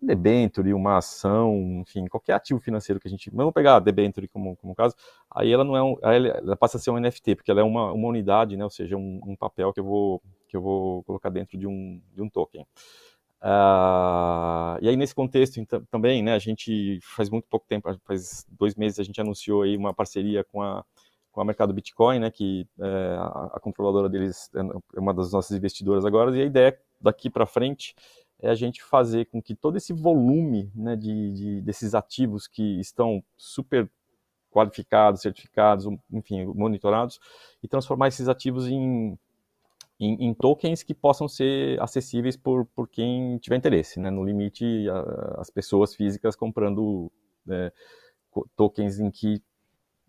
debenture, 0.00 0.72
uma 0.74 0.98
ação, 0.98 1.82
enfim, 1.82 2.06
qualquer 2.06 2.34
ativo 2.34 2.60
financeiro 2.60 3.00
que 3.00 3.08
a 3.08 3.10
gente. 3.10 3.30
Vamos 3.30 3.52
pegar 3.52 3.76
a 3.76 3.80
debenture 3.80 4.28
como, 4.28 4.56
como 4.56 4.74
caso, 4.74 4.94
aí 5.30 5.52
ela 5.52 5.64
não 5.64 5.76
é 5.76 5.82
um, 5.82 5.96
ela 6.02 6.56
passa 6.56 6.76
a 6.76 6.80
ser 6.80 6.90
um 6.90 6.98
NFT, 6.98 7.36
porque 7.36 7.50
ela 7.50 7.60
é 7.60 7.64
uma, 7.64 7.92
uma 7.92 8.08
unidade, 8.08 8.56
né? 8.56 8.64
Ou 8.64 8.70
seja, 8.70 8.96
um, 8.96 9.20
um 9.24 9.36
papel 9.36 9.72
que 9.72 9.80
eu 9.80 9.84
vou 9.84 10.22
que 10.48 10.56
eu 10.56 10.60
vou 10.62 11.02
colocar 11.04 11.28
dentro 11.30 11.58
de 11.58 11.66
um, 11.66 12.00
de 12.14 12.22
um 12.22 12.28
token. 12.28 12.66
Uh, 13.42 14.78
e 14.80 14.88
aí 14.88 14.96
nesse 14.96 15.14
contexto 15.14 15.60
então, 15.60 15.84
também, 15.90 16.22
né? 16.22 16.34
A 16.34 16.38
gente 16.38 16.98
faz 17.02 17.28
muito 17.30 17.46
pouco 17.48 17.66
tempo, 17.68 17.88
faz 18.04 18.46
dois 18.50 18.74
meses 18.74 18.98
a 18.98 19.04
gente 19.04 19.20
anunciou 19.20 19.62
aí 19.62 19.76
uma 19.76 19.94
parceria 19.94 20.44
com 20.44 20.62
a 20.62 20.84
com 21.30 21.42
a 21.42 21.44
mercado 21.44 21.74
Bitcoin, 21.74 22.18
né? 22.18 22.30
Que 22.30 22.66
é, 22.80 23.16
a, 23.18 23.50
a 23.54 23.60
controladora 23.60 24.08
deles 24.08 24.50
é 24.94 24.98
uma 24.98 25.12
das 25.12 25.32
nossas 25.32 25.54
investidoras 25.56 26.04
agora 26.06 26.34
e 26.34 26.40
a 26.40 26.46
ideia 26.46 26.68
é 26.68 26.78
daqui 26.98 27.28
para 27.28 27.44
frente 27.46 27.94
é 28.40 28.48
a 28.48 28.54
gente 28.54 28.82
fazer 28.82 29.26
com 29.26 29.40
que 29.42 29.54
todo 29.54 29.76
esse 29.76 29.92
volume 29.92 30.70
né, 30.74 30.96
de, 30.96 31.32
de, 31.32 31.60
desses 31.62 31.94
ativos 31.94 32.46
que 32.46 32.80
estão 32.80 33.22
super 33.36 33.90
qualificados, 34.50 35.20
certificados, 35.20 35.86
enfim, 36.10 36.46
monitorados, 36.46 37.20
e 37.62 37.68
transformar 37.68 38.08
esses 38.08 38.28
ativos 38.28 38.66
em, 38.66 39.18
em, 39.98 40.26
em 40.26 40.34
tokens 40.34 40.82
que 40.82 40.94
possam 40.94 41.26
ser 41.26 41.80
acessíveis 41.80 42.36
por, 42.36 42.66
por 42.66 42.88
quem 42.88 43.38
tiver 43.38 43.56
interesse, 43.56 43.98
né? 43.98 44.10
no 44.10 44.24
limite 44.24 44.88
a, 44.90 45.40
as 45.40 45.50
pessoas 45.50 45.94
físicas 45.94 46.36
comprando 46.36 47.10
né, 47.44 47.72
tokens 48.54 49.00
em 49.00 49.10
que 49.10 49.42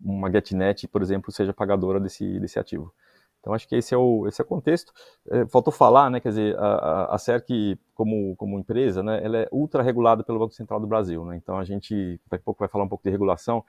uma 0.00 0.30
GetNet, 0.30 0.86
por 0.88 1.02
exemplo, 1.02 1.32
seja 1.32 1.52
pagadora 1.52 1.98
desse, 1.98 2.38
desse 2.38 2.58
ativo. 2.58 2.92
Então, 3.40 3.54
acho 3.54 3.68
que 3.68 3.76
esse 3.76 3.94
é 3.94 3.96
o, 3.96 4.26
esse 4.26 4.40
é 4.40 4.44
o 4.44 4.46
contexto. 4.46 4.92
É, 5.30 5.46
faltou 5.46 5.72
falar, 5.72 6.10
né, 6.10 6.20
quer 6.20 6.30
dizer, 6.30 6.58
a, 6.58 7.14
a 7.14 7.18
CERC, 7.18 7.78
como, 7.94 8.36
como 8.36 8.58
empresa, 8.58 9.02
né, 9.02 9.20
ela 9.24 9.38
é 9.38 9.48
ultra 9.50 9.82
regulada 9.82 10.22
pelo 10.22 10.38
Banco 10.38 10.54
Central 10.54 10.80
do 10.80 10.86
Brasil. 10.86 11.24
Né, 11.24 11.36
então, 11.36 11.58
a 11.58 11.64
gente, 11.64 12.20
daqui 12.28 12.42
a 12.42 12.44
pouco, 12.44 12.60
vai 12.60 12.68
falar 12.68 12.84
um 12.84 12.88
pouco 12.88 13.04
de 13.04 13.10
regulação. 13.10 13.64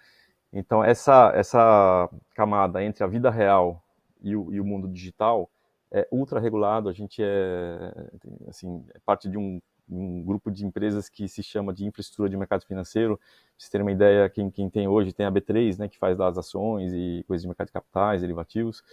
Então, 0.51 0.83
essa, 0.83 1.31
essa 1.35 2.09
camada 2.35 2.83
entre 2.83 3.03
a 3.03 3.07
vida 3.07 3.29
real 3.29 3.83
e 4.21 4.35
o, 4.35 4.51
e 4.51 4.59
o 4.59 4.65
mundo 4.65 4.87
digital 4.87 5.49
é 5.91 6.07
ultra 6.11 6.39
regulado. 6.39 6.89
A 6.89 6.93
gente 6.93 7.21
é, 7.23 8.09
assim, 8.47 8.85
é 8.93 8.99
parte 9.05 9.29
de 9.29 9.37
um, 9.37 9.61
um, 9.89 10.23
grupo 10.23 10.51
de 10.51 10.65
empresas 10.65 11.09
que 11.09 11.27
se 11.27 11.41
chama 11.43 11.73
de 11.73 11.85
infraestrutura 11.85 12.29
de 12.29 12.37
mercado 12.37 12.65
financeiro. 12.65 13.17
Pra 13.17 13.25
vocês 13.57 13.69
terem 13.69 13.85
uma 13.85 13.91
ideia, 13.91 14.29
quem, 14.29 14.49
quem 14.49 14.69
tem 14.69 14.87
hoje 14.87 15.13
tem 15.13 15.25
a 15.25 15.31
B3, 15.31 15.79
né, 15.79 15.87
que 15.87 15.97
faz 15.97 16.17
das 16.17 16.37
ações 16.37 16.91
e 16.93 17.23
coisas 17.27 17.41
de 17.41 17.47
mercado 17.47 17.67
de 17.67 17.73
capitais, 17.73 18.21
derivativos, 18.21 18.83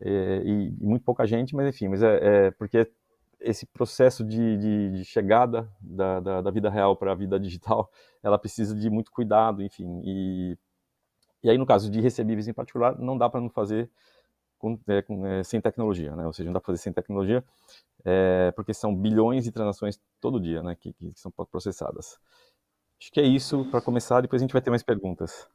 é, 0.00 0.42
e, 0.44 0.74
e, 0.80 0.86
muito 0.86 1.04
pouca 1.04 1.26
gente, 1.26 1.54
mas 1.54 1.68
enfim, 1.68 1.88
mas 1.88 2.02
é, 2.02 2.46
é 2.46 2.50
porque 2.52 2.90
esse 3.40 3.66
processo 3.66 4.24
de, 4.24 4.56
de, 4.56 4.90
de 4.98 5.04
chegada 5.04 5.70
da, 5.80 6.18
da, 6.20 6.40
da, 6.40 6.50
vida 6.50 6.70
real 6.70 6.96
para 6.96 7.12
a 7.12 7.14
vida 7.14 7.38
digital, 7.38 7.90
ela 8.22 8.38
precisa 8.38 8.74
de 8.74 8.88
muito 8.90 9.10
cuidado, 9.12 9.62
enfim, 9.62 10.00
e 10.04 10.58
e 11.44 11.50
aí, 11.50 11.58
no 11.58 11.66
caso 11.66 11.90
de 11.90 12.00
recebíveis 12.00 12.48
em 12.48 12.54
particular, 12.54 12.98
não 12.98 13.18
dá 13.18 13.28
para 13.28 13.38
não 13.38 13.50
fazer 13.50 13.90
com, 14.64 14.80
é, 14.88 15.02
com, 15.02 15.26
é, 15.26 15.44
sem 15.44 15.60
tecnologia, 15.60 16.16
né? 16.16 16.26
Ou 16.26 16.32
seja, 16.32 16.46
não 16.46 16.54
dá 16.54 16.60
para 16.60 16.68
fazer 16.68 16.78
sem 16.78 16.92
tecnologia, 16.92 17.44
é, 18.02 18.50
porque 18.52 18.72
são 18.72 18.96
bilhões 18.96 19.44
de 19.44 19.52
transações 19.52 20.00
todo 20.18 20.40
dia, 20.40 20.62
né? 20.62 20.74
Que, 20.74 20.94
que 20.94 21.12
são 21.14 21.30
processadas. 21.30 22.18
Acho 22.98 23.12
que 23.12 23.20
é 23.20 23.24
isso 23.24 23.66
para 23.70 23.82
começar, 23.82 24.22
depois 24.22 24.40
a 24.40 24.44
gente 24.44 24.52
vai 24.52 24.62
ter 24.62 24.70
mais 24.70 24.82
perguntas. 24.82 25.46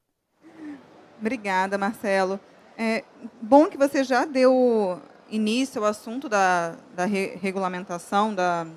Obrigada, 1.19 1.76
Marcelo. 1.76 2.39
É 2.78 3.04
bom 3.41 3.67
que 3.67 3.78
você 3.78 4.04
já 4.04 4.26
deu 4.26 5.02
início 5.30 5.82
ao 5.82 5.89
assunto 5.89 6.30
da, 6.30 6.76
da 6.95 7.06
re 7.06 7.36
regulamentação 7.41 8.34
da, 8.34 8.67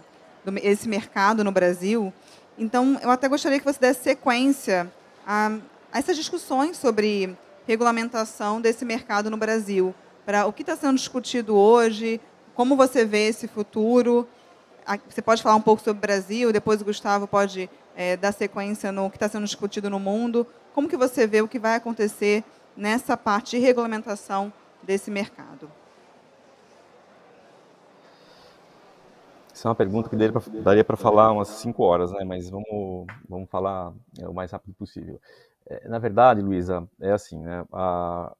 esse 0.62 0.88
mercado 0.88 1.45
no 1.45 1.53
Brasil. 1.53 2.12
Então, 2.57 2.99
eu 3.03 3.11
até 3.11 3.29
gostaria 3.29 3.59
que 3.59 3.64
você 3.64 3.79
desse 3.79 4.03
sequência 4.03 4.90
a 5.27 5.59
essas 5.92 6.16
discussões 6.16 6.79
sobre 6.79 7.37
regulamentação 7.66 8.61
desse 8.61 8.85
mercado 8.85 9.31
no 9.31 9.37
Brasil, 9.37 9.95
para 10.25 10.47
o 10.47 10.53
que 10.53 10.63
está 10.63 10.77
sendo 10.77 10.97
discutido 10.97 11.57
hoje, 11.57 12.21
como 12.55 12.77
você 12.77 13.05
vê 13.05 13.29
esse 13.29 13.49
futuro. 13.49 14.27
Você 15.09 15.23
pode 15.23 15.43
falar 15.43 15.57
um 15.57 15.61
pouco 15.61 15.83
sobre 15.83 15.99
o 15.99 16.01
Brasil, 16.01 16.53
depois 16.53 16.81
o 16.81 16.85
Gustavo 16.85 17.27
pode 17.27 17.71
é, 17.95 18.17
dar 18.17 18.33
sequência 18.33 18.91
no 18.91 19.11
que 19.11 19.17
está 19.17 19.29
sendo 19.29 19.45
discutido 19.45 19.89
no 19.89 20.01
mundo. 20.01 20.47
Como 20.75 20.89
que 20.89 20.97
você 20.97 21.27
vê 21.27 21.41
o 21.41 21.49
que 21.49 21.59
vai 21.59 21.77
acontecer 21.77 22.45
nessa 22.77 23.17
parte 23.17 23.57
de 23.57 23.59
regulamentação 23.59 24.53
desse 24.83 25.11
mercado? 25.11 25.71
Essa 29.53 29.69
é 29.69 29.71
uma 29.71 29.75
pergunta 29.77 30.09
que 30.09 30.17
daria 30.63 30.83
para 30.83 30.97
falar 30.97 31.31
umas 31.31 31.49
cinco 31.49 31.85
horas, 31.85 32.11
né? 32.11 32.25
mas 32.25 32.49
vamos, 32.49 33.07
vamos 33.29 33.49
falar 33.51 33.93
é, 34.19 34.27
o 34.27 34.35
mais 34.35 34.51
rápido 34.51 34.75
possível. 34.75 35.21
É, 35.67 35.89
na 35.89 35.99
verdade, 35.99 36.41
Luísa, 36.41 36.89
é 37.01 37.13
assim, 37.13 37.39
né? 37.39 37.65
A, 37.73 38.35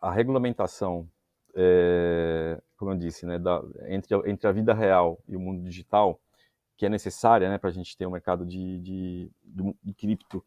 a 0.00 0.10
regulamentação, 0.12 1.08
é, 1.54 2.60
como 2.76 2.92
eu 2.92 2.96
disse, 2.96 3.26
né, 3.26 3.38
da, 3.38 3.62
entre, 3.88 4.14
entre 4.30 4.48
a 4.48 4.52
vida 4.52 4.74
real 4.74 5.18
e 5.28 5.36
o 5.36 5.40
mundo 5.40 5.62
digital, 5.62 6.20
que 6.76 6.86
é 6.86 6.88
necessária 6.88 7.48
né, 7.48 7.58
para 7.58 7.70
a 7.70 7.72
gente 7.72 7.96
ter 7.96 8.06
um 8.06 8.10
mercado 8.10 8.44
de, 8.44 8.78
de, 8.80 9.30
de, 9.44 9.76
de 9.82 9.94
cripto 9.94 10.44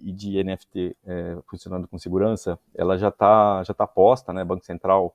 e 0.00 0.12
de 0.12 0.42
NFT 0.42 0.96
é, 1.04 1.38
funcionando 1.46 1.88
com 1.88 1.98
segurança, 1.98 2.58
ela 2.74 2.96
já 2.96 3.08
está 3.08 3.62
já 3.64 3.72
tá 3.72 3.86
posta, 3.86 4.32
né? 4.32 4.44
Banco 4.44 4.64
Central 4.64 5.14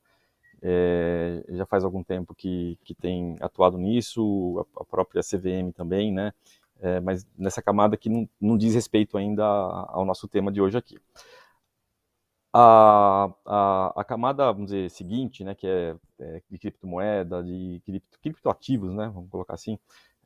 é, 0.61 1.43
já 1.49 1.65
faz 1.65 1.83
algum 1.83 2.03
tempo 2.03 2.33
que, 2.33 2.77
que 2.83 2.93
tem 2.93 3.37
atuado 3.39 3.77
nisso, 3.77 4.65
a, 4.75 4.81
a 4.81 4.85
própria 4.85 5.21
CVM 5.21 5.71
também, 5.73 6.11
né? 6.11 6.33
é, 6.81 6.99
mas 6.99 7.27
nessa 7.37 7.61
camada 7.61 7.97
que 7.97 8.09
não, 8.09 8.27
não, 8.39 8.57
diz 8.57 8.73
respeito 8.73 9.17
ainda 9.17 9.43
ao 9.45 10.05
nosso 10.05 10.27
tema 10.27 10.51
de 10.51 10.61
hoje 10.61 10.77
aqui. 10.77 10.97
A, 12.61 13.33
a, 13.45 14.01
a 14.01 14.03
camada, 14.03 14.51
vamos 14.51 14.71
dizer, 14.71 14.89
seguinte, 14.91 15.45
né, 15.45 15.55
que 15.55 15.65
é, 15.65 15.95
é 16.19 16.41
de 16.49 16.57
criptomoeda, 16.57 17.41
de 17.41 17.81
cripto, 17.85 18.19
criptoativos, 18.19 18.93
né, 18.93 19.09
vamos 19.13 19.29
colocar 19.29 19.53
assim, 19.53 19.79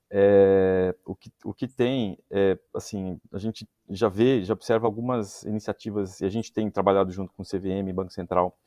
é, 0.09 0.95
o, 1.05 1.15
que, 1.15 1.31
o 1.45 1.53
que 1.53 1.67
tem, 1.67 2.17
é, 2.31 2.57
assim, 2.73 3.19
a 3.31 3.37
gente 3.37 3.69
já 3.87 4.09
vê, 4.09 4.43
já 4.43 4.53
observa 4.53 4.87
algumas 4.87 5.43
iniciativas, 5.43 6.21
e 6.21 6.25
a 6.25 6.29
gente 6.29 6.51
tem 6.51 6.71
trabalhado 6.71 7.11
junto 7.11 7.31
com 7.33 7.43
o 7.43 7.45
CVM, 7.45 7.93
Banco 7.93 8.11
Central, 8.11 8.57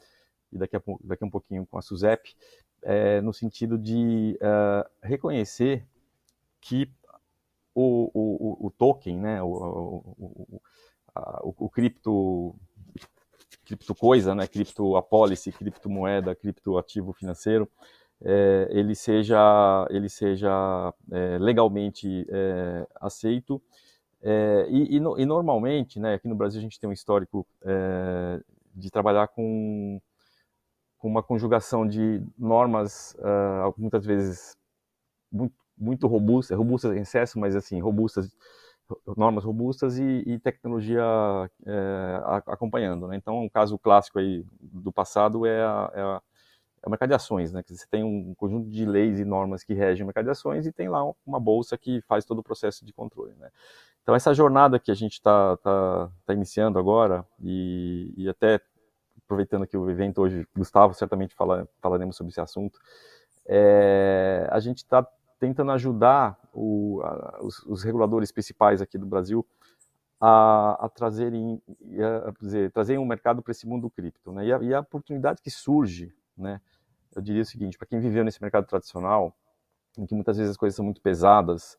e 0.53 0.59
daqui 0.59 0.77
a, 0.77 0.83
daqui 1.03 1.25
a 1.25 1.27
um 1.27 1.31
pouquinho 1.31 1.67
com 1.67 1.77
a 1.77 1.83
SUSEP, 1.83 2.37
é, 2.83 3.21
no 3.21 3.33
sentido 3.33 3.77
de 3.77 4.39
uh, 4.41 4.89
reconhecer 5.03 5.85
que 6.61 6.89
o, 7.75 8.11
o, 8.15 8.67
o 8.67 8.71
token, 8.71 9.19
né, 9.19 9.43
o, 9.43 9.49
o, 9.49 10.63
a, 11.17 11.41
o, 11.43 11.69
cripto, 11.69 12.55
cripto 13.65 13.95
coisa, 13.95 14.35
né, 14.35 14.47
cripto 14.47 14.97
apólice, 14.97 15.53
criptomoeda, 15.53 16.35
criptoativo 16.35 17.13
financeiro, 17.13 17.69
é, 18.23 18.69
ele 18.71 18.95
seja, 18.95 19.87
ele 19.91 20.09
seja 20.09 20.93
é, 21.11 21.39
legalmente 21.39 22.27
é, 22.29 22.87
aceito. 23.01 23.61
E, 24.69 24.97
e, 24.97 24.97
e, 24.97 25.27
normalmente, 25.27 26.01
né, 26.01 26.15
aqui 26.15 26.27
no 26.27 26.35
Brasil 26.35 26.59
a 26.59 26.63
gente 26.63 26.81
tem 26.81 26.91
um 26.91 26.93
histórico 26.93 27.47
de 28.75 28.91
trabalhar 28.91 29.29
com, 29.29 30.01
com 30.99 31.09
uma 31.09 31.23
conjugação 31.23 31.87
de 31.87 32.21
normas, 32.37 33.15
uh, 33.21 33.73
muitas 33.79 34.05
vezes 34.05 34.57
muito 35.31 35.55
muito 35.77 36.07
robustas, 36.07 36.57
robustas 36.57 36.97
em 36.97 37.01
excesso, 37.01 37.39
mas 37.39 37.55
assim, 37.55 37.81
robustas, 37.81 38.35
normas 39.17 39.45
robustas 39.45 39.99
e, 39.99 40.23
e 40.27 40.39
tecnologia 40.39 41.03
é, 41.65 42.21
acompanhando. 42.47 43.09
Né? 43.09 43.17
Então, 43.17 43.43
um 43.43 43.49
caso 43.49 43.79
clássico 43.79 44.19
aí 44.19 44.45
do 44.61 44.93
passado 44.93 45.47
é, 45.47 45.63
a, 45.63 45.91
é, 45.95 46.01
a, 46.01 46.23
é 46.83 46.87
o 46.87 46.91
mercado 46.91 47.09
de 47.09 47.15
ações, 47.15 47.53
né? 47.53 47.63
Que 47.63 47.77
você 47.77 47.87
tem 47.91 48.05
um 48.05 48.35
conjunto 48.35 48.71
de 48.71 48.85
leis 48.85 49.19
e 49.19 49.25
normas 49.25 49.65
que 49.65 49.75
regem 49.75 50.05
o 50.05 50.07
mercado 50.07 50.27
de 50.27 50.31
ações 50.31 50.67
e 50.67 50.73
tem 50.73 50.89
lá 50.89 51.03
uma 51.27 51.41
bolsa 51.41 51.77
que 51.77 52.01
faz 52.03 52.25
todo 52.25 52.39
o 52.39 52.43
processo 52.43 52.85
de 52.85 52.93
controle, 52.93 53.35
né? 53.39 53.51
Então, 54.03 54.15
essa 54.15 54.33
jornada 54.33 54.79
que 54.79 54.93
a 54.93 54.95
gente 54.95 55.15
está 55.15 55.57
tá, 55.57 56.09
tá 56.25 56.33
iniciando 56.33 56.79
agora 56.79 57.27
e, 57.43 58.15
e 58.17 58.29
até 58.29 58.61
aproveitando 59.25 59.67
que 59.67 59.77
o 59.77 59.91
evento 59.91 60.23
hoje, 60.23 60.47
Gustavo, 60.57 60.95
certamente 60.95 61.35
fala, 61.35 61.69
falaremos 61.83 62.17
sobre 62.17 62.31
esse 62.31 62.41
assunto, 62.41 62.79
é, 63.45 64.49
a 64.51 64.61
gente 64.61 64.79
está 64.79 65.07
tentando 65.39 65.73
ajudar 65.73 66.39
o, 66.53 67.01
a, 67.03 67.39
os, 67.43 67.63
os, 67.65 67.83
reguladores 67.83 68.33
principais 68.33 68.81
aqui 68.81 68.97
do 68.97 69.07
Brasil 69.07 69.47
a, 70.21 70.87
a 70.87 70.89
trazerem, 70.89 71.63
a, 72.27 72.33
dizer, 72.41 72.71
trazerem 72.73 73.01
um 73.01 73.07
mercado 73.07 73.43
para 73.43 73.51
esse 73.51 73.67
mundo 73.67 73.91
cripto, 73.91 74.33
né? 74.33 74.47
E 74.47 74.53
a, 74.53 74.59
e 74.63 74.75
a, 74.75 74.81
oportunidade 74.81 75.43
que 75.43 75.51
surge, 75.51 76.15
né? 76.37 76.61
Eu 77.15 77.23
diria 77.23 77.43
o 77.43 77.47
seguinte: 77.47 77.77
para 77.77 77.87
quem 77.87 78.01
viveu 78.01 78.25
nesse 78.25 78.41
mercado 78.41 78.67
tradicional, 78.67 79.37
em 79.99 80.07
que 80.07 80.15
muitas 80.15 80.37
vezes 80.37 80.53
as 80.53 80.57
coisas 80.57 80.75
são 80.77 80.85
muito 80.85 81.01
pesadas, 81.01 81.77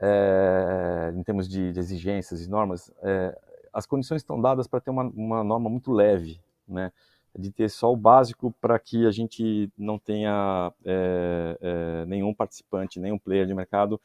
é, 0.00 1.12
em 1.14 1.22
termos 1.22 1.48
de, 1.48 1.72
de, 1.72 1.78
exigências 1.78 2.44
e 2.44 2.50
normas, 2.50 2.90
é, 3.02 3.38
as 3.72 3.86
condições 3.86 4.20
estão 4.20 4.40
dadas 4.40 4.66
para 4.66 4.80
ter 4.80 4.90
uma, 4.90 5.04
uma 5.04 5.44
norma 5.44 5.70
muito 5.70 5.92
leve, 5.92 6.40
né? 6.66 6.92
De 7.38 7.50
ter 7.50 7.70
só 7.70 7.92
o 7.92 7.96
básico 7.96 8.54
para 8.60 8.78
que 8.78 9.06
a 9.06 9.10
gente 9.10 9.70
não 9.76 9.98
tenha 9.98 10.72
é, 10.84 11.58
é, 11.60 12.06
nenhum 12.06 12.34
participante, 12.34 13.00
nenhum 13.00 13.18
player 13.18 13.46
de 13.46 13.54
mercado 13.54 14.00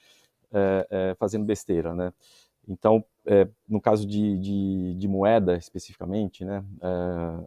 é, 0.51 1.15
fazendo 1.19 1.45
besteira, 1.45 1.93
né? 1.93 2.13
Então, 2.69 3.03
no 3.67 3.79
caso 3.79 4.05
de, 4.05 4.37
de, 4.37 4.95
de, 4.95 5.07
moeda 5.07 5.55
especificamente, 5.55 6.43
né, 6.43 6.61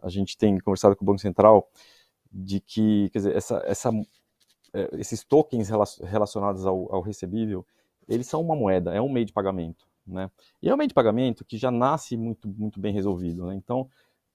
a 0.01 0.09
gente 0.09 0.35
tem 0.35 0.57
conversado 0.57 0.95
com 0.95 1.03
o 1.03 1.05
Banco 1.05 1.19
Central 1.19 1.69
de 2.31 2.59
que, 2.59 3.07
quer 3.11 3.19
dizer, 3.19 3.35
essa, 3.35 3.61
essa, 3.67 3.91
esses 4.93 5.23
tokens 5.23 5.69
relacionados 6.01 6.65
ao, 6.65 6.91
ao 6.91 7.01
recebível, 7.01 7.63
eles 8.07 8.25
são 8.25 8.41
uma 8.41 8.55
moeda, 8.55 8.95
é 8.95 9.01
um 9.01 9.11
meio 9.11 9.27
de 9.27 9.31
pagamento, 9.31 9.85
né? 10.07 10.31
E 10.59 10.69
é 10.69 10.73
um 10.73 10.77
meio 10.77 10.87
de 10.87 10.93
pagamento 10.93 11.45
que 11.45 11.55
já 11.55 11.69
nasce 11.69 12.17
muito, 12.17 12.47
muito 12.47 12.79
bem 12.79 12.91
resolvido, 12.91 13.45
né? 13.45 13.53
Então, 13.53 13.87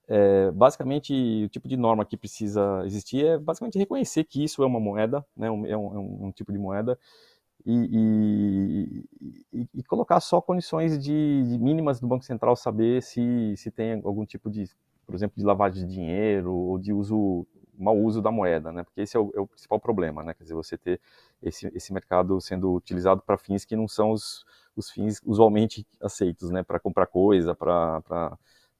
é, 0.08 0.50
basicamente, 0.52 1.44
o 1.44 1.48
tipo 1.48 1.68
de 1.68 1.76
norma 1.76 2.04
que 2.04 2.16
precisa 2.16 2.82
existir 2.84 3.24
é 3.24 3.38
basicamente 3.38 3.78
reconhecer 3.78 4.24
que 4.24 4.42
isso 4.44 4.62
é 4.62 4.66
uma 4.66 4.80
moeda, 4.80 5.24
né, 5.36 5.50
um, 5.50 5.66
é, 5.66 5.76
um, 5.76 5.94
é 5.94 6.26
um 6.26 6.32
tipo 6.32 6.52
de 6.52 6.58
moeda, 6.58 6.98
e, 7.64 9.04
e, 9.52 9.68
e, 9.74 9.82
colocar 9.82 10.20
só 10.20 10.40
condições 10.40 10.96
de, 11.02 11.42
de, 11.42 11.58
mínimas 11.58 11.98
do 11.98 12.06
Banco 12.06 12.24
Central 12.24 12.54
saber 12.54 13.02
se, 13.02 13.54
se 13.56 13.72
tem 13.72 14.00
algum 14.04 14.24
tipo 14.24 14.48
de, 14.48 14.70
por 15.04 15.16
exemplo, 15.16 15.36
de 15.36 15.44
lavagem 15.44 15.84
de 15.84 15.92
dinheiro 15.92 16.54
ou 16.54 16.78
de 16.78 16.92
uso 16.92 17.44
mau 17.78 17.96
uso 17.98 18.22
da 18.22 18.30
moeda, 18.30 18.72
né? 18.72 18.82
Porque 18.82 19.02
esse 19.02 19.16
é 19.16 19.20
o, 19.20 19.32
é 19.34 19.40
o, 19.40 19.46
principal 19.46 19.78
problema, 19.78 20.22
né? 20.22 20.32
Quer 20.32 20.44
dizer, 20.44 20.54
você 20.54 20.78
ter 20.78 21.00
esse, 21.42 21.70
esse 21.74 21.92
mercado 21.92 22.40
sendo 22.40 22.72
utilizado 22.72 23.20
para 23.20 23.36
fins 23.36 23.64
que 23.64 23.76
não 23.76 23.86
são 23.86 24.12
os, 24.12 24.44
os 24.74 24.90
fins 24.90 25.20
usualmente 25.24 25.86
aceitos, 26.00 26.50
né? 26.50 26.62
Para 26.62 26.80
comprar 26.80 27.06
coisa, 27.06 27.54
para 27.54 28.38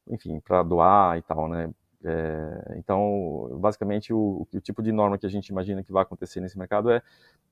enfim, 0.09 0.41
para 0.41 0.63
doar 0.63 1.19
e 1.19 1.23
tal, 1.23 1.49
né? 1.49 1.71
É, 2.05 2.77
então, 2.77 3.59
basicamente, 3.61 4.13
o, 4.13 4.47
o, 4.53 4.61
tipo 4.61 4.83
de 4.83 4.93
norma 4.93 5.19
que 5.19 5.27
a 5.27 5.29
gente 5.29 5.49
imagina 5.49 5.83
que 5.83 5.93
vai 5.93 6.03
acontecer 6.03 6.41
nesse 6.41 6.59
mercado 6.59 6.91
é, 6.91 7.03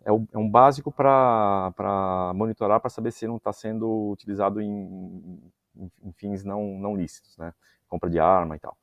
é, 0.05 0.13
o, 0.13 0.27
é 0.33 0.39
um 0.39 0.49
básico 0.49 0.93
para 0.93 2.33
monitorar, 2.35 2.81
para 2.81 2.91
saber 2.91 3.11
se 3.11 3.27
não 3.27 3.37
está 3.37 3.53
sendo 3.53 4.11
utilizado 4.11 4.61
em, 4.61 5.43
em, 5.77 5.91
em, 6.05 6.13
fins 6.13 6.45
não, 6.45 6.79
não 6.79 6.95
lícitos, 6.95 7.37
né? 7.37 7.53
compra 7.89 8.09
de 8.09 8.19
arma 8.21 8.57
e 8.57 8.59
tal. 8.61 8.77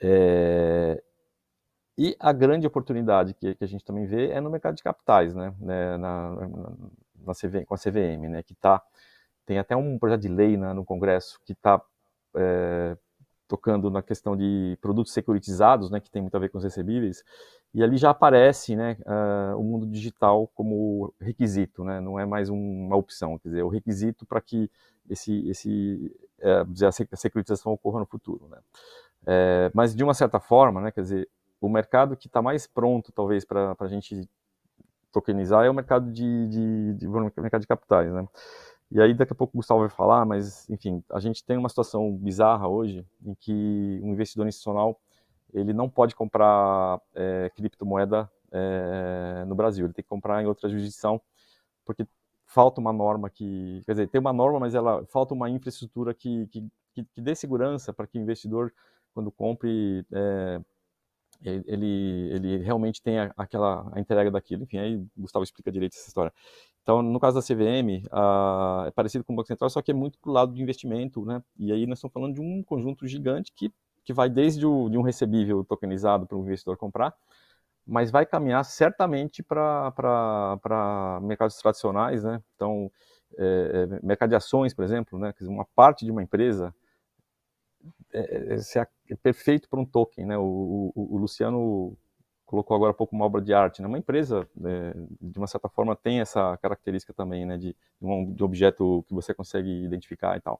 É, 0.00 1.02
e 1.96 2.16
a 2.20 2.32
grande 2.32 2.66
oportunidade 2.66 3.34
que, 3.34 3.54
que, 3.54 3.64
a 3.64 3.66
gente 3.66 3.84
também 3.84 4.06
vê 4.06 4.30
é 4.30 4.40
no 4.40 4.50
mercado 4.50 4.76
de 4.76 4.82
capitais, 4.82 5.34
né, 5.34 5.54
né 5.58 5.96
na, 5.96 6.30
na, 6.30 6.48
na 6.48 7.64
com 7.66 7.74
a 7.74 7.78
CVM, 7.78 8.28
né, 8.28 8.42
que 8.42 8.54
tá, 8.54 8.82
tem 9.44 9.58
até 9.58 9.74
um 9.74 9.98
projeto 9.98 10.20
de 10.20 10.28
lei 10.28 10.56
né, 10.56 10.72
no 10.72 10.84
Congresso 10.84 11.40
que 11.44 11.52
está 11.52 11.82
é, 12.38 12.96
tocando 13.48 13.90
na 13.90 14.02
questão 14.02 14.36
de 14.36 14.78
produtos 14.80 15.12
securitizados, 15.12 15.90
né, 15.90 16.00
que 16.00 16.10
tem 16.10 16.22
muito 16.22 16.36
a 16.36 16.40
ver 16.40 16.50
com 16.50 16.58
os 16.58 16.64
recebíveis, 16.64 17.24
e 17.74 17.82
ali 17.82 17.96
já 17.96 18.10
aparece 18.10 18.76
né, 18.76 18.96
uh, 19.00 19.58
o 19.58 19.62
mundo 19.62 19.86
digital 19.86 20.46
como 20.54 21.12
requisito, 21.20 21.82
né, 21.82 22.00
não 22.00 22.18
é 22.18 22.26
mais 22.26 22.48
uma 22.48 22.96
opção, 22.96 23.38
quer 23.38 23.48
dizer, 23.48 23.60
é 23.60 23.64
o 23.64 23.68
requisito 23.68 24.26
para 24.26 24.40
que 24.40 24.70
esse, 25.08 25.48
esse 25.48 26.14
é, 26.40 26.64
a 26.86 27.16
securitização 27.16 27.72
ocorra 27.72 28.00
no 28.00 28.06
futuro. 28.06 28.46
Né. 28.48 28.58
É, 29.26 29.70
mas, 29.74 29.94
de 29.94 30.04
uma 30.04 30.14
certa 30.14 30.38
forma, 30.38 30.80
né, 30.80 30.90
quer 30.90 31.02
dizer, 31.02 31.28
o 31.60 31.68
mercado 31.68 32.16
que 32.16 32.26
está 32.26 32.40
mais 32.40 32.66
pronto, 32.66 33.10
talvez, 33.12 33.44
para 33.44 33.74
a 33.78 33.88
gente 33.88 34.28
tokenizar 35.12 35.64
é 35.64 35.70
o 35.70 35.74
mercado 35.74 36.10
de, 36.12 36.48
de, 36.48 36.94
de, 36.94 37.08
mercado 37.08 37.62
de 37.62 37.66
capitais, 37.66 38.12
né? 38.12 38.26
E 38.90 39.00
aí 39.00 39.12
daqui 39.14 39.32
a 39.32 39.36
pouco 39.36 39.54
o 39.54 39.58
Gustavo 39.58 39.80
vai 39.80 39.90
falar, 39.90 40.24
mas 40.24 40.68
enfim, 40.70 41.02
a 41.10 41.20
gente 41.20 41.44
tem 41.44 41.56
uma 41.56 41.68
situação 41.68 42.16
bizarra 42.16 42.66
hoje 42.68 43.06
em 43.22 43.34
que 43.34 44.00
um 44.02 44.12
investidor 44.12 44.46
institucional 44.46 44.98
ele 45.52 45.72
não 45.72 45.88
pode 45.88 46.14
comprar 46.14 47.00
é, 47.14 47.50
criptomoeda 47.54 48.30
é, 48.50 49.44
no 49.46 49.54
Brasil, 49.54 49.86
ele 49.86 49.94
tem 49.94 50.02
que 50.02 50.08
comprar 50.08 50.42
em 50.42 50.46
outra 50.46 50.68
jurisdição 50.68 51.20
porque 51.84 52.06
falta 52.46 52.80
uma 52.80 52.92
norma 52.92 53.30
que, 53.30 53.82
quer 53.84 53.92
dizer, 53.92 54.08
tem 54.08 54.20
uma 54.20 54.32
norma, 54.32 54.60
mas 54.60 54.74
ela 54.74 55.04
falta 55.06 55.34
uma 55.34 55.50
infraestrutura 55.50 56.14
que, 56.14 56.46
que, 56.48 56.66
que, 56.94 57.20
dê 57.20 57.34
segurança 57.34 57.92
para 57.92 58.06
que 58.06 58.18
o 58.18 58.22
investidor 58.22 58.72
quando 59.14 59.30
compre 59.30 60.04
é, 60.12 60.60
ele, 61.42 62.30
ele 62.32 62.56
realmente 62.58 63.02
tem 63.02 63.18
aquela 63.36 63.88
a 63.92 64.00
entrega 64.00 64.30
daquilo. 64.30 64.64
Enfim, 64.64 64.78
aí 64.78 64.96
o 64.96 65.08
Gustavo 65.16 65.44
explica 65.44 65.70
direito 65.70 65.94
essa 65.94 66.08
história. 66.08 66.32
Então, 66.88 67.02
no 67.02 67.20
caso 67.20 67.38
da 67.38 67.42
CVM, 67.42 68.02
é 68.86 68.90
parecido 68.92 69.22
com 69.22 69.34
o 69.34 69.36
Banco 69.36 69.46
Central, 69.46 69.68
só 69.68 69.82
que 69.82 69.90
é 69.90 69.94
muito 69.94 70.18
para 70.18 70.30
o 70.30 70.32
lado 70.32 70.54
de 70.54 70.62
investimento, 70.62 71.22
né? 71.22 71.42
E 71.58 71.70
aí 71.70 71.86
nós 71.86 71.98
estamos 71.98 72.14
falando 72.14 72.32
de 72.32 72.40
um 72.40 72.62
conjunto 72.62 73.06
gigante 73.06 73.52
que, 73.54 73.70
que 74.02 74.10
vai 74.14 74.30
desde 74.30 74.64
o, 74.64 74.88
de 74.88 74.96
um 74.96 75.02
recebível 75.02 75.62
tokenizado 75.62 76.26
para 76.26 76.38
o 76.38 76.40
investidor 76.40 76.78
comprar, 76.78 77.14
mas 77.86 78.10
vai 78.10 78.24
caminhar 78.24 78.64
certamente 78.64 79.42
para 79.42 81.20
mercados 81.22 81.58
tradicionais, 81.58 82.24
né? 82.24 82.42
Então, 82.54 82.90
é, 83.36 83.86
é, 83.92 84.06
mercado 84.06 84.30
de 84.30 84.36
ações, 84.36 84.72
por 84.72 84.82
exemplo, 84.82 85.18
né? 85.18 85.34
Quer 85.34 85.40
dizer, 85.40 85.52
uma 85.52 85.66
parte 85.66 86.06
de 86.06 86.10
uma 86.10 86.22
empresa 86.22 86.74
é, 88.14 88.54
é, 88.54 88.86
é 89.10 89.16
perfeito 89.16 89.68
para 89.68 89.78
um 89.78 89.84
token, 89.84 90.24
né? 90.24 90.38
O, 90.38 90.90
o, 90.96 91.16
o, 91.16 91.18
Luciano 91.18 91.94
colocou 92.48 92.74
agora 92.74 92.92
há 92.92 92.94
pouco 92.94 93.14
uma 93.14 93.26
obra 93.26 93.42
de 93.42 93.52
arte, 93.52 93.82
né? 93.82 93.86
Uma 93.86 93.98
empresa, 93.98 94.48
é, 94.64 94.94
de 95.20 95.38
uma 95.38 95.46
certa 95.46 95.68
forma, 95.68 95.94
tem 95.94 96.20
essa 96.20 96.56
característica 96.56 97.12
também, 97.12 97.44
né? 97.44 97.58
De, 97.58 97.76
um 98.00 98.32
de 98.32 98.42
objeto 98.42 99.04
que 99.06 99.14
você 99.14 99.34
consegue 99.34 99.70
identificar 99.84 100.34
e 100.36 100.40
tal. 100.40 100.58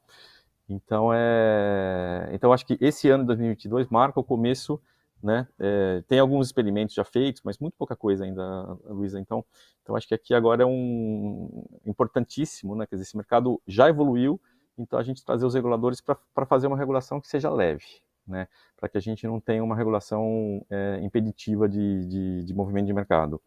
Então, 0.69 1.11
é, 1.15 2.29
então 2.33 2.53
acho 2.53 2.67
que 2.67 2.77
esse 2.79 3.09
ano 3.09 3.23
de 3.25 3.29
2022 3.29 3.89
marca 3.89 4.21
o 4.21 4.25
começo, 4.25 4.79
né? 5.23 5.49
É, 5.59 6.05
tem 6.07 6.19
alguns 6.19 6.47
experimentos 6.49 6.95
já 6.95 7.05
feitos, 7.05 7.41
mas 7.43 7.59
muito 7.59 7.75
pouca 7.79 7.97
coisa 7.97 8.23
ainda, 8.25 8.43
Luísa. 8.85 9.19
Então, 9.19 9.43
então 9.83 9.97
acho 9.97 10.07
que 10.07 10.15
aqui 10.15 10.35
agora 10.35 10.63
é 10.63 10.67
um 10.67 11.65
importantíssimo, 11.87 12.77
né? 12.77 12.87
Quer 12.87 12.97
dizer, 12.97 13.05
esse 13.09 13.17
mercado 13.17 13.63
já 13.67 13.89
evoluiu, 13.89 14.39
então 14.77 14.99
a 14.99 15.03
gente 15.03 15.25
trazer 15.25 15.47
os 15.47 15.55
reguladores 15.55 16.03
para 16.03 16.47
fazer 16.47 16.67
uma 16.67 16.77
regulação 16.77 17.19
que 17.19 17.29
seja 17.29 17.49
leve, 17.49 18.03
né? 18.29 18.49
para 18.77 18.89
que 18.89 18.99
a 18.99 19.01
gente 19.01 19.27
não 19.27 19.41
tenha 19.41 19.63
uma 19.63 19.75
regulação 19.75 20.65
é, 20.71 21.01
impeditiva 21.03 21.69
de, 21.69 22.07
de, 22.07 22.45
de, 22.45 22.55
movimento 22.55 22.87
de 22.87 22.93
mercado. 22.93 23.41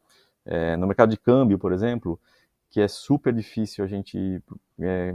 É, 0.45 0.75
no 0.75 0.87
mercado 0.87 1.09
de 1.09 1.17
câmbio, 1.17 1.57
por 1.57 1.71
exemplo, 1.71 2.19
que 2.69 2.81
é 2.81 2.87
super 2.87 3.33
difícil 3.33 3.83
a 3.83 3.87
gente 3.87 4.41
é, 4.79 5.13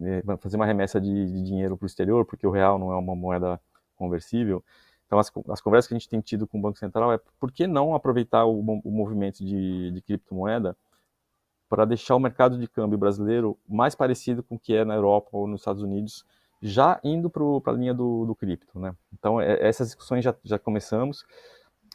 é 0.00 0.36
fazer 0.38 0.56
uma 0.56 0.66
remessa 0.66 1.00
de, 1.00 1.26
de 1.26 1.42
dinheiro 1.42 1.76
para 1.76 1.84
o 1.84 1.86
exterior, 1.86 2.24
porque 2.24 2.46
o 2.46 2.50
real 2.50 2.78
não 2.78 2.92
é 2.92 2.96
uma 2.96 3.14
moeda 3.14 3.60
conversível. 3.96 4.62
Então, 5.06 5.18
as, 5.18 5.30
as, 5.48 5.60
conversas 5.60 5.86
que 5.86 5.94
a 5.94 5.98
gente 5.98 6.08
tem 6.08 6.20
tido 6.20 6.46
com 6.46 6.58
o 6.58 6.60
Banco 6.60 6.78
Central 6.78 7.12
é 7.12 7.20
por 7.38 7.52
que 7.52 7.66
não 7.66 7.94
aproveitar 7.94 8.44
o, 8.46 8.58
o 8.58 8.90
movimento 8.90 9.44
de, 9.44 9.90
de 9.92 10.00
criptomoeda 10.02 10.76
para 11.68 11.84
deixar 11.84 12.16
o 12.16 12.20
mercado 12.20 12.58
de 12.58 12.66
câmbio 12.66 12.98
brasileiro 12.98 13.58
mais 13.68 13.94
parecido 13.94 14.42
com 14.42 14.56
o 14.56 14.58
que 14.58 14.74
é 14.74 14.84
na 14.84 14.94
Europa 14.94 15.30
ou 15.32 15.46
nos 15.46 15.60
Estados 15.60 15.82
Unidos, 15.82 16.24
já 16.64 16.98
indo 17.04 17.28
para 17.28 17.72
a 17.72 17.76
linha 17.76 17.92
do, 17.92 18.24
do 18.24 18.34
cripto. 18.34 18.78
Né? 18.80 18.94
Então, 19.12 19.38
é, 19.38 19.58
essas 19.60 19.88
discussões 19.88 20.24
já, 20.24 20.34
já 20.42 20.58
começamos. 20.58 21.26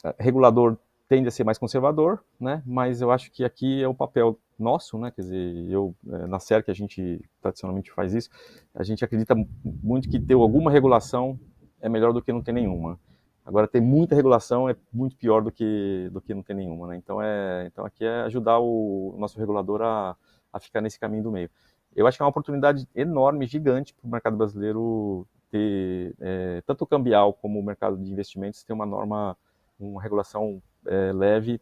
É, 0.04 0.14
regulador 0.16 0.78
tende 1.08 1.26
a 1.26 1.30
ser 1.32 1.42
mais 1.42 1.58
conservador, 1.58 2.22
né? 2.38 2.62
mas 2.64 3.02
eu 3.02 3.10
acho 3.10 3.32
que 3.32 3.44
aqui 3.44 3.82
é 3.82 3.88
o 3.88 3.94
papel 3.94 4.38
nosso, 4.56 4.96
né? 4.96 5.10
quer 5.10 5.22
dizer, 5.22 5.68
eu, 5.68 5.92
é, 6.08 6.26
na 6.28 6.38
que 6.38 6.70
a 6.70 6.74
gente 6.74 7.20
tradicionalmente 7.42 7.90
faz 7.90 8.14
isso, 8.14 8.30
a 8.72 8.84
gente 8.84 9.04
acredita 9.04 9.34
muito 9.64 10.08
que 10.08 10.20
ter 10.20 10.34
alguma 10.34 10.70
regulação 10.70 11.38
é 11.80 11.88
melhor 11.88 12.12
do 12.12 12.22
que 12.22 12.32
não 12.32 12.40
ter 12.40 12.52
nenhuma. 12.52 12.96
Agora, 13.44 13.66
ter 13.66 13.80
muita 13.80 14.14
regulação 14.14 14.68
é 14.68 14.76
muito 14.92 15.16
pior 15.16 15.42
do 15.42 15.50
que, 15.50 16.08
do 16.12 16.20
que 16.20 16.32
não 16.32 16.44
ter 16.44 16.54
nenhuma. 16.54 16.86
Né? 16.86 16.96
Então, 16.96 17.20
é, 17.20 17.66
então, 17.66 17.84
aqui 17.84 18.04
é 18.04 18.20
ajudar 18.22 18.60
o 18.60 19.16
nosso 19.18 19.36
regulador 19.36 19.82
a, 19.82 20.16
a 20.52 20.60
ficar 20.60 20.80
nesse 20.80 21.00
caminho 21.00 21.24
do 21.24 21.32
meio. 21.32 21.50
Eu 21.94 22.06
acho 22.06 22.16
que 22.16 22.22
é 22.22 22.24
uma 22.24 22.30
oportunidade 22.30 22.88
enorme, 22.94 23.46
gigante 23.46 23.94
para 23.94 24.06
o 24.06 24.10
mercado 24.10 24.36
brasileiro 24.36 25.26
ter, 25.50 26.14
é, 26.20 26.62
tanto 26.66 26.84
o 26.84 26.86
cambial 26.86 27.32
como 27.32 27.58
o 27.58 27.62
mercado 27.62 27.96
de 27.96 28.10
investimentos, 28.10 28.62
ter 28.62 28.72
uma 28.72 28.86
norma, 28.86 29.36
uma 29.78 30.00
regulação 30.00 30.62
é, 30.86 31.12
leve 31.12 31.60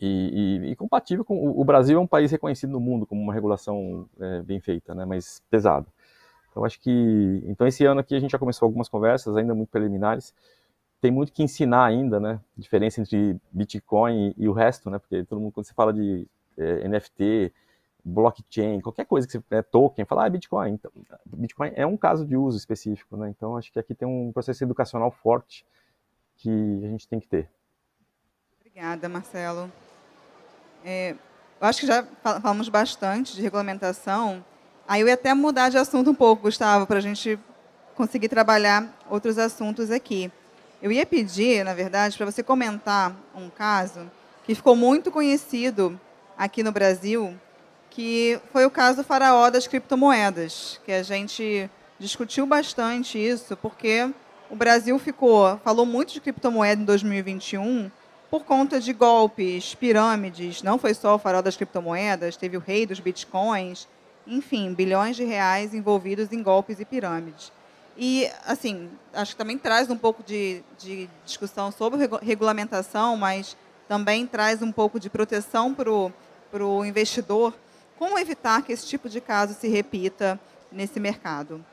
e, 0.00 0.60
e, 0.66 0.70
e, 0.70 0.76
compatível 0.76 1.24
com. 1.24 1.36
O 1.50 1.64
Brasil 1.64 1.98
é 1.98 2.00
um 2.00 2.06
país 2.06 2.30
reconhecido 2.30 2.70
no 2.70 2.80
mundo 2.80 3.06
como 3.06 3.20
uma 3.20 3.32
regulação 3.32 4.08
é, 4.20 4.42
bem 4.42 4.60
feita, 4.60 4.94
né, 4.94 5.04
mas 5.04 5.42
pesado. 5.50 5.86
Então, 6.50 6.64
acho 6.64 6.80
que. 6.80 7.42
Então, 7.46 7.66
esse 7.66 7.84
ano 7.84 8.00
aqui 8.00 8.14
a 8.14 8.20
gente 8.20 8.32
já 8.32 8.38
começou 8.38 8.66
algumas 8.66 8.88
conversas, 8.88 9.36
ainda 9.36 9.54
muito 9.54 9.70
preliminares 9.70 10.34
tem 11.00 11.10
muito 11.10 11.32
que 11.32 11.42
ensinar 11.42 11.84
ainda, 11.84 12.18
né? 12.18 12.40
A 12.56 12.60
diferença 12.60 13.00
entre 13.00 13.36
Bitcoin 13.52 14.34
e, 14.36 14.44
e, 14.44 14.48
o 14.48 14.52
resto, 14.52 14.90
né? 14.90 14.98
Porque 14.98 15.24
todo 15.24 15.40
mundo, 15.40 15.52
quando 15.52 15.66
você 15.66 15.74
fala 15.74 15.92
de 15.92 16.26
é, 16.56 16.88
NFT, 16.88 17.52
blockchain, 18.08 18.80
qualquer 18.80 19.04
coisa 19.04 19.26
que 19.26 19.32
você 19.32 19.42
é 19.50 19.62
token, 19.62 20.04
fala, 20.04 20.26
ah, 20.26 20.30
Bitcoin. 20.30 20.72
Então, 20.72 20.90
Bitcoin 21.26 21.72
é 21.74 21.86
um 21.86 21.96
caso 21.96 22.26
de 22.26 22.36
uso 22.36 22.56
específico, 22.56 23.16
né? 23.16 23.28
Então, 23.28 23.56
acho 23.56 23.72
que 23.72 23.78
aqui 23.78 23.94
tem 23.94 24.08
um 24.08 24.32
processo 24.32 24.64
educacional 24.64 25.10
forte 25.10 25.64
que 26.36 26.50
a 26.84 26.88
gente 26.88 27.06
tem 27.06 27.20
que 27.20 27.28
ter. 27.28 27.50
Obrigada, 28.60 29.08
Marcelo. 29.08 29.70
É, 30.84 31.12
eu 31.60 31.66
acho 31.66 31.80
que 31.80 31.86
já 31.86 32.04
falamos 32.22 32.68
bastante 32.68 33.34
de 33.34 33.42
regulamentação. 33.42 34.44
Aí 34.86 35.00
eu 35.00 35.08
ia 35.08 35.14
até 35.14 35.34
mudar 35.34 35.68
de 35.68 35.76
assunto 35.76 36.10
um 36.10 36.14
pouco, 36.14 36.42
Gustavo, 36.42 36.86
para 36.86 36.98
a 36.98 37.02
gente 37.02 37.38
conseguir 37.94 38.28
trabalhar 38.28 38.96
outros 39.10 39.36
assuntos 39.36 39.90
aqui. 39.90 40.30
Eu 40.80 40.92
ia 40.92 41.04
pedir, 41.04 41.64
na 41.64 41.74
verdade, 41.74 42.16
para 42.16 42.24
você 42.24 42.42
comentar 42.42 43.14
um 43.34 43.50
caso 43.50 44.08
que 44.44 44.54
ficou 44.54 44.76
muito 44.76 45.10
conhecido 45.10 46.00
aqui 46.36 46.62
no 46.62 46.70
Brasil, 46.70 47.36
que 47.98 48.40
foi 48.52 48.64
o 48.64 48.70
caso 48.70 48.98
do 48.98 49.02
faraó 49.02 49.50
das 49.50 49.66
criptomoedas, 49.66 50.80
que 50.84 50.92
a 50.92 51.02
gente 51.02 51.68
discutiu 51.98 52.46
bastante 52.46 53.18
isso, 53.18 53.56
porque 53.56 54.08
o 54.48 54.54
Brasil 54.54 54.96
ficou, 55.00 55.58
falou 55.64 55.84
muito 55.84 56.12
de 56.12 56.20
criptomoeda 56.20 56.80
em 56.80 56.84
2021 56.84 57.90
por 58.30 58.44
conta 58.44 58.78
de 58.78 58.92
golpes, 58.92 59.74
pirâmides, 59.74 60.62
não 60.62 60.78
foi 60.78 60.94
só 60.94 61.16
o 61.16 61.18
faraó 61.18 61.42
das 61.42 61.56
criptomoedas, 61.56 62.36
teve 62.36 62.56
o 62.56 62.60
rei 62.60 62.86
dos 62.86 63.00
bitcoins, 63.00 63.88
enfim, 64.24 64.72
bilhões 64.72 65.16
de 65.16 65.24
reais 65.24 65.74
envolvidos 65.74 66.30
em 66.30 66.40
golpes 66.40 66.78
e 66.78 66.84
pirâmides. 66.84 67.50
E, 67.96 68.30
assim, 68.46 68.88
acho 69.12 69.32
que 69.32 69.38
também 69.38 69.58
traz 69.58 69.90
um 69.90 69.98
pouco 69.98 70.22
de, 70.22 70.62
de 70.78 71.10
discussão 71.24 71.72
sobre 71.72 72.08
regulamentação, 72.22 73.16
mas 73.16 73.56
também 73.88 74.24
traz 74.24 74.62
um 74.62 74.70
pouco 74.70 75.00
de 75.00 75.10
proteção 75.10 75.74
para 75.74 76.64
o 76.64 76.84
investidor. 76.84 77.52
Como 77.98 78.16
evitar 78.16 78.62
que 78.64 78.72
esse 78.72 78.86
tipo 78.86 79.08
de 79.08 79.20
caso 79.20 79.54
se 79.54 79.66
repita 79.68 80.38
nesse 80.70 81.00
mercado? 81.00 81.64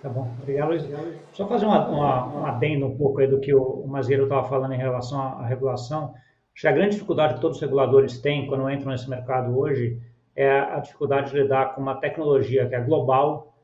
Tá 0.00 0.08
bom, 0.08 0.32
obrigado, 0.40 0.68
Luiz. 0.68 0.84
Só 1.32 1.48
fazer 1.48 1.66
uma, 1.66 1.88
uma, 1.88 2.26
um 2.28 2.46
adendo 2.46 2.86
um 2.86 2.96
pouco 2.96 3.20
aí 3.20 3.26
do 3.26 3.40
que 3.40 3.52
o, 3.52 3.84
o 3.84 3.98
estava 3.98 4.48
falando 4.48 4.72
em 4.72 4.78
relação 4.78 5.20
à, 5.20 5.42
à 5.42 5.46
regulação. 5.46 6.14
Acho 6.54 6.62
que 6.62 6.68
a 6.68 6.72
grande 6.72 6.92
dificuldade 6.92 7.34
que 7.34 7.40
todos 7.40 7.56
os 7.56 7.62
reguladores 7.62 8.18
têm 8.20 8.46
quando 8.46 8.70
entram 8.70 8.92
nesse 8.92 9.10
mercado 9.10 9.58
hoje 9.58 10.00
é 10.36 10.60
a 10.60 10.78
dificuldade 10.78 11.30
de 11.30 11.40
lidar 11.40 11.74
com 11.74 11.80
uma 11.80 11.96
tecnologia 11.96 12.68
que 12.68 12.74
é 12.74 12.80
global, 12.80 13.54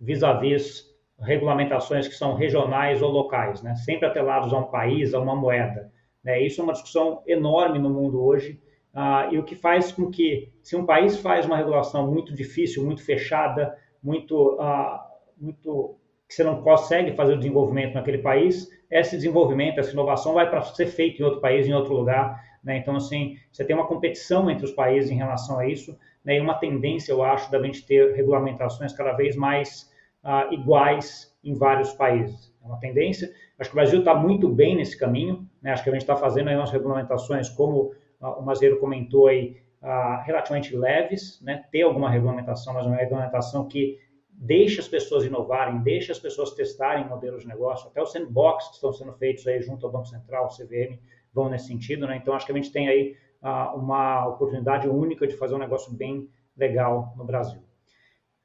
vis-à-vis 0.00 0.86
regulamentações 1.20 2.08
que 2.08 2.14
são 2.14 2.34
regionais 2.34 3.02
ou 3.02 3.10
locais, 3.10 3.62
né? 3.62 3.74
sempre 3.74 4.06
atrelados 4.06 4.52
a 4.52 4.58
um 4.58 4.64
país, 4.64 5.12
a 5.12 5.20
uma 5.20 5.34
moeda. 5.34 5.90
Né? 6.22 6.40
Isso 6.40 6.60
é 6.60 6.64
uma 6.64 6.72
discussão 6.72 7.22
enorme 7.26 7.78
no 7.78 7.90
mundo 7.90 8.22
hoje, 8.24 8.60
ah, 9.00 9.28
e 9.30 9.38
o 9.38 9.44
que 9.44 9.54
faz 9.54 9.92
com 9.92 10.10
que, 10.10 10.52
se 10.60 10.74
um 10.74 10.84
país 10.84 11.16
faz 11.20 11.46
uma 11.46 11.56
regulação 11.56 12.10
muito 12.10 12.34
difícil, 12.34 12.84
muito 12.84 13.00
fechada, 13.00 13.78
muito, 14.02 14.58
ah, 14.60 15.08
muito 15.40 15.96
que 16.28 16.34
você 16.34 16.42
não 16.42 16.60
consegue 16.62 17.12
fazer 17.12 17.34
o 17.34 17.38
desenvolvimento 17.38 17.94
naquele 17.94 18.18
país, 18.18 18.68
esse 18.90 19.14
desenvolvimento, 19.14 19.78
essa 19.78 19.92
inovação 19.92 20.34
vai 20.34 20.50
para 20.50 20.62
ser 20.62 20.86
feito 20.86 21.22
em 21.22 21.24
outro 21.24 21.40
país, 21.40 21.68
em 21.68 21.72
outro 21.72 21.94
lugar. 21.94 22.42
Né? 22.64 22.78
Então, 22.78 22.96
assim, 22.96 23.36
você 23.52 23.64
tem 23.64 23.76
uma 23.76 23.86
competição 23.86 24.50
entre 24.50 24.64
os 24.64 24.72
países 24.72 25.12
em 25.12 25.16
relação 25.16 25.60
a 25.60 25.68
isso, 25.68 25.96
né? 26.24 26.36
e 26.36 26.40
uma 26.40 26.54
tendência, 26.54 27.12
eu 27.12 27.22
acho, 27.22 27.52
da 27.52 27.62
gente 27.62 27.86
ter 27.86 28.16
regulamentações 28.16 28.92
cada 28.92 29.12
vez 29.12 29.36
mais 29.36 29.88
uh, 30.24 30.52
iguais 30.52 31.32
em 31.44 31.54
vários 31.54 31.92
países. 31.92 32.52
É 32.60 32.66
uma 32.66 32.80
tendência. 32.80 33.30
Acho 33.60 33.70
que 33.70 33.76
o 33.76 33.80
Brasil 33.80 34.00
está 34.00 34.12
muito 34.12 34.48
bem 34.48 34.74
nesse 34.74 34.98
caminho. 34.98 35.48
Né? 35.62 35.70
Acho 35.70 35.84
que 35.84 35.88
a 35.88 35.92
gente 35.92 36.02
está 36.02 36.16
fazendo 36.16 36.48
aí 36.48 36.56
umas 36.56 36.72
regulamentações, 36.72 37.48
como 37.48 37.92
o 38.20 38.42
Mazeiro 38.42 38.78
comentou 38.78 39.28
aí, 39.28 39.60
uh, 39.82 40.22
relativamente 40.24 40.76
leves, 40.76 41.40
né? 41.42 41.64
ter 41.70 41.82
alguma 41.82 42.10
regulamentação, 42.10 42.74
mas 42.74 42.86
uma 42.86 42.96
regulamentação 42.96 43.66
que 43.66 43.98
deixe 44.30 44.80
as 44.80 44.88
pessoas 44.88 45.24
inovarem, 45.24 45.80
deixe 45.80 46.12
as 46.12 46.18
pessoas 46.18 46.52
testarem 46.52 47.08
modelos 47.08 47.42
de 47.42 47.48
negócio, 47.48 47.88
até 47.88 48.00
os 48.00 48.12
sandbox 48.12 48.68
que 48.68 48.74
estão 48.74 48.92
sendo 48.92 49.12
feitos 49.14 49.46
aí 49.46 49.60
junto 49.60 49.84
ao 49.84 49.92
Banco 49.92 50.06
Central, 50.06 50.48
CVM, 50.48 50.98
vão 51.32 51.48
nesse 51.48 51.66
sentido, 51.66 52.06
né? 52.06 52.16
Então, 52.16 52.34
acho 52.34 52.46
que 52.46 52.52
a 52.52 52.54
gente 52.54 52.72
tem 52.72 52.88
aí 52.88 53.16
uh, 53.42 53.76
uma 53.76 54.26
oportunidade 54.28 54.88
única 54.88 55.26
de 55.26 55.36
fazer 55.36 55.54
um 55.54 55.58
negócio 55.58 55.92
bem 55.92 56.28
legal 56.56 57.12
no 57.16 57.24
Brasil. 57.24 57.60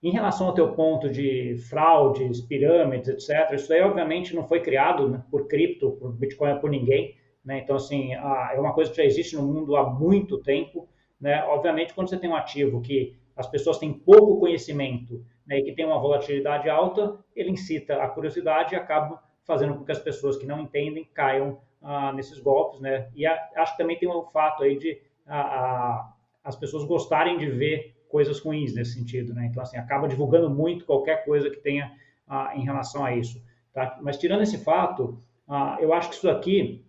Em 0.02 0.12
relação 0.12 0.48
ao 0.48 0.54
teu 0.54 0.74
ponto 0.74 1.10
de 1.10 1.56
fraudes, 1.70 2.42
pirâmides, 2.42 3.08
etc., 3.08 3.54
isso 3.54 3.72
aí, 3.72 3.82
obviamente, 3.82 4.36
não 4.36 4.46
foi 4.46 4.60
criado 4.60 5.08
né, 5.08 5.24
por 5.32 5.48
cripto, 5.48 5.92
por 5.92 6.12
Bitcoin, 6.12 6.60
por 6.60 6.70
ninguém, 6.70 7.16
né? 7.44 7.60
Então, 7.60 7.76
assim, 7.76 8.16
uh, 8.16 8.54
é 8.54 8.60
uma 8.60 8.74
coisa 8.74 8.92
que 8.92 8.98
já 8.98 9.04
existe 9.04 9.36
no 9.36 9.44
mundo 9.44 9.76
há 9.76 9.90
muito 9.90 10.38
tempo, 10.38 10.88
né? 11.20 11.44
Obviamente, 11.46 11.94
quando 11.94 12.10
você 12.10 12.18
tem 12.18 12.30
um 12.30 12.36
ativo 12.36 12.82
que 12.82 13.16
as 13.36 13.48
pessoas 13.48 13.78
têm 13.78 13.94
pouco 13.94 14.40
conhecimento 14.40 15.26
né, 15.46 15.60
e 15.60 15.64
que 15.64 15.72
tem 15.74 15.86
uma 15.86 16.00
volatilidade 16.00 16.70
alta, 16.70 17.18
ele 17.36 17.52
incita 17.52 18.02
a 18.02 18.08
curiosidade 18.08 18.74
e 18.74 18.78
acaba 18.78 19.22
fazendo 19.44 19.76
com 19.76 19.84
que 19.84 19.92
as 19.92 20.00
pessoas 20.00 20.38
que 20.38 20.46
não 20.46 20.62
entendem 20.62 21.10
caiam 21.14 21.60
ah, 21.82 22.14
nesses 22.14 22.40
golpes, 22.40 22.80
né? 22.80 23.10
E 23.16 23.26
a, 23.26 23.50
acho 23.58 23.74
que 23.74 23.78
também 23.78 23.98
tem 23.98 24.08
um 24.08 24.24
fato 24.24 24.64
aí 24.64 24.78
de 24.78 25.02
a, 25.26 25.40
a, 25.40 26.14
as 26.44 26.56
pessoas 26.56 26.86
gostarem 26.86 27.38
de 27.38 27.50
ver 27.50 27.96
coisas 28.08 28.40
ruins 28.40 28.74
nesse 28.74 28.94
sentido, 28.94 29.34
né? 29.34 29.48
Então, 29.48 29.62
assim, 29.62 29.78
acaba 29.78 30.08
divulgando 30.08 30.50
muito 30.50 30.86
qualquer 30.86 31.26
coisa 31.26 31.50
que 31.50 31.58
tenha 31.58 31.92
ah, 32.28 32.54
em 32.56 32.64
relação 32.64 33.04
a 33.04 33.16
isso, 33.16 33.44
tá? 33.74 34.00
Mas 34.02 34.18
tirando 34.18 34.44
esse 34.44 34.64
fato, 34.64 35.22
ah, 35.48 35.78
eu 35.82 35.94
acho 35.94 36.10
que 36.10 36.16
isso 36.16 36.30
aqui 36.30 36.86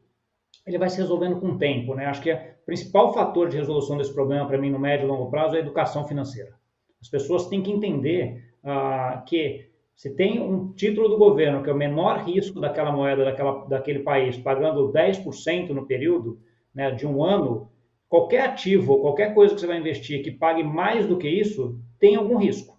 ele 0.66 0.78
vai 0.78 0.88
se 0.88 0.98
resolvendo 0.98 1.40
com 1.40 1.48
o 1.48 1.58
tempo, 1.58 1.94
né? 1.94 2.06
Acho 2.06 2.22
que 2.22 2.32
o 2.32 2.38
principal 2.64 3.12
fator 3.12 3.48
de 3.48 3.56
resolução 3.56 3.98
desse 3.98 4.14
problema 4.14 4.46
para 4.46 4.58
mim 4.58 4.70
no 4.70 4.78
médio 4.78 5.04
e 5.04 5.08
longo 5.08 5.30
prazo 5.30 5.54
é 5.54 5.58
a 5.58 5.62
educação 5.62 6.06
financeira. 6.06 6.54
As 7.00 7.08
pessoas 7.08 7.48
têm 7.48 7.62
que 7.62 7.70
entender 7.70 8.42
ah, 8.62 9.22
que 9.26 9.68
se 9.94 10.14
tem 10.14 10.40
um 10.40 10.72
título 10.72 11.08
do 11.08 11.18
governo 11.18 11.62
que 11.62 11.70
é 11.70 11.72
o 11.72 11.76
menor 11.76 12.24
risco 12.24 12.60
daquela 12.60 12.90
moeda 12.90 13.24
daquela, 13.24 13.64
daquele 13.66 14.00
país, 14.00 14.36
pagando 14.38 14.90
10% 14.90 15.70
no 15.70 15.86
período 15.86 16.40
né, 16.74 16.90
de 16.90 17.06
um 17.06 17.22
ano, 17.22 17.70
qualquer 18.08 18.48
ativo, 18.48 19.00
qualquer 19.00 19.34
coisa 19.34 19.54
que 19.54 19.60
você 19.60 19.66
vai 19.66 19.78
investir 19.78 20.22
que 20.24 20.30
pague 20.30 20.62
mais 20.62 21.06
do 21.06 21.18
que 21.18 21.28
isso, 21.28 21.78
tem 21.98 22.16
algum 22.16 22.38
risco. 22.38 22.74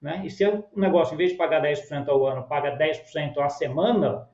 Né? 0.00 0.22
E 0.24 0.30
se 0.30 0.46
o 0.46 0.64
negócio, 0.76 1.14
em 1.14 1.16
vez 1.16 1.32
de 1.32 1.36
pagar 1.36 1.62
10% 1.62 2.08
ao 2.08 2.26
ano, 2.26 2.46
paga 2.46 2.76
10% 2.78 3.38
à 3.38 3.48
semana, 3.48 4.28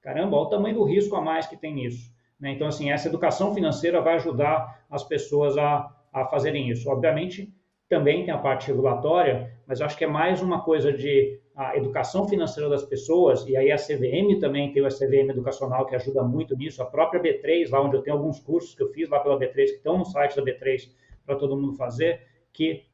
caramba, 0.00 0.36
olha 0.36 0.46
o 0.46 0.50
tamanho 0.50 0.76
do 0.76 0.84
risco 0.84 1.16
a 1.16 1.20
mais 1.20 1.46
que 1.46 1.56
tem 1.56 1.74
nisso. 1.74 2.11
Né? 2.42 2.50
Então, 2.50 2.66
assim, 2.66 2.90
essa 2.90 3.06
educação 3.06 3.54
financeira 3.54 4.00
vai 4.00 4.16
ajudar 4.16 4.84
as 4.90 5.04
pessoas 5.04 5.56
a, 5.56 5.88
a 6.12 6.26
fazerem 6.26 6.68
isso. 6.68 6.90
Obviamente, 6.90 7.54
também 7.88 8.24
tem 8.24 8.34
a 8.34 8.38
parte 8.38 8.66
regulatória, 8.66 9.56
mas 9.64 9.80
acho 9.80 9.96
que 9.96 10.04
é 10.04 10.08
mais 10.08 10.42
uma 10.42 10.60
coisa 10.62 10.92
de 10.92 11.40
a 11.54 11.76
educação 11.76 12.26
financeira 12.26 12.68
das 12.68 12.82
pessoas, 12.82 13.46
e 13.46 13.54
aí 13.54 13.70
a 13.70 13.76
CVM 13.76 14.40
também 14.40 14.72
tem 14.72 14.82
o 14.82 14.88
CVM 14.88 15.30
educacional 15.30 15.84
que 15.84 15.94
ajuda 15.94 16.22
muito 16.22 16.56
nisso, 16.56 16.82
a 16.82 16.86
própria 16.86 17.20
B3, 17.20 17.70
lá 17.70 17.82
onde 17.82 17.96
eu 17.96 18.02
tenho 18.02 18.16
alguns 18.16 18.40
cursos 18.40 18.74
que 18.74 18.82
eu 18.82 18.88
fiz 18.88 19.08
lá 19.10 19.20
pela 19.20 19.38
B3, 19.38 19.54
que 19.54 19.62
estão 19.62 19.98
no 19.98 20.04
site 20.06 20.34
da 20.34 20.42
B3 20.42 20.90
para 21.26 21.36
todo 21.36 21.54
mundo 21.54 21.74
fazer, 21.74 22.22
que 22.54 22.84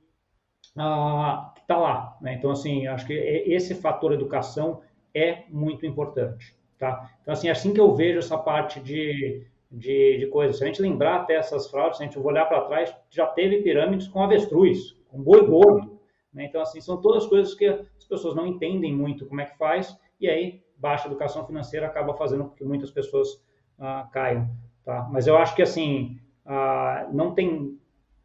ah, 0.76 1.54
está 1.56 1.76
lá. 1.76 2.18
Né? 2.20 2.34
Então, 2.34 2.50
assim, 2.50 2.88
acho 2.88 3.06
que 3.06 3.12
esse 3.12 3.76
fator 3.76 4.12
educação 4.12 4.82
é 5.14 5.44
muito 5.48 5.87
importante. 5.87 6.57
Tá? 6.78 7.10
Então, 7.20 7.32
assim, 7.32 7.48
assim 7.48 7.74
que 7.74 7.80
eu 7.80 7.94
vejo 7.94 8.18
essa 8.18 8.38
parte 8.38 8.78
de, 8.80 9.44
de, 9.70 10.18
de. 10.18 10.52
Se 10.52 10.62
a 10.62 10.66
gente 10.66 10.80
lembrar 10.80 11.16
até 11.16 11.34
essas 11.34 11.68
fraudes, 11.68 11.98
se 11.98 12.04
a 12.04 12.06
gente 12.06 12.18
olhar 12.18 12.46
para 12.46 12.62
trás, 12.62 12.94
já 13.10 13.26
teve 13.26 13.62
pirâmides 13.62 14.06
com 14.06 14.22
avestruz, 14.22 14.96
com 15.08 15.20
boi 15.20 15.44
gordo. 15.44 15.98
Né? 16.32 16.44
Então, 16.44 16.60
assim, 16.60 16.80
são 16.80 17.00
todas 17.00 17.26
coisas 17.26 17.54
que 17.54 17.66
as 17.66 18.04
pessoas 18.08 18.36
não 18.36 18.46
entendem 18.46 18.94
muito 18.94 19.26
como 19.26 19.40
é 19.40 19.46
que 19.46 19.58
faz, 19.58 19.98
e 20.20 20.28
aí 20.28 20.62
baixa 20.76 21.08
educação 21.08 21.44
financeira 21.44 21.86
acaba 21.86 22.14
fazendo 22.14 22.44
com 22.44 22.50
que 22.50 22.64
muitas 22.64 22.90
pessoas 22.90 23.44
ah, 23.78 24.08
caiam. 24.12 24.48
Tá? 24.84 25.08
Mas 25.10 25.26
eu 25.26 25.36
acho 25.36 25.56
que, 25.56 25.62
assim, 25.62 26.18
ah, 26.46 27.08
não 27.12 27.34
tem 27.34 27.76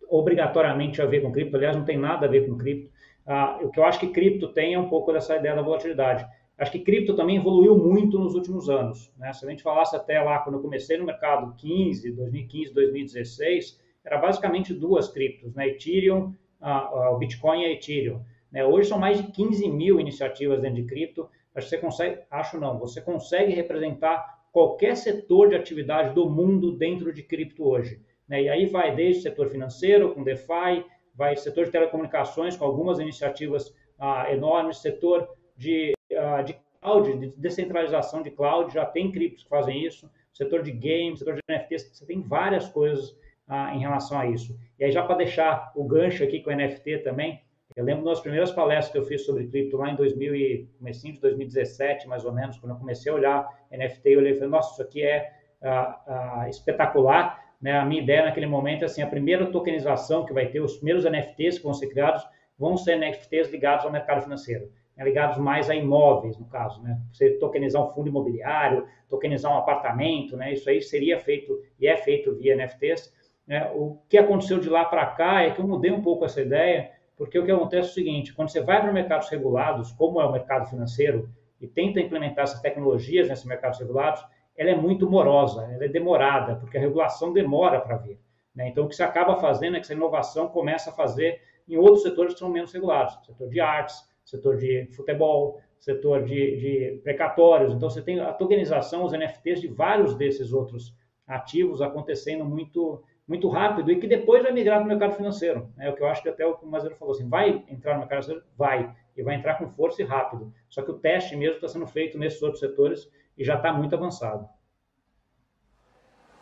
obrigatoriamente 0.08 1.02
a 1.02 1.06
ver 1.08 1.22
com 1.22 1.32
cripto, 1.32 1.56
aliás, 1.56 1.76
não 1.76 1.86
tem 1.86 1.98
nada 1.98 2.28
a 2.28 2.30
ver 2.30 2.48
com 2.48 2.56
cripto. 2.56 2.92
Ah, 3.26 3.58
o 3.64 3.70
que 3.70 3.80
eu 3.80 3.84
acho 3.84 4.00
que 4.00 4.10
cripto 4.10 4.50
tem 4.50 4.76
é 4.76 4.80
um 4.80 4.90
pouco 4.90 5.12
dessa 5.12 5.36
ideia 5.36 5.56
da 5.56 5.62
volatilidade. 5.64 6.28
Acho 6.58 6.72
que 6.72 6.80
cripto 6.80 7.16
também 7.16 7.38
evoluiu 7.38 7.78
muito 7.78 8.20
nos 8.20 8.36
últimos 8.36 8.70
anos. 8.70 9.12
Né? 9.18 9.34
Se 9.34 9.46
a 9.46 9.50
gente 9.50 9.64
falasse 9.64 9.96
até 9.96 10.22
lá, 10.22 10.40
quando 10.40 10.58
eu 10.58 10.62
comecei 10.62 10.98
no 10.98 11.06
mercado 11.06 11.56
15, 11.56 12.12
2015, 12.12 12.74
2016, 12.74 13.82
era 14.06 14.18
basicamente 14.18 14.74
duas 14.74 15.10
criptos, 15.10 15.54
né? 15.56 15.70
Ethereum, 15.70 16.34
o 16.62 17.18
Bitcoin 17.18 17.62
e 17.62 17.66
a 17.66 17.72
Ethereum. 17.72 18.22
Né? 18.52 18.64
Hoje 18.66 18.90
são 18.90 19.00
mais 19.00 19.18
de 19.18 19.32
15 19.32 19.68
mil 19.70 20.00
iniciativas 20.00 20.62
dentro 20.62 20.82
de 20.82 20.88
cripto. 20.88 21.28
Acho 21.56 21.68
que 21.68 21.76
você 21.76 21.82
consegue, 21.82 22.22
acho 22.30 22.60
não, 22.60 22.78
você 22.78 23.02
consegue 23.02 23.54
representar 23.54 24.44
qualquer 24.52 24.96
setor 24.96 25.50
de 25.50 25.56
atividade 25.56 26.14
do 26.14 26.30
mundo 26.30 26.78
dentro 26.78 27.12
de 27.12 27.24
cripto 27.24 27.68
hoje. 27.68 28.00
Né? 28.28 28.44
E 28.44 28.50
aí 28.50 28.66
vai 28.68 28.96
desde 28.96 29.20
o 29.20 29.24
setor 29.24 29.50
financeiro, 29.50 30.14
com 30.14 30.24
DeFi, 30.24 30.86
vai 31.16 31.36
setor 31.36 31.66
de 31.66 31.72
telecomunicações, 31.72 32.56
com 32.56 32.66
algumas 32.66 33.00
iniciativas 33.00 33.74
ah, 33.98 34.32
enormes, 34.32 34.78
setor 34.78 35.28
de 35.56 35.94
uh, 36.12 36.44
de 36.44 36.56
cloud, 36.82 37.18
de 37.18 37.28
descentralização 37.38 38.22
de 38.22 38.30
cloud, 38.30 38.74
já 38.74 38.86
tem 38.86 39.12
criptos 39.12 39.44
que 39.44 39.50
fazem 39.50 39.86
isso, 39.86 40.10
setor 40.34 40.62
de 40.62 40.72
games, 40.72 41.20
setor 41.20 41.36
de 41.36 41.42
NFTs, 41.50 41.90
você 41.94 42.06
tem 42.06 42.22
várias 42.22 42.68
coisas 42.68 43.12
uh, 43.48 43.74
em 43.74 43.80
relação 43.80 44.20
a 44.20 44.28
isso. 44.28 44.58
E 44.78 44.84
aí, 44.84 44.92
já 44.92 45.04
para 45.04 45.16
deixar 45.16 45.72
o 45.76 45.84
gancho 45.86 46.24
aqui 46.24 46.42
com 46.42 46.52
o 46.52 46.56
NFT 46.56 47.00
também, 47.00 47.42
eu 47.76 47.84
lembro 47.84 48.06
das 48.06 48.20
primeiras 48.20 48.52
palestras 48.52 48.92
que 48.92 48.98
eu 48.98 49.04
fiz 49.04 49.26
sobre 49.26 49.48
cripto 49.48 49.78
lá 49.78 49.90
em 49.90 49.96
2000 49.96 50.36
e, 50.36 50.70
comecinho 50.78 51.14
de 51.16 51.22
2017, 51.22 52.08
mais 52.08 52.24
ou 52.24 52.32
menos, 52.32 52.58
quando 52.60 52.74
eu 52.74 52.78
comecei 52.78 53.12
a 53.12 53.16
olhar 53.16 53.48
NFT, 53.72 54.10
eu 54.10 54.20
olhei 54.20 54.34
e 54.34 54.36
falei, 54.36 54.50
nossa, 54.50 54.74
isso 54.74 54.82
aqui 54.82 55.02
é 55.04 55.32
uh, 55.62 56.48
espetacular, 56.50 57.42
né? 57.60 57.80
A 57.80 57.86
minha 57.86 58.02
ideia 58.02 58.26
naquele 58.26 58.46
momento 58.46 58.84
é 58.84 58.86
assim, 58.86 59.02
a 59.02 59.08
primeira 59.08 59.48
tokenização 59.48 60.26
que 60.26 60.34
vai 60.34 60.48
ter, 60.48 60.60
os 60.60 60.76
primeiros 60.76 61.06
NFTs 61.06 61.58
que 61.58 61.64
vão 61.64 61.74
ser 61.74 61.88
criados, 61.88 62.24
vão 62.60 62.78
ser 62.78 62.98
NFTs 62.98 63.50
ligados 63.50 63.86
ao 63.86 63.92
mercado 63.92 64.22
financeiro 64.22 64.70
né, 64.96 65.04
ligados 65.04 65.38
mais 65.38 65.70
a 65.70 65.76
imóveis, 65.76 66.38
no 66.38 66.46
caso, 66.46 66.82
né? 66.82 67.00
Você 67.12 67.32
tokenizar 67.32 67.84
um 67.84 67.92
fundo 67.94 68.10
imobiliário, 68.10 68.88
tokenizar 69.10 69.52
um 69.52 69.58
apartamento, 69.58 70.38
né? 70.38 70.54
Isso 70.54 70.70
aí 70.70 70.82
seria 70.82 71.20
feito 71.20 71.62
e 71.80 71.88
é 71.88 71.98
feito 71.98 72.36
via 72.36 72.56
NFTs. 72.56 73.14
Né? 73.48 73.72
O 73.74 73.98
que 74.08 74.18
aconteceu 74.18 74.60
de 74.60 74.70
lá 74.70 74.86
para 74.86 75.06
cá 75.06 75.42
é 75.42 75.52
que 75.52 75.60
eu 75.60 75.68
mudei 75.68 75.92
um 75.92 76.02
pouco 76.02 76.26
essa 76.26 76.42
ideia, 76.42 76.92
porque 77.18 77.38
o 77.38 77.46
que 77.46 77.52
acontece 77.52 77.88
é 77.88 77.92
o 77.92 77.94
seguinte: 77.94 78.34
quando 78.34 78.50
você 78.50 78.62
vai 78.62 78.82
para 78.82 78.92
mercados 78.92 79.30
regulados, 79.30 79.92
como 79.92 80.22
é 80.22 80.26
o 80.26 80.32
mercado 80.32 80.70
financeiro, 80.70 81.30
e 81.60 81.68
tenta 81.68 82.00
implementar 82.00 82.44
essas 82.44 82.62
tecnologias 82.62 83.28
nesses 83.28 83.46
mercados 83.46 83.80
regulados, 83.80 84.24
ela 84.56 84.70
é 84.70 84.76
muito 84.76 85.10
morosa, 85.10 85.64
ela 85.74 85.86
é 85.86 85.88
demorada, 85.88 86.56
porque 86.56 86.78
a 86.78 86.82
regulação 86.82 87.34
demora 87.34 87.82
para 87.82 87.98
vir. 87.98 88.20
Né? 88.54 88.68
Então, 88.68 88.86
o 88.86 88.88
que 88.88 88.96
se 88.96 89.04
acaba 89.04 89.38
fazendo 89.38 89.76
é 89.76 89.80
que 89.80 89.86
essa 89.86 89.94
inovação 89.94 90.48
começa 90.48 90.90
a 90.90 90.94
fazer 90.94 91.42
em 91.68 91.78
outros 91.78 92.04
setores 92.04 92.34
que 92.34 92.40
são 92.40 92.50
menos 92.50 92.72
regulados, 92.72 93.18
setor 93.26 93.50
de 93.50 93.60
artes, 93.60 93.96
setor 94.24 94.58
de 94.58 94.88
futebol, 94.96 95.62
setor 95.80 96.24
de, 96.24 96.58
de 96.58 97.02
precatórios. 97.04 97.74
Então, 97.74 97.90
você 97.90 98.02
tem 98.02 98.20
a 98.20 98.34
tokenização, 98.34 99.04
os 99.04 99.12
NFTs 99.12 99.62
de 99.62 99.68
vários 99.68 100.16
desses 100.16 100.54
outros 100.54 100.96
ativos 101.28 101.82
acontecendo 101.82 102.46
muito 102.46 103.04
muito 103.28 103.48
rápido 103.48 103.92
e 103.92 104.00
que 104.00 104.08
depois 104.08 104.44
vai 104.44 104.52
migrar 104.52 104.78
para 104.78 104.86
o 104.86 104.88
mercado 104.88 105.16
financeiro. 105.16 105.72
É 105.80 105.90
o 105.90 105.96
que 105.96 106.04
eu 106.04 106.08
acho 106.08 106.22
que 106.22 106.30
até 106.30 106.46
o 106.46 106.66
Mazeiro 106.66 106.96
falou 106.96 107.14
assim, 107.14 107.28
vai 107.28 107.64
entrar 107.70 107.94
no 107.94 108.00
mercado 108.00 108.24
financeiro? 108.24 108.44
Vai. 108.58 108.94
E 109.16 109.24
vai 109.24 109.36
entrar 109.36 109.58
com 109.58 109.70
força 109.70 110.02
e 110.02 110.06
rápido. 110.06 110.54
Só 110.70 110.82
que 110.82 110.92
o 110.92 111.00
teste 111.00 111.36
mesmo 111.36 111.56
está 111.56 111.68
sendo 111.68 111.88
feito 111.88 112.18
nesses 112.18 112.42
outros 112.42 112.60
setores 112.60 113.10
e 113.38 113.44
já 113.44 113.56
está 113.56 113.72
muito 113.72 113.96
avançado. 113.96 114.48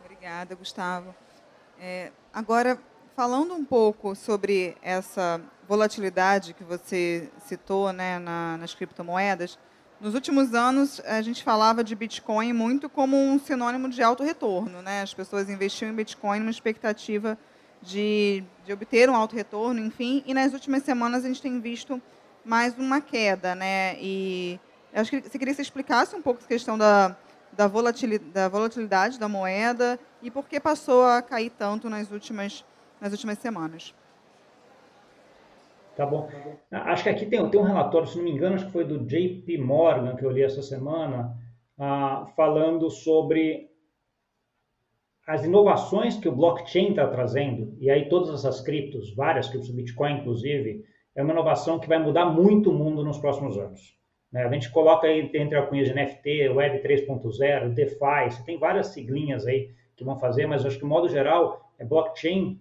Obrigada, 0.04 0.54
Gustavo. 0.54 1.14
É, 1.80 2.10
agora, 2.32 2.78
falando 3.14 3.54
um 3.54 3.64
pouco 3.64 4.14
sobre 4.14 4.76
essa 4.82 5.40
volatilidade 5.68 6.54
que 6.54 6.64
você 6.64 7.30
citou 7.46 7.92
né, 7.92 8.18
na, 8.18 8.56
nas 8.56 8.74
criptomoedas, 8.74 9.58
nos 10.00 10.14
últimos 10.14 10.52
anos 10.54 11.00
a 11.04 11.22
gente 11.22 11.44
falava 11.44 11.84
de 11.84 11.94
Bitcoin 11.94 12.52
muito 12.52 12.88
como 12.88 13.16
um 13.16 13.38
sinônimo 13.38 13.88
de 13.88 14.02
alto 14.02 14.24
retorno. 14.24 14.82
Né? 14.82 15.02
As 15.02 15.14
pessoas 15.14 15.48
investiam 15.48 15.90
em 15.90 15.94
Bitcoin 15.94 16.40
numa 16.40 16.50
expectativa 16.50 17.38
de, 17.80 18.42
de 18.64 18.72
obter 18.72 19.08
um 19.08 19.14
alto 19.14 19.36
retorno, 19.36 19.80
enfim. 19.80 20.22
E 20.26 20.34
nas 20.34 20.52
últimas 20.52 20.82
semanas 20.82 21.24
a 21.24 21.28
gente 21.28 21.42
tem 21.42 21.60
visto 21.60 22.02
mais 22.44 22.76
uma 22.76 23.00
queda, 23.00 23.54
né? 23.54 23.96
E 24.00 24.58
acho 24.92 25.10
que 25.10 25.20
você 25.20 25.38
queria 25.38 25.52
que 25.52 25.56
você 25.56 25.62
explicasse 25.62 26.14
um 26.16 26.22
pouco 26.22 26.42
a 26.44 26.48
questão 26.48 26.76
da, 26.76 27.16
da, 27.52 27.68
volatilidade, 27.68 28.30
da 28.30 28.48
volatilidade 28.48 29.18
da 29.18 29.28
moeda 29.28 29.98
e 30.20 30.30
por 30.30 30.48
que 30.48 30.58
passou 30.58 31.04
a 31.04 31.22
cair 31.22 31.50
tanto 31.50 31.88
nas 31.88 32.10
últimas, 32.10 32.64
nas 33.02 33.10
últimas 33.10 33.38
semanas. 33.38 33.92
Tá 35.96 36.06
bom. 36.06 36.28
Acho 36.70 37.02
que 37.02 37.08
aqui 37.08 37.26
tem, 37.26 37.50
tem 37.50 37.60
um 37.60 37.64
relatório, 37.64 38.06
se 38.06 38.16
não 38.16 38.24
me 38.24 38.30
engano, 38.30 38.54
acho 38.54 38.66
que 38.66 38.72
foi 38.72 38.84
do 38.84 39.04
JP 39.04 39.58
Morgan 39.58 40.14
que 40.14 40.24
eu 40.24 40.30
li 40.30 40.42
essa 40.42 40.62
semana, 40.62 41.36
ah, 41.76 42.26
falando 42.36 42.88
sobre 42.88 43.68
as 45.26 45.44
inovações 45.44 46.16
que 46.16 46.28
o 46.28 46.34
blockchain 46.34 46.90
está 46.90 47.06
trazendo, 47.08 47.76
e 47.78 47.90
aí 47.90 48.08
todas 48.08 48.30
essas 48.32 48.60
criptos, 48.60 49.14
várias 49.14 49.48
criptos, 49.48 49.70
Bitcoin 49.70 50.20
inclusive, 50.20 50.84
é 51.14 51.22
uma 51.22 51.32
inovação 51.32 51.78
que 51.78 51.88
vai 51.88 51.98
mudar 51.98 52.26
muito 52.26 52.70
o 52.70 52.74
mundo 52.74 53.04
nos 53.04 53.18
próximos 53.18 53.58
anos. 53.58 53.96
Né? 54.32 54.44
A 54.44 54.50
gente 54.50 54.70
coloca 54.70 55.06
aí 55.06 55.30
entre 55.34 55.58
a 55.58 55.66
cunha 55.66 55.84
de 55.84 55.92
NFT, 55.92 56.48
Web 56.50 56.82
3.0, 56.82 57.74
DeFi, 57.74 58.30
você 58.30 58.42
tem 58.44 58.58
várias 58.58 58.88
siglinhas 58.88 59.46
aí 59.46 59.70
que 59.96 60.04
vão 60.04 60.18
fazer, 60.18 60.46
mas 60.46 60.64
acho 60.64 60.76
que, 60.76 60.82
de 60.82 60.88
modo 60.88 61.08
geral, 61.08 61.68
é 61.78 61.84
blockchain 61.84 62.60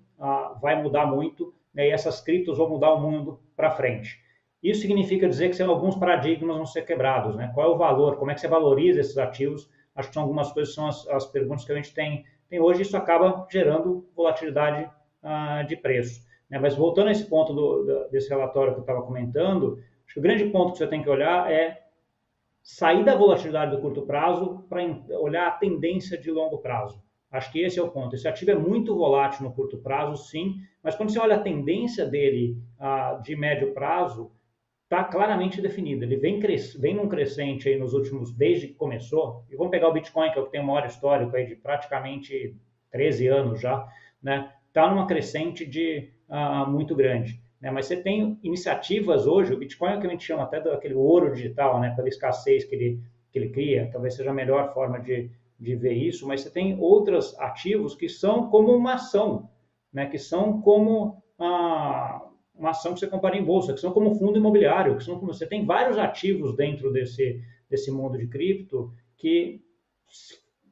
vai 0.62 0.82
mudar 0.82 1.06
muito, 1.06 1.54
né? 1.74 1.88
e 1.88 1.92
essas 1.92 2.22
criptos 2.22 2.58
vão 2.58 2.70
mudar 2.70 2.94
o 2.94 3.02
mundo 3.02 3.40
para 3.56 3.72
frente. 3.72 4.20
Isso 4.62 4.82
significa 4.82 5.28
dizer 5.28 5.50
que 5.50 5.62
alguns 5.64 5.96
paradigmas 5.96 6.56
vão 6.56 6.66
ser 6.66 6.84
quebrados. 6.84 7.36
Né? 7.36 7.52
Qual 7.54 7.72
é 7.72 7.74
o 7.74 7.78
valor? 7.78 8.18
Como 8.18 8.30
é 8.30 8.36
que 8.36 8.42
você 8.42 8.48
valoriza 8.48 9.00
esses 9.00 9.18
ativos? 9.18 9.70
Acho 9.96 10.10
que 10.10 10.14
são 10.14 10.24
algumas 10.24 10.52
coisas, 10.52 10.74
são 10.74 10.88
as, 10.88 11.08
as 11.08 11.26
perguntas 11.26 11.66
que 11.66 11.72
a 11.72 11.76
gente 11.76 11.94
tem, 11.94 12.24
tem 12.48 12.60
hoje. 12.60 12.84
Isso 12.84 12.96
acaba 12.96 13.48
gerando 13.50 14.08
volatilidade 14.16 14.90
ah, 15.24 15.64
de 15.64 15.76
preço. 15.76 16.22
Né? 16.50 16.60
Mas 16.60 16.76
voltando 16.76 17.08
a 17.08 17.12
esse 17.12 17.26
ponto 17.26 17.54
do, 17.54 17.84
do, 17.84 18.10
desse 18.10 18.30
relatório 18.30 18.74
que 18.74 18.80
eu 18.80 18.84
estava 18.84 19.02
comentando, 19.02 19.80
acho 20.06 20.14
que 20.14 20.20
o 20.20 20.24
grande 20.24 20.46
ponto 20.46 20.74
que 20.74 20.78
você 20.78 20.88
tem 20.88 21.02
que 21.02 21.10
olhar 21.10 21.52
é 21.52 21.82
sair 22.62 23.04
da 23.04 23.16
volatilidade 23.16 23.72
do 23.72 23.82
curto 23.82 24.04
prazo 24.04 24.64
para 24.70 24.82
olhar 25.20 25.48
a 25.48 25.52
tendência 25.52 26.18
de 26.18 26.30
longo 26.30 26.60
prazo. 26.60 27.02
Acho 27.32 27.52
que 27.52 27.62
esse 27.62 27.80
é 27.80 27.84
o 27.84 27.90
ponto. 27.90 28.16
Esse 28.16 28.28
ativo 28.28 28.52
é 28.52 28.56
muito 28.56 28.94
volátil 28.96 29.46
no 29.46 29.54
curto 29.54 29.78
prazo, 29.78 30.18
sim, 30.30 30.56
mas 30.84 30.96
quando 30.96 31.12
você 31.12 31.20
olha 31.20 31.38
a 31.38 31.42
tendência 31.42 32.06
dele 32.06 32.58
ah, 32.78 33.20
de 33.24 33.36
médio 33.36 33.74
prazo, 33.74 34.32
está 34.84 35.06
claramente 35.06 35.62
definida. 35.62 36.04
Ele 36.04 36.18
vem, 36.18 36.40
cres... 36.40 36.76
vem 36.76 36.94
num 36.94 37.08
crescente 37.08 37.70
aí 37.70 37.80
nos 37.80 37.94
últimos, 37.94 38.34
desde 38.34 38.68
que 38.68 38.74
começou, 38.74 39.46
e 39.50 39.56
vamos 39.56 39.72
pegar 39.72 39.88
o 39.88 39.94
Bitcoin, 39.94 40.30
que 40.32 40.38
é 40.38 40.42
o 40.42 40.46
que 40.46 40.52
tem 40.52 40.60
o 40.60 40.66
maior 40.66 40.86
histórico 40.86 41.34
aí 41.38 41.46
de 41.46 41.56
praticamente 41.56 42.58
13 42.92 43.28
anos 43.28 43.62
já, 43.62 43.88
né? 44.22 44.52
Está 44.68 44.90
numa 44.90 45.08
crescente 45.08 45.66
de 45.66 46.12
uh, 46.30 46.70
muito 46.70 46.94
grande. 46.94 47.42
Né? 47.62 47.72
Mas 47.72 47.86
você 47.86 47.96
tem 47.96 48.38
iniciativas 48.44 49.28
hoje, 49.28 49.54
o 49.54 49.58
Bitcoin 49.58 49.94
é 49.94 49.98
o 49.98 50.02
que 50.02 50.08
a 50.08 50.10
gente 50.10 50.26
chama 50.26 50.44
até 50.44 50.60
daquele 50.60 50.96
ouro 50.96 51.34
digital, 51.34 51.80
né? 51.80 51.94
Pela 51.96 52.10
escassez 52.10 52.66
que 52.66 52.76
ele, 52.76 53.00
que 53.32 53.40
ele 53.40 53.50
cria, 53.50 53.90
talvez 53.92 54.16
seja 54.16 54.32
a 54.32 54.34
melhor 54.34 54.74
forma 54.74 55.00
de, 55.00 55.32
de 55.62 55.76
ver 55.76 55.94
isso, 55.94 56.28
mas 56.28 56.42
você 56.42 56.50
tem 56.50 56.78
outros 56.80 57.40
ativos 57.40 57.94
que 57.94 58.10
são 58.10 58.50
como 58.50 58.76
uma 58.76 58.96
ação, 58.96 59.50
né? 59.94 60.08
Que 60.08 60.18
são 60.18 60.60
como... 60.62 61.24
Uh, 61.40 62.32
uma 62.54 62.72
ação 62.72 62.94
que 62.94 63.00
você 63.00 63.08
compara 63.08 63.36
em 63.36 63.44
bolsa, 63.44 63.74
que 63.74 63.80
são 63.80 63.92
como 63.92 64.14
fundo 64.14 64.38
imobiliário, 64.38 64.96
que 64.96 65.04
são 65.04 65.18
como 65.18 65.34
você 65.34 65.48
tem 65.48 65.66
vários 65.66 65.98
ativos 65.98 66.56
dentro 66.56 66.92
desse, 66.92 67.42
desse 67.68 67.90
mundo 67.90 68.20
de 68.20 68.28
cripto 68.28 68.94
que 69.18 69.62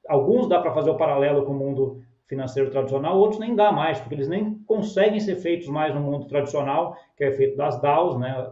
alguns 0.08 0.48
dá 0.48 0.60
para 0.60 0.74
fazer 0.74 0.92
o 0.92 0.98
paralelo 0.98 1.46
com 1.46 1.52
o 1.52 1.58
mundo 1.58 2.04
financeiro 2.28 2.70
tradicional, 2.70 3.18
outros 3.18 3.40
nem 3.40 3.56
dá 3.56 3.72
mais, 3.72 4.00
porque 4.00 4.14
eles 4.14 4.28
nem 4.28 4.60
conseguem 4.66 5.20
ser 5.20 5.38
feitos 5.38 5.68
mais 5.68 5.96
no 5.96 6.02
mundo 6.02 6.28
tradicional, 6.28 6.96
que 7.18 7.24
é 7.24 7.32
feito 7.32 7.58
das 7.58 7.82
DAOs, 7.82 8.20
né, 8.20 8.52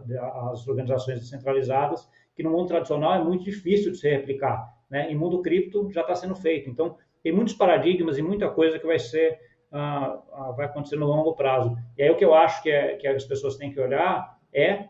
as 0.50 0.66
organizações 0.66 1.20
descentralizadas, 1.20 2.08
que 2.34 2.42
no 2.42 2.50
mundo 2.50 2.66
tradicional 2.66 3.14
é 3.14 3.22
muito 3.22 3.44
difícil 3.44 3.92
de 3.92 3.98
se 3.98 4.10
replicar. 4.10 4.77
Né? 4.90 5.10
Em 5.10 5.16
mundo 5.16 5.42
cripto 5.42 5.90
já 5.92 6.00
está 6.02 6.14
sendo 6.14 6.34
feito. 6.34 6.68
Então, 6.68 6.96
tem 7.22 7.32
muitos 7.32 7.54
paradigmas 7.54 8.18
e 8.18 8.22
muita 8.22 8.48
coisa 8.48 8.78
que 8.78 8.86
vai 8.86 8.98
ser 8.98 9.38
ah, 9.70 10.18
ah, 10.32 10.50
vai 10.52 10.66
acontecer 10.66 10.96
no 10.96 11.06
longo 11.06 11.34
prazo. 11.34 11.76
E 11.96 12.02
aí 12.02 12.10
o 12.10 12.16
que 12.16 12.24
eu 12.24 12.34
acho 12.34 12.62
que, 12.62 12.70
é, 12.70 12.96
que 12.96 13.06
as 13.06 13.24
pessoas 13.24 13.56
têm 13.56 13.70
que 13.70 13.80
olhar 13.80 14.38
é 14.52 14.88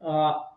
ah, 0.00 0.52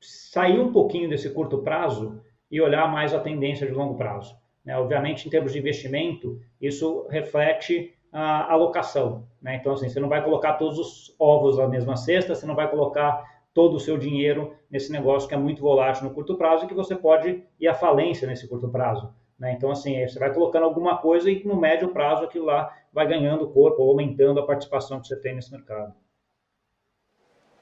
sair 0.00 0.58
um 0.58 0.72
pouquinho 0.72 1.08
desse 1.08 1.30
curto 1.30 1.58
prazo 1.58 2.20
e 2.50 2.60
olhar 2.60 2.90
mais 2.90 3.14
a 3.14 3.20
tendência 3.20 3.66
de 3.66 3.72
longo 3.72 3.96
prazo. 3.96 4.36
Né? 4.64 4.76
Obviamente, 4.76 5.26
em 5.26 5.30
termos 5.30 5.52
de 5.52 5.58
investimento, 5.58 6.40
isso 6.60 7.06
reflete 7.08 7.94
a 8.12 8.52
alocação. 8.52 9.26
Né? 9.40 9.56
Então, 9.56 9.72
assim, 9.72 9.88
você 9.88 10.00
não 10.00 10.08
vai 10.08 10.22
colocar 10.22 10.54
todos 10.54 10.78
os 10.78 11.16
ovos 11.18 11.58
na 11.58 11.68
mesma 11.68 11.96
cesta, 11.96 12.34
você 12.34 12.44
não 12.44 12.54
vai 12.54 12.68
colocar 12.68 13.24
todo 13.54 13.76
o 13.76 13.80
seu 13.80 13.98
dinheiro 13.98 14.56
nesse 14.70 14.90
negócio 14.90 15.28
que 15.28 15.34
é 15.34 15.38
muito 15.38 15.60
volátil 15.60 16.04
no 16.04 16.14
curto 16.14 16.36
prazo 16.36 16.64
e 16.64 16.68
que 16.68 16.74
você 16.74 16.96
pode 16.96 17.42
ir 17.60 17.68
à 17.68 17.74
falência 17.74 18.26
nesse 18.26 18.48
curto 18.48 18.68
prazo. 18.68 19.12
Né? 19.38 19.52
Então, 19.52 19.70
assim, 19.70 20.06
você 20.06 20.18
vai 20.18 20.32
colocando 20.32 20.64
alguma 20.64 20.98
coisa 20.98 21.30
e 21.30 21.44
no 21.44 21.56
médio 21.56 21.88
prazo 21.88 22.24
aquilo 22.24 22.46
lá 22.46 22.74
vai 22.92 23.06
ganhando 23.06 23.48
corpo, 23.48 23.82
aumentando 23.82 24.40
a 24.40 24.46
participação 24.46 25.00
que 25.00 25.08
você 25.08 25.16
tem 25.16 25.34
nesse 25.34 25.50
mercado. 25.50 25.94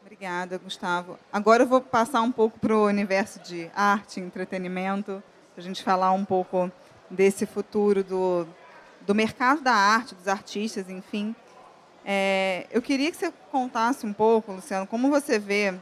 Obrigada, 0.01 0.59
Gustavo. 0.59 1.19
Agora 1.33 1.63
eu 1.63 1.67
vou 1.67 1.81
passar 1.81 2.21
um 2.23 2.33
pouco 2.33 2.59
para 2.59 2.77
o 2.77 2.87
universo 2.87 3.41
de 3.41 3.71
arte 3.75 4.19
e 4.19 4.23
entretenimento, 4.23 5.23
para 5.55 5.63
a 5.63 5.67
gente 5.67 5.83
falar 5.83 6.13
um 6.13 6.25
pouco 6.25 6.71
desse 7.09 7.47
futuro 7.47 8.03
do, 8.03 8.47
do 9.03 9.15
mercado 9.15 9.63
da 9.63 9.73
arte, 9.73 10.15
dos 10.15 10.29
artistas, 10.29 10.91
enfim. 10.91 11.35
É, 12.05 12.67
eu 12.71 12.81
queria 12.81 13.11
que 13.11 13.17
você 13.17 13.33
contasse 13.51 14.07
um 14.07 14.13
pouco, 14.13 14.53
Luciano, 14.53 14.87
como 14.87 15.11
você 15.11 15.39
vê 15.39 15.75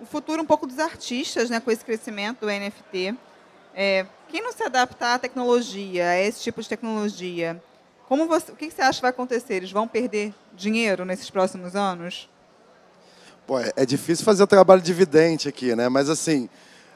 o 0.00 0.06
futuro 0.06 0.42
um 0.42 0.46
pouco 0.46 0.66
dos 0.66 0.78
artistas 0.78 1.50
né, 1.50 1.60
com 1.60 1.70
esse 1.70 1.84
crescimento 1.84 2.40
do 2.40 2.46
NFT. 2.46 3.14
É, 3.74 4.06
quem 4.28 4.42
não 4.42 4.52
se 4.52 4.62
adaptar 4.62 5.14
à 5.14 5.18
tecnologia, 5.18 6.08
a 6.08 6.18
esse 6.18 6.40
tipo 6.40 6.62
de 6.62 6.68
tecnologia, 6.68 7.62
como 8.08 8.26
você, 8.26 8.52
o 8.52 8.56
que 8.56 8.70
você 8.70 8.80
acha 8.80 8.98
que 8.98 9.02
vai 9.02 9.10
acontecer? 9.10 9.54
Eles 9.54 9.70
vão 9.70 9.86
perder 9.86 10.32
dinheiro 10.54 11.04
nesses 11.04 11.28
próximos 11.28 11.76
anos? 11.76 12.28
Pô, 13.46 13.58
é, 13.60 13.72
é 13.76 13.86
difícil 13.86 14.24
fazer 14.24 14.42
o 14.42 14.46
trabalho 14.46 14.80
dividente 14.80 15.48
aqui, 15.48 15.76
né? 15.76 15.88
Mas 15.88 16.08
assim, 16.08 16.48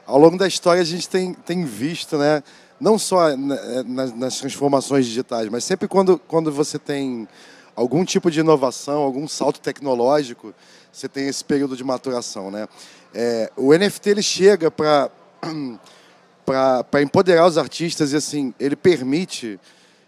ao 0.05 0.17
longo 0.17 0.37
da 0.37 0.47
história 0.47 0.81
a 0.81 0.85
gente 0.85 1.07
tem, 1.07 1.33
tem 1.33 1.63
visto, 1.65 2.17
né? 2.17 2.43
Não 2.79 2.97
só 2.97 3.35
nas, 3.37 4.13
nas 4.13 4.39
transformações 4.39 5.05
digitais, 5.05 5.47
mas 5.49 5.63
sempre 5.63 5.87
quando, 5.87 6.19
quando 6.19 6.51
você 6.51 6.77
tem 6.77 7.27
algum 7.75 8.05
tipo 8.05 8.29
de 8.29 8.39
inovação, 8.39 9.01
algum 9.01 9.27
salto 9.27 9.59
tecnológico, 9.59 10.53
você 10.91 11.09
tem 11.09 11.27
esse 11.27 11.43
período 11.43 11.75
de 11.75 11.83
maturação, 11.83 12.51
né? 12.51 12.67
É, 13.13 13.51
o 13.55 13.73
NFT 13.73 14.09
ele 14.09 14.23
chega 14.23 14.71
para 14.71 15.09
para 16.45 17.01
empoderar 17.01 17.47
os 17.47 17.57
artistas 17.57 18.11
e 18.11 18.17
assim 18.17 18.53
ele 18.59 18.75
permite 18.75 19.59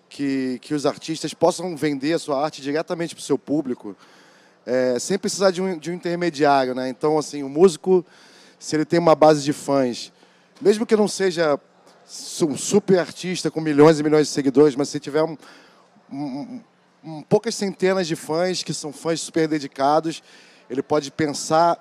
que, 0.10 0.60
que 0.62 0.74
os 0.74 0.86
artistas 0.86 1.34
possam 1.34 1.78
vender 1.78 2.14
a 2.14 2.20
sua 2.20 2.44
arte 2.44 2.62
diretamente 2.62 3.16
para 3.16 3.22
o 3.22 3.24
seu 3.24 3.38
público 3.38 3.96
é, 4.66 5.00
sem 5.00 5.18
precisar 5.18 5.52
de 5.52 5.62
um, 5.62 5.78
de 5.78 5.92
um 5.92 5.94
intermediário, 5.94 6.76
né? 6.76 6.90
Então 6.90 7.18
assim 7.18 7.42
o 7.42 7.50
músico 7.50 8.06
se 8.60 8.76
ele 8.76 8.86
tem 8.86 9.00
uma 9.00 9.16
base 9.16 9.44
de 9.44 9.54
fãs, 9.54 10.12
mesmo 10.60 10.86
que 10.86 10.96
não 10.96 11.08
seja 11.08 11.60
um 12.42 12.58
super 12.58 13.00
artista 13.00 13.52
com 13.52 13.62
milhões 13.62 14.00
e 14.00 14.04
milhões 14.04 14.28
de 14.28 14.34
seguidores, 14.34 14.76
mas 14.76 14.90
se 14.90 15.00
tiver 15.00 15.24
um, 15.24 15.38
um, 16.12 16.62
poucas 17.30 17.56
centenas 17.56 18.08
de 18.08 18.16
fãs 18.16 18.64
que 18.64 18.74
são 18.74 18.92
fãs 18.92 19.22
super 19.22 19.48
dedicados, 19.48 20.24
ele 20.70 20.82
pode 20.82 21.12
pensar 21.12 21.80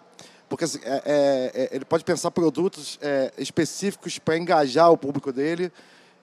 porque 0.48 0.64
assim, 0.64 0.78
é, 0.84 1.02
é, 1.04 1.62
é, 1.62 1.68
ele 1.72 1.84
pode 1.84 2.04
pensar 2.04 2.30
produtos 2.30 2.98
é, 3.02 3.32
específicos 3.38 4.18
para 4.18 4.36
engajar 4.36 4.90
o 4.90 4.96
público 4.96 5.32
dele 5.32 5.72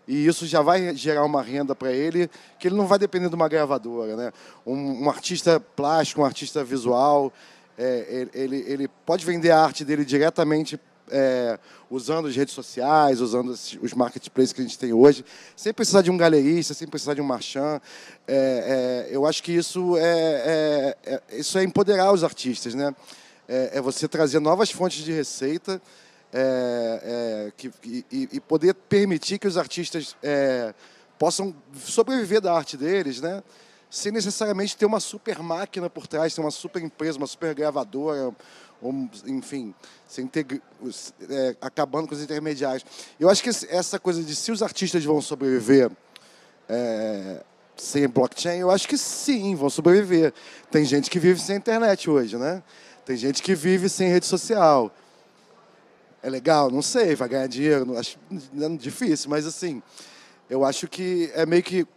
e 0.08 0.26
isso 0.26 0.46
já 0.46 0.62
vai 0.62 0.96
gerar 0.96 1.26
uma 1.26 1.42
renda 1.42 1.76
para 1.76 1.92
ele 1.92 2.30
que 2.60 2.68
ele 2.68 2.76
não 2.76 2.88
vai 2.88 3.00
depender 3.00 3.30
de 3.30 3.36
uma 3.36 3.50
gravadora, 3.50 4.16
né? 4.16 4.32
Um, 4.66 5.04
um 5.04 5.10
artista 5.10 5.60
plástico, 5.60 6.22
um 6.22 6.26
artista 6.26 6.64
visual, 6.64 7.34
é, 7.78 8.28
ele, 8.34 8.64
ele 8.68 8.88
pode 9.06 9.26
vender 9.26 9.52
a 9.52 9.60
arte 9.60 9.84
dele 9.84 10.06
diretamente 10.06 10.80
é, 11.12 11.60
usando 11.90 12.28
as 12.28 12.36
redes 12.36 12.54
sociais, 12.54 13.22
usando 13.22 13.50
os 13.50 13.94
marketplaces 13.94 14.54
que 14.54 14.62
a 14.62 14.64
gente 14.64 14.80
tem 14.80 14.94
hoje, 14.94 15.24
sem 15.56 15.74
precisar 15.74 16.02
de 16.02 16.10
um 16.10 16.18
galerista, 16.18 16.74
sem 16.74 16.88
precisar 16.88 17.14
de 17.14 17.22
um 17.22 17.26
marchand. 17.26 17.82
É, 18.28 19.08
é, 19.10 19.16
eu 19.16 19.26
acho 19.26 19.44
que 19.44 19.52
isso 19.52 19.98
é, 19.98 20.96
é, 21.06 21.22
isso 21.34 21.58
é 21.58 21.64
empoderar 21.64 22.12
os 22.12 22.24
artistas, 22.24 22.74
né? 22.74 22.96
é, 23.52 23.72
é 23.74 23.82
você 23.82 24.08
trazer 24.08 24.40
novas 24.40 24.72
fontes 24.72 25.04
de 25.04 25.12
receita 25.12 25.82
é, 26.32 27.02
é, 27.04 27.52
que, 27.58 27.70
e, 27.84 28.30
e, 28.32 28.40
poder 28.40 28.74
permitir 28.74 29.38
que 29.38 29.48
os 29.48 29.58
artistas 29.58 30.16
é, 30.24 30.74
possam 31.20 31.54
sobreviver 31.76 32.40
da 32.40 32.54
arte 32.54 32.78
deles, 32.78 33.20
né? 33.20 33.44
sem 33.90 34.14
necessariamente 34.14 34.78
ter 34.78 34.86
uma 34.86 35.02
super 35.02 35.40
máquina 35.40 35.90
por 35.90 36.08
trás, 36.08 36.34
ter 36.34 36.40
uma 36.40 36.50
super 36.50 36.82
empresa, 36.82 37.18
uma 37.18 37.28
super 37.28 37.54
gravadora, 37.54 38.34
ou, 38.82 38.94
enfim, 39.28 39.74
é, 41.30 41.56
acabando 41.62 42.08
com 42.08 42.16
os 42.16 42.22
intermediários. 42.22 42.84
Eu 43.20 43.30
acho 43.30 43.44
que 43.44 43.50
essa 43.70 44.00
coisa 44.00 44.24
de 44.24 44.36
se 44.36 44.52
os 44.52 44.64
artistas 44.64 45.04
vão 45.06 45.22
sobreviver 45.22 45.92
é, 46.68 47.44
sem 47.78 48.08
blockchain, 48.08 48.60
eu 48.60 48.72
acho 48.72 48.88
que 48.88 48.98
sim, 48.98 49.56
vão 49.56 49.70
sobreviver. 49.70 50.34
Tem 50.72 50.84
gente 50.84 51.10
que 51.10 51.20
vive 51.20 51.40
sem 51.40 51.58
internet 51.58 52.10
hoje, 52.10 52.38
né? 52.38 52.64
Tem 53.06 53.16
gente 53.16 53.42
que 53.42 53.54
vive 53.54 53.90
sem 53.90 54.10
rede 54.10 54.26
social. 54.26 54.92
É 56.24 56.30
legal? 56.30 56.70
Não 56.70 56.82
sei, 56.82 57.16
vai 57.16 57.28
ganhar 57.28 57.48
dinheiro, 57.48 57.98
acho 57.98 58.18
é 58.32 58.70
difícil, 58.78 59.30
mas 59.30 59.46
assim, 59.46 59.82
eu 60.50 60.64
acho 60.64 60.88
que 60.88 61.32
é 61.34 61.46
meio 61.46 61.64
que, 61.64 61.88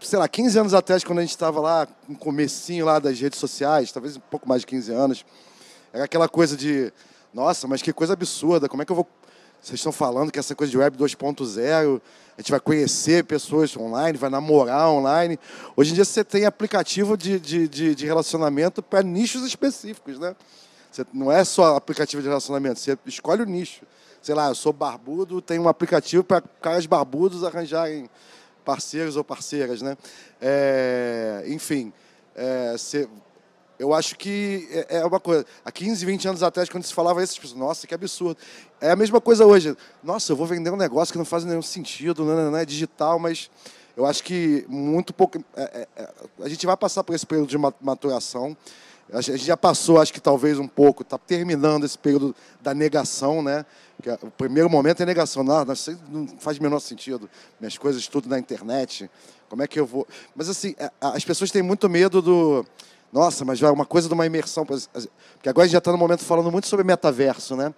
sei 0.00 0.18
lá, 0.18 0.28
15 0.28 0.58
anos 0.58 0.74
atrás, 0.74 1.02
quando 1.02 1.20
a 1.20 1.22
gente 1.22 1.30
estava 1.30 1.60
lá, 1.60 1.88
no 2.06 2.16
comecinho 2.16 2.84
lá 2.84 2.98
das 2.98 3.18
redes 3.18 3.38
sociais, 3.38 3.90
talvez 3.90 4.16
um 4.16 4.20
pouco 4.20 4.46
mais 4.46 4.60
de 4.60 4.66
15 4.66 4.92
anos, 4.92 5.24
era 5.94 6.06
aquela 6.06 6.28
coisa 6.28 6.56
de, 6.56 6.92
nossa, 7.32 7.68
mas 7.68 7.80
que 7.80 7.92
coisa 7.92 8.14
absurda, 8.14 8.68
como 8.68 8.82
é 8.82 8.84
que 8.84 8.90
eu 8.90 8.96
vou... 8.96 9.08
Vocês 9.62 9.78
estão 9.78 9.92
falando 9.92 10.30
que 10.32 10.38
essa 10.40 10.52
coisa 10.54 10.70
de 10.70 10.76
web 10.76 10.98
2.0, 10.98 12.02
a 12.36 12.40
gente 12.40 12.50
vai 12.50 12.58
conhecer 12.58 13.24
pessoas 13.24 13.74
online, 13.76 14.18
vai 14.18 14.28
namorar 14.28 14.90
online. 14.90 15.38
Hoje 15.76 15.92
em 15.92 15.94
dia 15.94 16.04
você 16.04 16.24
tem 16.24 16.46
aplicativo 16.46 17.16
de, 17.16 17.38
de, 17.38 17.68
de, 17.68 17.94
de 17.94 18.04
relacionamento 18.04 18.82
para 18.82 19.02
nichos 19.04 19.46
específicos, 19.46 20.18
né? 20.18 20.34
Você, 20.90 21.06
não 21.14 21.30
é 21.30 21.44
só 21.44 21.76
aplicativo 21.76 22.20
de 22.20 22.28
relacionamento, 22.28 22.80
você 22.80 22.98
escolhe 23.06 23.42
o 23.42 23.46
nicho. 23.46 23.86
Sei 24.20 24.34
lá, 24.34 24.48
eu 24.48 24.54
sou 24.54 24.72
barbudo, 24.72 25.40
tem 25.40 25.58
um 25.58 25.68
aplicativo 25.68 26.24
para 26.24 26.42
caras 26.60 26.86
barbudos 26.86 27.44
arranjarem 27.44 28.10
parceiros 28.64 29.16
ou 29.16 29.22
parceiras, 29.22 29.80
né? 29.80 29.96
É, 30.42 31.44
enfim, 31.46 31.92
é, 32.34 32.72
você, 32.72 33.08
eu 33.78 33.92
acho 33.92 34.16
que 34.16 34.68
é, 34.70 34.98
é 34.98 35.04
uma 35.04 35.18
coisa. 35.18 35.44
Há 35.64 35.72
15, 35.72 36.04
20 36.04 36.28
anos 36.28 36.42
atrás, 36.42 36.68
quando 36.68 36.84
se 36.84 36.94
falava 36.94 37.22
isso, 37.22 37.40
pessoas, 37.40 37.58
nossa, 37.58 37.86
que 37.86 37.94
absurdo. 37.94 38.38
É 38.80 38.90
a 38.90 38.96
mesma 38.96 39.20
coisa 39.20 39.44
hoje. 39.44 39.76
Nossa, 40.02 40.32
eu 40.32 40.36
vou 40.36 40.46
vender 40.46 40.70
um 40.70 40.76
negócio 40.76 41.12
que 41.12 41.18
não 41.18 41.24
faz 41.24 41.44
nenhum 41.44 41.62
sentido, 41.62 42.24
não, 42.24 42.50
não 42.50 42.58
é 42.58 42.64
digital, 42.64 43.18
mas 43.18 43.50
eu 43.96 44.06
acho 44.06 44.22
que 44.22 44.64
muito 44.68 45.12
pouco. 45.12 45.42
É, 45.56 45.62
é, 45.62 46.02
é, 46.02 46.08
a 46.42 46.48
gente 46.48 46.66
vai 46.66 46.76
passar 46.76 47.04
por 47.04 47.14
esse 47.14 47.26
período 47.26 47.48
de 47.48 47.58
maturação. 47.58 48.56
A 49.12 49.20
gente 49.20 49.44
já 49.44 49.56
passou, 49.56 50.00
acho 50.00 50.12
que 50.12 50.20
talvez 50.20 50.58
um 50.58 50.66
pouco, 50.66 51.02
está 51.02 51.18
terminando 51.18 51.84
esse 51.84 51.98
período 51.98 52.34
da 52.60 52.72
negação, 52.74 53.42
né? 53.42 53.66
Que 54.02 54.10
é, 54.10 54.18
o 54.22 54.30
primeiro 54.30 54.70
momento 54.70 55.02
é 55.02 55.06
negação. 55.06 55.44
Não, 55.44 55.64
não 55.64 56.26
faz 56.38 56.58
o 56.58 56.62
menor 56.62 56.80
sentido. 56.80 57.28
Minhas 57.60 57.76
coisas 57.76 58.06
tudo 58.08 58.28
na 58.28 58.38
internet. 58.38 59.10
Como 59.48 59.62
é 59.62 59.68
que 59.68 59.78
eu 59.78 59.86
vou. 59.86 60.06
Mas 60.34 60.48
assim, 60.48 60.74
as 61.00 61.24
pessoas 61.24 61.50
têm 61.50 61.62
muito 61.62 61.88
medo 61.88 62.22
do. 62.22 62.66
Nossa, 63.14 63.44
mas 63.44 63.60
vai 63.60 63.70
uma 63.70 63.86
coisa 63.86 64.08
de 64.08 64.14
uma 64.14 64.26
imersão. 64.26 64.66
Porque 64.66 65.48
agora 65.48 65.62
a 65.62 65.66
gente 65.66 65.74
já 65.74 65.78
está 65.78 65.92
no 65.92 65.96
momento 65.96 66.24
falando 66.24 66.50
muito 66.50 66.66
sobre 66.66 66.84
metaverso, 66.84 67.54
né? 67.54 67.72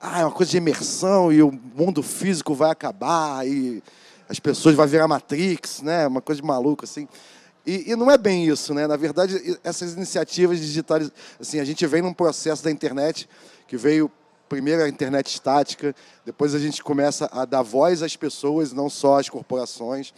Ah, 0.00 0.22
é 0.22 0.24
uma 0.24 0.32
coisa 0.32 0.50
de 0.50 0.56
imersão 0.56 1.32
e 1.32 1.40
o 1.40 1.52
mundo 1.52 2.02
físico 2.02 2.52
vai 2.52 2.72
acabar 2.72 3.46
e 3.46 3.80
as 4.28 4.40
pessoas 4.40 4.74
vão 4.74 4.84
virar 4.84 5.06
Matrix, 5.06 5.82
né? 5.82 6.04
Uma 6.08 6.20
coisa 6.20 6.40
de 6.40 6.46
maluco, 6.48 6.84
assim. 6.84 7.06
E, 7.64 7.92
e, 7.92 7.94
não 7.94 8.10
é 8.10 8.18
bem 8.18 8.44
isso, 8.48 8.74
né? 8.74 8.88
Na 8.88 8.96
verdade, 8.96 9.56
essas 9.62 9.92
iniciativas 9.92 10.58
digitais, 10.58 11.12
assim, 11.40 11.60
a 11.60 11.64
gente 11.64 11.86
vem 11.86 12.02
num 12.02 12.12
processo 12.12 12.64
da 12.64 12.70
internet 12.72 13.28
que 13.68 13.76
veio 13.76 14.10
primeiro 14.48 14.82
a 14.82 14.88
internet 14.88 15.28
estática, 15.28 15.94
depois 16.26 16.56
a 16.56 16.58
gente 16.58 16.82
começa 16.82 17.30
a 17.30 17.44
dar 17.44 17.62
voz 17.62 18.02
às 18.02 18.16
pessoas, 18.16 18.72
não 18.72 18.90
só 18.90 19.20
às 19.20 19.28
corporações, 19.28 20.12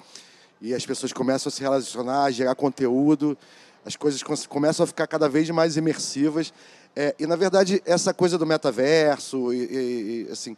e 0.59 0.73
as 0.73 0.87
pessoas 0.87 1.13
começam 1.13 1.51
a 1.51 1.53
se 1.53 1.61
relacionar, 1.61 2.25
a 2.25 2.31
gerar 2.31 2.55
conteúdo, 2.55 3.37
as 3.85 3.97
coisas 3.97 4.23
começam 4.47 4.85
a 4.85 4.87
ficar 4.87 5.07
cada 5.07 5.29
vez 5.29 5.49
mais 5.51 5.77
imersivas. 5.77 6.53
É, 6.97 7.15
e 7.19 7.27
na 7.27 7.37
verdade, 7.37 7.83
essa 7.85 8.15
coisa 8.15 8.39
do 8.39 8.47
metaverso, 8.47 9.53
e, 9.53 9.57
e, 9.57 10.27
e, 10.29 10.33
assim, 10.33 10.57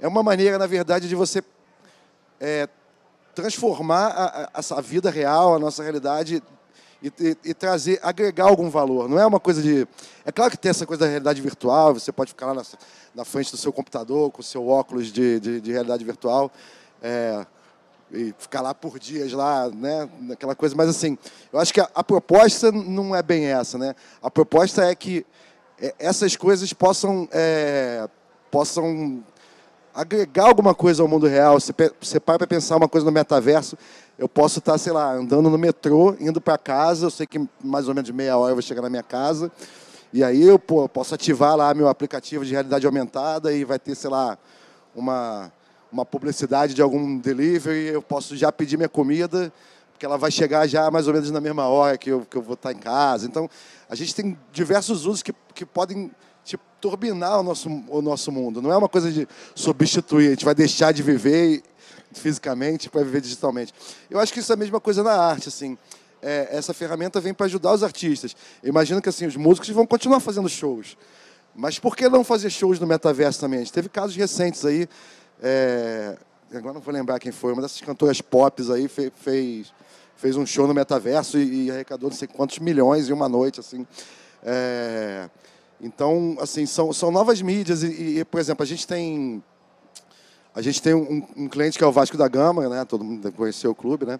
é 0.00 0.06
uma 0.06 0.22
maneira, 0.22 0.58
na 0.58 0.66
verdade, 0.66 1.08
de 1.08 1.14
você 1.14 1.42
é, 2.40 2.68
transformar 3.34 4.08
a, 4.08 4.50
a, 4.54 4.78
a 4.78 4.80
vida 4.80 5.10
real, 5.10 5.54
a 5.54 5.58
nossa 5.58 5.82
realidade 5.82 6.42
e, 7.02 7.54
trazer, 7.54 8.00
agregar 8.02 8.44
algum 8.44 8.68
valor. 8.68 9.08
Não 9.08 9.18
é 9.18 9.26
uma 9.26 9.38
coisa 9.38 9.62
de. 9.62 9.86
É 10.24 10.32
claro 10.32 10.50
que 10.50 10.56
tem 10.56 10.70
essa 10.70 10.84
coisa 10.84 11.04
da 11.04 11.06
realidade 11.06 11.40
virtual, 11.40 11.94
você 11.94 12.10
pode 12.10 12.30
ficar 12.30 12.46
lá 12.46 12.54
na, 12.54 12.62
na 13.14 13.24
frente 13.24 13.50
do 13.52 13.56
seu 13.56 13.72
computador 13.72 14.30
com 14.30 14.40
o 14.40 14.44
seu 14.44 14.68
óculos 14.68 15.12
de, 15.12 15.38
de, 15.38 15.60
de 15.60 15.72
realidade 15.72 16.04
virtual 16.04 16.50
é, 17.02 17.46
e 18.12 18.34
ficar 18.38 18.60
lá 18.60 18.74
por 18.74 18.98
dias 18.98 19.32
lá, 19.32 19.68
né? 19.68 20.08
Aquela 20.32 20.54
coisa. 20.54 20.74
Mas 20.74 20.88
assim, 20.88 21.18
eu 21.52 21.58
acho 21.58 21.72
que 21.72 21.80
a, 21.80 21.88
a 21.94 22.02
proposta 22.02 22.72
não 22.72 23.14
é 23.14 23.22
bem 23.22 23.46
essa, 23.46 23.76
né? 23.78 23.94
A 24.22 24.30
proposta 24.30 24.84
é 24.84 24.94
que 24.94 25.26
é, 25.80 25.94
essas 25.98 26.36
coisas 26.36 26.72
possam, 26.72 27.28
é, 27.32 28.08
possam 28.50 29.22
agregar 29.94 30.46
alguma 30.46 30.74
coisa 30.74 31.02
ao 31.02 31.08
mundo 31.08 31.26
real. 31.26 31.58
Você, 31.60 31.72
você 32.00 32.20
para 32.20 32.38
para 32.38 32.46
pensar 32.46 32.76
uma 32.76 32.88
coisa 32.88 33.04
no 33.04 33.12
metaverso, 33.12 33.76
eu 34.18 34.28
posso 34.28 34.58
estar, 34.58 34.78
sei 34.78 34.92
lá, 34.92 35.12
andando 35.12 35.48
no 35.48 35.58
metrô, 35.58 36.16
indo 36.18 36.40
para 36.40 36.58
casa, 36.58 37.06
eu 37.06 37.10
sei 37.10 37.26
que 37.26 37.40
mais 37.62 37.88
ou 37.88 37.94
menos 37.94 38.10
meia 38.10 38.36
hora 38.36 38.52
eu 38.52 38.56
vou 38.56 38.62
chegar 38.62 38.82
na 38.82 38.90
minha 38.90 39.02
casa, 39.02 39.50
e 40.12 40.24
aí 40.24 40.42
eu 40.42 40.58
pô, 40.58 40.88
posso 40.88 41.14
ativar 41.14 41.56
lá 41.56 41.72
meu 41.74 41.88
aplicativo 41.88 42.44
de 42.44 42.52
realidade 42.52 42.86
aumentada 42.86 43.52
e 43.52 43.64
vai 43.64 43.78
ter, 43.78 43.94
sei 43.94 44.10
lá, 44.10 44.38
uma, 44.94 45.52
uma 45.90 46.04
publicidade 46.04 46.74
de 46.74 46.82
algum 46.82 47.18
delivery, 47.18 47.86
eu 47.86 48.02
posso 48.02 48.36
já 48.36 48.52
pedir 48.52 48.76
minha 48.76 48.88
comida, 48.88 49.52
porque 49.92 50.06
ela 50.06 50.18
vai 50.18 50.30
chegar 50.30 50.66
já 50.66 50.90
mais 50.90 51.08
ou 51.08 51.12
menos 51.12 51.30
na 51.30 51.40
mesma 51.40 51.66
hora 51.66 51.98
que 51.98 52.10
eu, 52.10 52.26
que 52.28 52.36
eu 52.36 52.42
vou 52.42 52.54
estar 52.54 52.72
em 52.72 52.78
casa. 52.78 53.26
Então, 53.26 53.48
a 53.88 53.94
gente 53.94 54.14
tem 54.14 54.38
diversos 54.52 55.06
usos 55.06 55.22
que, 55.22 55.34
que 55.54 55.66
podem 55.66 56.10
tipo, 56.44 56.62
turbinar 56.80 57.40
o 57.40 57.42
nosso, 57.42 57.68
o 57.88 58.00
nosso 58.00 58.30
mundo. 58.30 58.62
Não 58.62 58.72
é 58.72 58.76
uma 58.76 58.88
coisa 58.88 59.10
de 59.10 59.26
substituir, 59.54 60.28
a 60.28 60.30
gente 60.30 60.44
vai 60.44 60.54
deixar 60.54 60.92
de 60.92 61.02
viver 61.02 61.62
fisicamente 62.12 62.88
para 62.88 63.02
viver 63.02 63.20
digitalmente. 63.20 63.72
Eu 64.10 64.18
acho 64.18 64.32
que 64.32 64.40
isso 64.40 64.52
é 64.52 64.54
a 64.54 64.58
mesma 64.58 64.80
coisa 64.80 65.02
na 65.02 65.12
arte, 65.12 65.48
assim. 65.48 65.76
É, 66.20 66.48
essa 66.50 66.74
ferramenta 66.74 67.20
vem 67.20 67.32
para 67.32 67.46
ajudar 67.46 67.72
os 67.72 67.82
artistas. 67.82 68.36
Imagino 68.62 69.00
que 69.00 69.08
assim 69.08 69.26
os 69.26 69.36
músicos 69.36 69.68
vão 69.70 69.86
continuar 69.86 70.20
fazendo 70.20 70.48
shows, 70.48 70.96
mas 71.54 71.78
por 71.78 71.96
que 71.96 72.08
não 72.08 72.22
fazer 72.22 72.50
shows 72.50 72.78
no 72.78 72.86
metaverso 72.86 73.40
também? 73.40 73.60
A 73.60 73.62
gente 73.62 73.72
teve 73.72 73.88
casos 73.88 74.14
recentes 74.14 74.64
aí. 74.64 74.88
É, 75.42 76.16
agora 76.52 76.74
não 76.74 76.80
vou 76.80 76.92
lembrar 76.92 77.18
quem 77.18 77.32
foi, 77.32 77.52
uma 77.52 77.62
dessas 77.62 77.80
cantoras 77.80 78.20
pop 78.20 78.62
aí 78.72 78.88
fez, 78.88 79.12
fez, 79.16 79.74
fez 80.16 80.36
um 80.36 80.44
show 80.44 80.66
no 80.66 80.74
metaverso 80.74 81.38
e, 81.38 81.66
e, 81.66 81.70
arrecadou 81.70 82.10
não 82.10 82.16
sei 82.16 82.26
quantos 82.26 82.58
milhões 82.58 83.08
em 83.08 83.12
uma 83.12 83.28
noite, 83.28 83.60
assim. 83.60 83.86
É, 84.42 85.28
então, 85.80 86.36
assim, 86.40 86.66
são, 86.66 86.92
são 86.92 87.10
novas 87.10 87.40
mídias 87.40 87.82
e, 87.82 88.18
e, 88.18 88.24
por 88.24 88.40
exemplo, 88.40 88.62
a 88.62 88.66
gente 88.66 88.86
tem 88.86 89.42
a 90.54 90.60
gente 90.60 90.82
tem 90.82 90.92
um, 90.92 91.24
um, 91.36 91.48
cliente 91.48 91.78
que 91.78 91.84
é 91.84 91.86
o 91.86 91.92
Vasco 91.92 92.16
da 92.16 92.26
Gama, 92.26 92.68
né? 92.68 92.84
Todo 92.84 93.04
mundo 93.04 93.30
conheceu 93.30 93.70
o 93.70 93.74
clube, 93.74 94.04
né? 94.04 94.18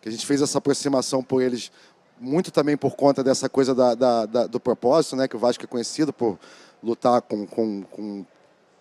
Que 0.00 0.08
a 0.08 0.12
gente 0.12 0.24
fez 0.24 0.40
essa 0.40 0.58
aproximação 0.58 1.20
por 1.20 1.42
eles 1.42 1.72
muito 2.20 2.52
também 2.52 2.76
por 2.76 2.94
conta 2.94 3.24
dessa 3.24 3.48
coisa 3.48 3.74
da, 3.74 3.94
da, 3.96 4.26
da, 4.26 4.46
do 4.46 4.60
propósito, 4.60 5.16
né? 5.16 5.26
Que 5.26 5.34
o 5.34 5.38
Vasco 5.38 5.64
é 5.64 5.66
conhecido 5.66 6.12
por 6.12 6.38
lutar 6.80 7.20
com, 7.22 7.44
com, 7.44 7.82
com 7.82 8.24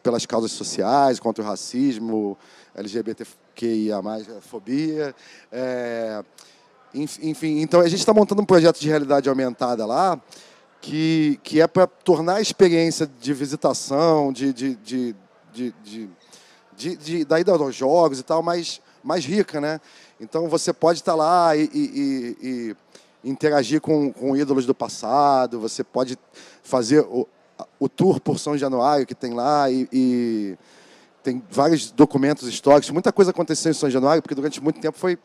pelas 0.10 0.26
causas 0.26 0.52
sociais, 0.52 1.20
contra 1.20 1.44
o 1.44 1.48
racismo, 1.48 2.36
LGBTQIA+, 2.76 4.02
fobia. 4.42 5.16
É, 5.52 6.24
enfim, 6.96 7.60
então 7.60 7.80
a 7.80 7.88
gente 7.88 8.00
está 8.00 8.12
montando 8.12 8.42
um 8.42 8.46
projeto 8.46 8.80
de 8.80 8.88
realidade 8.88 9.30
aumentada 9.30 9.86
lá, 9.86 10.20
que, 10.82 11.40
que 11.44 11.62
é 11.62 11.68
para 11.68 11.86
tornar 11.86 12.38
a 12.38 12.42
experiência 12.42 13.08
de 13.20 13.34
visitação, 13.36 14.34
de, 14.34 14.52
de, 14.52 14.76
de, 14.78 15.16
de, 15.54 15.76
de, 15.84 16.10
de, 16.76 16.96
de 16.98 17.26
da 17.26 17.40
ida 17.40 17.52
aos 17.52 17.76
jogos 17.76 18.20
e 18.20 18.24
tal, 18.24 18.42
mais, 18.42 18.82
mais 19.04 19.24
rica, 19.24 19.62
né? 19.62 19.80
Então 20.20 20.50
você 20.50 20.74
pode 20.74 21.02
estar 21.02 21.12
tá 21.12 21.18
lá 21.18 21.56
e, 21.56 21.70
e, 21.72 22.38
e, 22.42 22.76
e 23.24 23.30
interagir 23.30 23.80
com, 23.80 24.12
com 24.12 24.36
ídolos 24.36 24.66
do 24.66 24.74
passado, 24.74 25.60
você 25.60 25.84
pode 25.84 26.18
fazer 26.64 27.06
o, 27.80 27.90
tour 27.90 28.20
por 28.20 28.40
São 28.40 28.58
Januário 28.58 29.06
que 29.06 29.16
tem 29.16 29.34
lá 29.34 29.70
e, 29.70 29.88
e, 29.92 30.58
tem 31.24 31.44
vários 31.50 31.92
documentos 31.92 32.48
históricos. 32.48 32.90
Muita 32.90 33.12
coisa 33.12 33.32
aconteceu 33.32 33.72
em 33.72 33.76
São 33.76 33.90
Januário, 33.90 34.22
porque 34.22 34.36
durante 34.36 34.62
muito 34.62 34.80
tempo 34.80 34.98
foi 34.98 35.18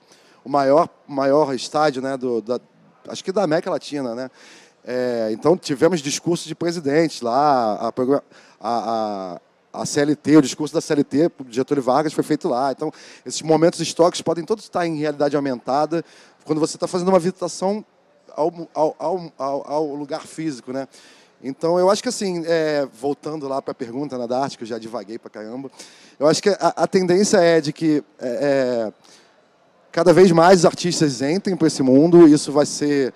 o 0.44 0.48
maior, 0.48 0.88
maior 1.06 1.54
estádio, 1.54 2.02
né, 2.02 2.16
do, 2.16 2.42
da, 2.42 2.60
acho 3.08 3.24
que 3.24 3.32
da 3.32 3.42
América 3.42 3.70
Latina, 3.70 4.14
né? 4.14 4.30
É, 4.86 5.30
então, 5.32 5.56
tivemos 5.56 6.00
discursos 6.00 6.46
de 6.46 6.54
presidentes 6.54 7.22
lá, 7.22 7.90
a, 7.90 7.92
a, 8.60 9.40
a, 9.72 9.86
CLT, 9.86 10.36
o 10.36 10.42
discurso 10.42 10.74
da 10.74 10.80
CLT, 10.80 11.30
Getúlio 11.48 11.82
Vargas, 11.82 12.12
foi 12.12 12.22
feito 12.22 12.50
lá. 12.50 12.70
Então, 12.70 12.92
esses 13.24 13.40
momentos 13.40 13.80
históricos 13.80 14.20
podem 14.20 14.44
todos 14.44 14.64
estar 14.64 14.86
em 14.86 14.96
realidade 14.98 15.34
aumentada 15.34 16.04
quando 16.44 16.58
você 16.58 16.76
está 16.76 16.86
fazendo 16.86 17.08
uma 17.08 17.18
visitação 17.18 17.82
ao, 18.36 18.52
ao, 18.74 18.96
ao, 19.38 19.72
ao, 19.72 19.94
lugar 19.94 20.26
físico, 20.26 20.70
né? 20.70 20.86
Então, 21.46 21.78
eu 21.78 21.90
acho 21.90 22.02
que 22.02 22.08
assim, 22.08 22.42
é, 22.46 22.88
voltando 22.98 23.46
lá 23.46 23.60
para 23.60 23.72
a 23.72 23.74
pergunta 23.74 24.16
né, 24.16 24.26
da 24.26 24.40
arte, 24.40 24.56
que 24.56 24.64
eu 24.64 24.68
já 24.68 24.78
divaguei 24.78 25.18
para 25.18 25.28
caramba, 25.28 25.70
eu 26.18 26.26
acho 26.26 26.42
que 26.42 26.48
a, 26.48 26.72
a 26.74 26.86
tendência 26.86 27.36
é 27.36 27.60
de 27.60 27.70
que 27.70 28.02
é, 28.18 28.88
é 28.88 28.92
cada 29.92 30.10
vez 30.10 30.32
mais 30.32 30.64
artistas 30.64 31.20
entrem 31.20 31.54
para 31.54 31.66
esse 31.66 31.82
mundo, 31.82 32.26
isso 32.26 32.50
vai 32.50 32.64
ser 32.64 33.12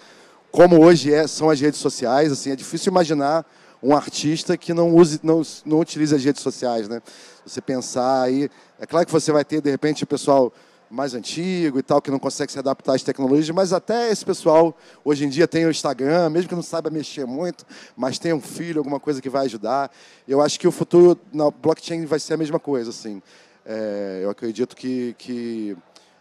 como 0.52 0.78
hoje 0.78 1.12
é, 1.12 1.26
são 1.26 1.48
as 1.48 1.58
redes 1.58 1.80
sociais, 1.80 2.30
assim, 2.30 2.50
é 2.50 2.56
difícil 2.56 2.90
imaginar 2.90 3.46
um 3.82 3.96
artista 3.96 4.58
que 4.58 4.74
não 4.74 4.94
use, 4.94 5.18
não, 5.22 5.40
não 5.64 5.80
utilize 5.80 6.14
as 6.14 6.22
redes 6.22 6.42
sociais, 6.42 6.86
né? 6.86 7.00
Você 7.46 7.62
pensar 7.62 8.24
aí, 8.24 8.50
é 8.78 8.84
claro 8.84 9.06
que 9.06 9.12
você 9.12 9.32
vai 9.32 9.44
ter 9.44 9.62
de 9.62 9.70
repente 9.70 10.04
o 10.04 10.06
pessoal 10.06 10.52
mais 10.90 11.14
antigo 11.14 11.78
e 11.78 11.82
tal, 11.82 12.00
que 12.00 12.10
não 12.10 12.18
consegue 12.18 12.50
se 12.50 12.58
adaptar 12.58 12.94
às 12.94 13.02
tecnologias, 13.02 13.50
mas 13.50 13.72
até 13.72 14.10
esse 14.10 14.24
pessoal 14.24 14.76
hoje 15.04 15.24
em 15.24 15.28
dia 15.28 15.46
tem 15.46 15.66
o 15.66 15.70
Instagram, 15.70 16.30
mesmo 16.30 16.48
que 16.48 16.54
não 16.54 16.62
saiba 16.62 16.90
mexer 16.90 17.26
muito, 17.26 17.66
mas 17.96 18.18
tem 18.18 18.32
um 18.32 18.40
filho, 18.40 18.78
alguma 18.78 18.98
coisa 18.98 19.20
que 19.20 19.28
vai 19.28 19.46
ajudar. 19.46 19.90
Eu 20.26 20.40
acho 20.40 20.58
que 20.58 20.66
o 20.66 20.72
futuro 20.72 21.18
na 21.32 21.50
blockchain 21.50 22.04
vai 22.06 22.18
ser 22.18 22.34
a 22.34 22.36
mesma 22.36 22.58
coisa, 22.58 22.90
assim. 22.90 23.22
É, 23.64 24.20
eu 24.22 24.30
acredito 24.30 24.74
que, 24.74 25.14
que 25.18 25.76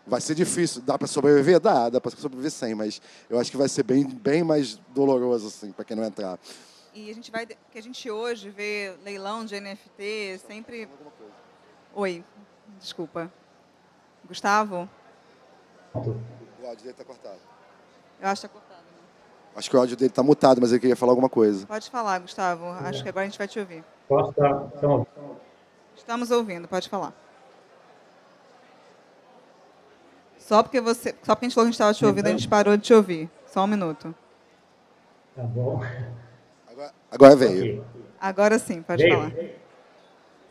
vai 0.05 0.19
ser 0.19 0.35
difícil. 0.35 0.81
Dá 0.81 0.97
para 0.97 1.07
sobreviver? 1.07 1.59
Dá, 1.59 1.89
dá 1.89 2.01
para 2.01 2.11
sobreviver 2.11 2.51
sem, 2.51 2.75
mas 2.75 3.01
eu 3.29 3.39
acho 3.39 3.51
que 3.51 3.57
vai 3.57 3.69
ser 3.69 3.83
bem, 3.83 4.05
bem 4.05 4.43
mais 4.43 4.79
doloroso, 4.93 5.47
assim, 5.47 5.71
para 5.71 5.85
quem 5.85 5.95
não 5.95 6.03
entrar. 6.03 6.37
E 6.93 7.11
a 7.11 7.13
gente 7.13 7.29
vai, 7.29 7.45
que 7.45 7.77
a 7.77 7.81
gente 7.81 8.09
hoje 8.09 8.49
vê 8.49 8.95
leilão 9.05 9.45
de 9.45 9.59
NFT 9.59 10.41
sempre. 10.47 10.89
Oi, 11.93 12.23
desculpa. 12.79 13.31
Gustavo? 14.27 14.89
O 15.93 15.99
áudio 15.99 16.77
dele 16.77 16.91
está 16.91 17.03
cortado. 17.03 17.39
Eu 18.19 18.27
acho 18.27 18.41
que 18.41 18.47
está 18.47 18.59
cortado. 18.59 18.81
Né? 18.81 18.97
Acho 19.55 19.69
que 19.69 19.75
o 19.75 19.79
áudio 19.79 19.97
dele 19.97 20.09
está 20.09 20.23
mutado, 20.23 20.61
mas 20.61 20.71
ele 20.71 20.79
queria 20.79 20.95
falar 20.95 21.13
alguma 21.13 21.29
coisa. 21.29 21.65
Pode 21.65 21.89
falar, 21.89 22.19
Gustavo. 22.19 22.65
Acho 22.65 23.01
que 23.01 23.09
agora 23.09 23.25
a 23.25 23.29
gente 23.29 23.37
vai 23.37 23.47
te 23.47 23.59
ouvir. 23.59 23.83
Posso 24.07 24.29
estar? 24.31 24.67
Então... 24.75 25.07
Estamos 25.95 26.29
ouvindo, 26.29 26.67
pode 26.67 26.87
falar. 26.89 27.13
Só 30.37 30.61
porque 30.63 30.79
você, 30.79 31.15
só 31.23 31.35
porque 31.35 31.45
a 31.45 31.49
gente 31.49 31.55
falou 31.55 31.65
que 31.65 31.69
a 31.69 31.71
gente 31.71 31.73
estava 31.73 31.93
te 31.93 32.05
ouvindo, 32.05 32.27
a 32.27 32.31
gente 32.31 32.47
parou 32.47 32.77
de 32.77 32.83
te 32.83 32.93
ouvir. 32.93 33.29
Só 33.47 33.63
um 33.63 33.67
minuto. 33.67 34.13
Tá 35.35 35.43
bom. 35.43 35.81
Agora, 36.69 36.93
agora 37.11 37.35
veio. 37.35 37.85
Agora 38.19 38.59
sim, 38.59 38.81
pode 38.81 39.03
veio. 39.03 39.15
falar. 39.15 39.31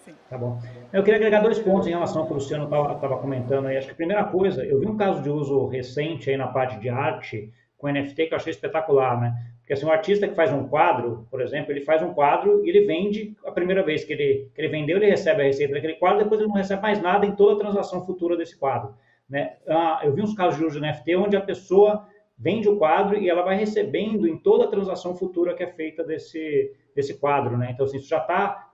Sim. 0.07 0.15
Tá 0.31 0.39
bom. 0.39 0.61
Eu 0.93 1.03
queria 1.03 1.17
agregar 1.17 1.41
dois 1.41 1.59
pontos 1.59 1.89
em 1.89 1.91
relação 1.91 2.23
ao 2.23 2.27
que 2.27 2.33
o 2.33 2.37
Luciano 2.37 2.65
estava 2.65 3.19
comentando 3.19 3.67
aí. 3.67 3.77
Acho 3.77 3.89
que 3.89 3.93
a 3.93 3.97
primeira 3.97 4.23
coisa, 4.23 4.65
eu 4.65 4.79
vi 4.79 4.87
um 4.87 4.97
caso 4.97 5.21
de 5.21 5.29
uso 5.29 5.67
recente 5.67 6.31
aí 6.31 6.37
na 6.37 6.47
parte 6.47 6.79
de 6.79 6.89
arte 6.89 7.53
com 7.77 7.91
NFT 7.91 8.29
que 8.29 8.33
eu 8.33 8.37
achei 8.37 8.53
espetacular, 8.53 9.21
né? 9.21 9.35
Porque 9.59 9.73
assim, 9.73 9.85
um 9.85 9.91
artista 9.91 10.29
que 10.29 10.35
faz 10.37 10.53
um 10.53 10.69
quadro, 10.69 11.27
por 11.29 11.41
exemplo, 11.41 11.73
ele 11.73 11.81
faz 11.81 12.01
um 12.03 12.15
quadro 12.15 12.65
e 12.65 12.69
ele 12.69 12.87
vende 12.87 13.37
a 13.45 13.51
primeira 13.51 13.83
vez 13.83 14.05
que 14.05 14.13
ele, 14.13 14.49
que 14.55 14.61
ele 14.61 14.69
vendeu, 14.69 14.97
ele 14.97 15.11
recebe 15.11 15.43
a 15.43 15.45
receita 15.45 15.75
daquele 15.75 15.95
quadro, 15.95 16.23
depois 16.23 16.41
ele 16.41 16.49
não 16.49 16.57
recebe 16.57 16.81
mais 16.81 17.03
nada 17.03 17.27
em 17.27 17.35
toda 17.35 17.55
a 17.55 17.59
transação 17.59 18.07
futura 18.07 18.37
desse 18.37 18.57
quadro. 18.57 18.95
Né? 19.29 19.57
Ah, 19.69 20.03
eu 20.05 20.15
vi 20.15 20.23
uns 20.23 20.35
casos 20.35 20.57
de 20.57 20.65
uso 20.65 20.81
de 20.81 20.87
NFT 20.87 21.17
onde 21.17 21.37
a 21.37 21.41
pessoa 21.41 22.07
vende 22.39 22.69
o 22.69 22.77
quadro 22.77 23.19
e 23.19 23.29
ela 23.29 23.43
vai 23.43 23.57
recebendo 23.57 24.29
em 24.29 24.39
toda 24.39 24.67
a 24.67 24.69
transação 24.69 25.17
futura 25.17 25.53
que 25.53 25.65
é 25.65 25.67
feita 25.67 26.05
desse, 26.05 26.73
desse 26.95 27.19
quadro. 27.19 27.59
Né? 27.59 27.73
Então, 27.73 27.87
assim, 27.87 27.97
isso 27.97 28.09
já 28.09 28.19
está 28.19 28.71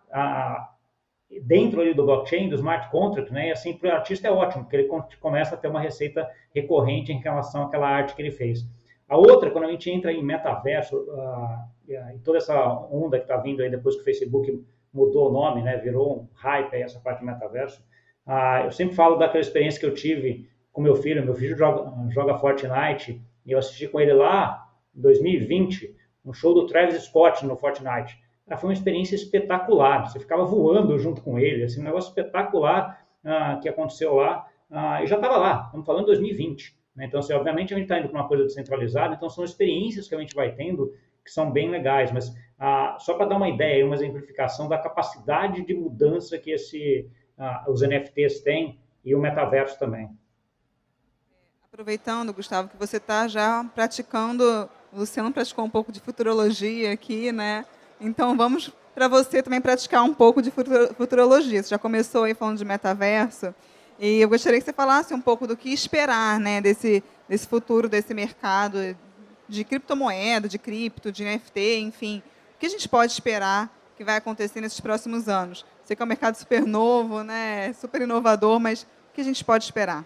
dentro 1.40 1.80
ali 1.80 1.94
do 1.94 2.04
blockchain, 2.04 2.48
do 2.48 2.56
smart 2.56 2.90
contract, 2.90 3.32
né? 3.32 3.48
e 3.48 3.52
assim, 3.52 3.72
para 3.74 3.90
o 3.90 3.92
artista 3.92 4.28
é 4.28 4.30
ótimo, 4.30 4.64
porque 4.64 4.76
ele 4.76 4.88
começa 5.20 5.54
a 5.54 5.58
ter 5.58 5.68
uma 5.68 5.80
receita 5.80 6.28
recorrente 6.54 7.12
em 7.12 7.20
relação 7.20 7.64
àquela 7.64 7.88
arte 7.88 8.14
que 8.14 8.22
ele 8.22 8.30
fez. 8.30 8.66
A 9.08 9.16
outra, 9.16 9.50
quando 9.50 9.64
a 9.64 9.70
gente 9.70 9.90
entra 9.90 10.12
em 10.12 10.22
metaverso, 10.22 10.96
uh, 10.96 11.72
e 12.14 12.18
toda 12.20 12.38
essa 12.38 12.54
onda 12.90 13.18
que 13.18 13.24
está 13.24 13.36
vindo 13.36 13.62
aí 13.62 13.70
depois 13.70 13.94
que 13.94 14.02
o 14.02 14.04
Facebook 14.04 14.64
mudou 14.92 15.28
o 15.28 15.32
nome, 15.32 15.62
né, 15.62 15.76
virou 15.76 16.20
um 16.20 16.28
hype 16.34 16.74
aí, 16.74 16.82
essa 16.82 17.00
parte 17.00 17.20
de 17.20 17.26
metaverso, 17.26 17.82
uh, 18.26 18.64
eu 18.64 18.72
sempre 18.72 18.94
falo 18.94 19.16
daquela 19.16 19.40
experiência 19.40 19.80
que 19.80 19.86
eu 19.86 19.94
tive 19.94 20.48
com 20.72 20.80
meu 20.80 20.96
filho. 20.96 21.24
Meu 21.24 21.34
filho 21.34 21.56
joga, 21.56 21.92
joga 22.10 22.38
Fortnite 22.38 23.20
e 23.44 23.52
eu 23.52 23.58
assisti 23.58 23.86
com 23.86 24.00
ele 24.00 24.12
lá 24.12 24.66
em 24.96 25.00
2020, 25.00 25.94
um 26.24 26.32
show 26.32 26.54
do 26.54 26.66
Travis 26.66 27.02
Scott 27.02 27.44
no 27.44 27.56
Fortnite. 27.56 28.18
Ah, 28.48 28.56
foi 28.56 28.70
uma 28.70 28.74
experiência 28.74 29.14
espetacular. 29.14 30.08
Você 30.08 30.18
ficava 30.18 30.44
voando 30.44 30.98
junto 30.98 31.22
com 31.22 31.38
ele, 31.38 31.64
assim, 31.64 31.80
um 31.80 31.84
negócio 31.84 32.08
espetacular 32.08 33.04
uh, 33.24 33.60
que 33.60 33.68
aconteceu 33.68 34.14
lá. 34.14 34.46
E 35.02 35.06
já 35.06 35.16
estava 35.16 35.36
lá, 35.36 35.64
estamos 35.66 35.84
falando 35.84 36.06
de 36.06 36.12
2020. 36.12 36.74
Né? 36.96 37.04
Então, 37.04 37.20
assim, 37.20 37.32
obviamente, 37.34 37.74
a 37.74 37.76
gente 37.76 37.84
está 37.84 37.98
indo 37.98 38.08
para 38.08 38.20
uma 38.20 38.28
coisa 38.28 38.44
descentralizada, 38.44 39.14
então 39.14 39.28
são 39.28 39.44
experiências 39.44 40.08
que 40.08 40.14
a 40.14 40.18
gente 40.18 40.34
vai 40.34 40.54
tendo 40.54 40.92
que 41.24 41.30
são 41.30 41.50
bem 41.50 41.70
legais, 41.70 42.10
mas 42.10 42.34
ah, 42.58 42.96
só 42.98 43.14
para 43.14 43.26
dar 43.26 43.36
uma 43.36 43.48
ideia, 43.48 43.84
uma 43.86 43.94
exemplificação 43.94 44.68
da 44.68 44.78
capacidade 44.78 45.64
de 45.64 45.74
mudança 45.74 46.38
que 46.38 46.50
esse, 46.50 47.08
ah, 47.38 47.64
os 47.68 47.80
NFTs 47.82 48.40
têm 48.40 48.80
e 49.04 49.14
o 49.14 49.20
metaverso 49.20 49.78
também. 49.78 50.10
Aproveitando, 51.72 52.34
Gustavo, 52.34 52.68
que 52.68 52.76
você 52.76 52.98
está 52.98 53.26
já 53.28 53.64
praticando, 53.74 54.68
o 54.92 54.98
Luciano 54.98 55.32
praticou 55.32 55.64
um 55.64 55.70
pouco 55.70 55.90
de 55.90 56.00
futurologia 56.00 56.92
aqui, 56.92 57.32
né? 57.32 57.64
Então 58.02 58.36
vamos 58.36 58.70
para 58.94 59.06
você 59.06 59.42
também 59.42 59.60
praticar 59.60 60.02
um 60.02 60.12
pouco 60.12 60.42
de 60.42 60.50
futurologia. 60.50 61.62
Você 61.62 61.70
já 61.70 61.78
começou 61.78 62.24
aí 62.24 62.34
falando 62.34 62.58
de 62.58 62.64
metaverso. 62.64 63.54
E 63.98 64.20
eu 64.20 64.28
gostaria 64.28 64.58
que 64.58 64.64
você 64.64 64.72
falasse 64.72 65.14
um 65.14 65.20
pouco 65.20 65.46
do 65.46 65.56
que 65.56 65.72
esperar 65.72 66.40
né, 66.40 66.60
desse, 66.60 67.02
desse 67.28 67.46
futuro, 67.46 67.88
desse 67.88 68.12
mercado 68.12 68.96
de 69.48 69.64
criptomoeda, 69.64 70.48
de 70.48 70.58
cripto, 70.58 71.12
de 71.12 71.24
NFT, 71.24 71.78
enfim. 71.78 72.22
O 72.56 72.58
que 72.58 72.66
a 72.66 72.68
gente 72.68 72.88
pode 72.88 73.12
esperar 73.12 73.70
que 73.96 74.02
vai 74.02 74.16
acontecer 74.16 74.60
nesses 74.60 74.80
próximos 74.80 75.28
anos? 75.28 75.64
Sei 75.84 75.94
que 75.94 76.02
é 76.02 76.04
um 76.04 76.08
mercado 76.08 76.34
super 76.34 76.66
novo, 76.66 77.22
né, 77.22 77.72
super 77.74 78.02
inovador, 78.02 78.58
mas 78.58 78.82
o 78.82 79.14
que 79.14 79.20
a 79.20 79.24
gente 79.24 79.44
pode 79.44 79.64
esperar? 79.64 80.04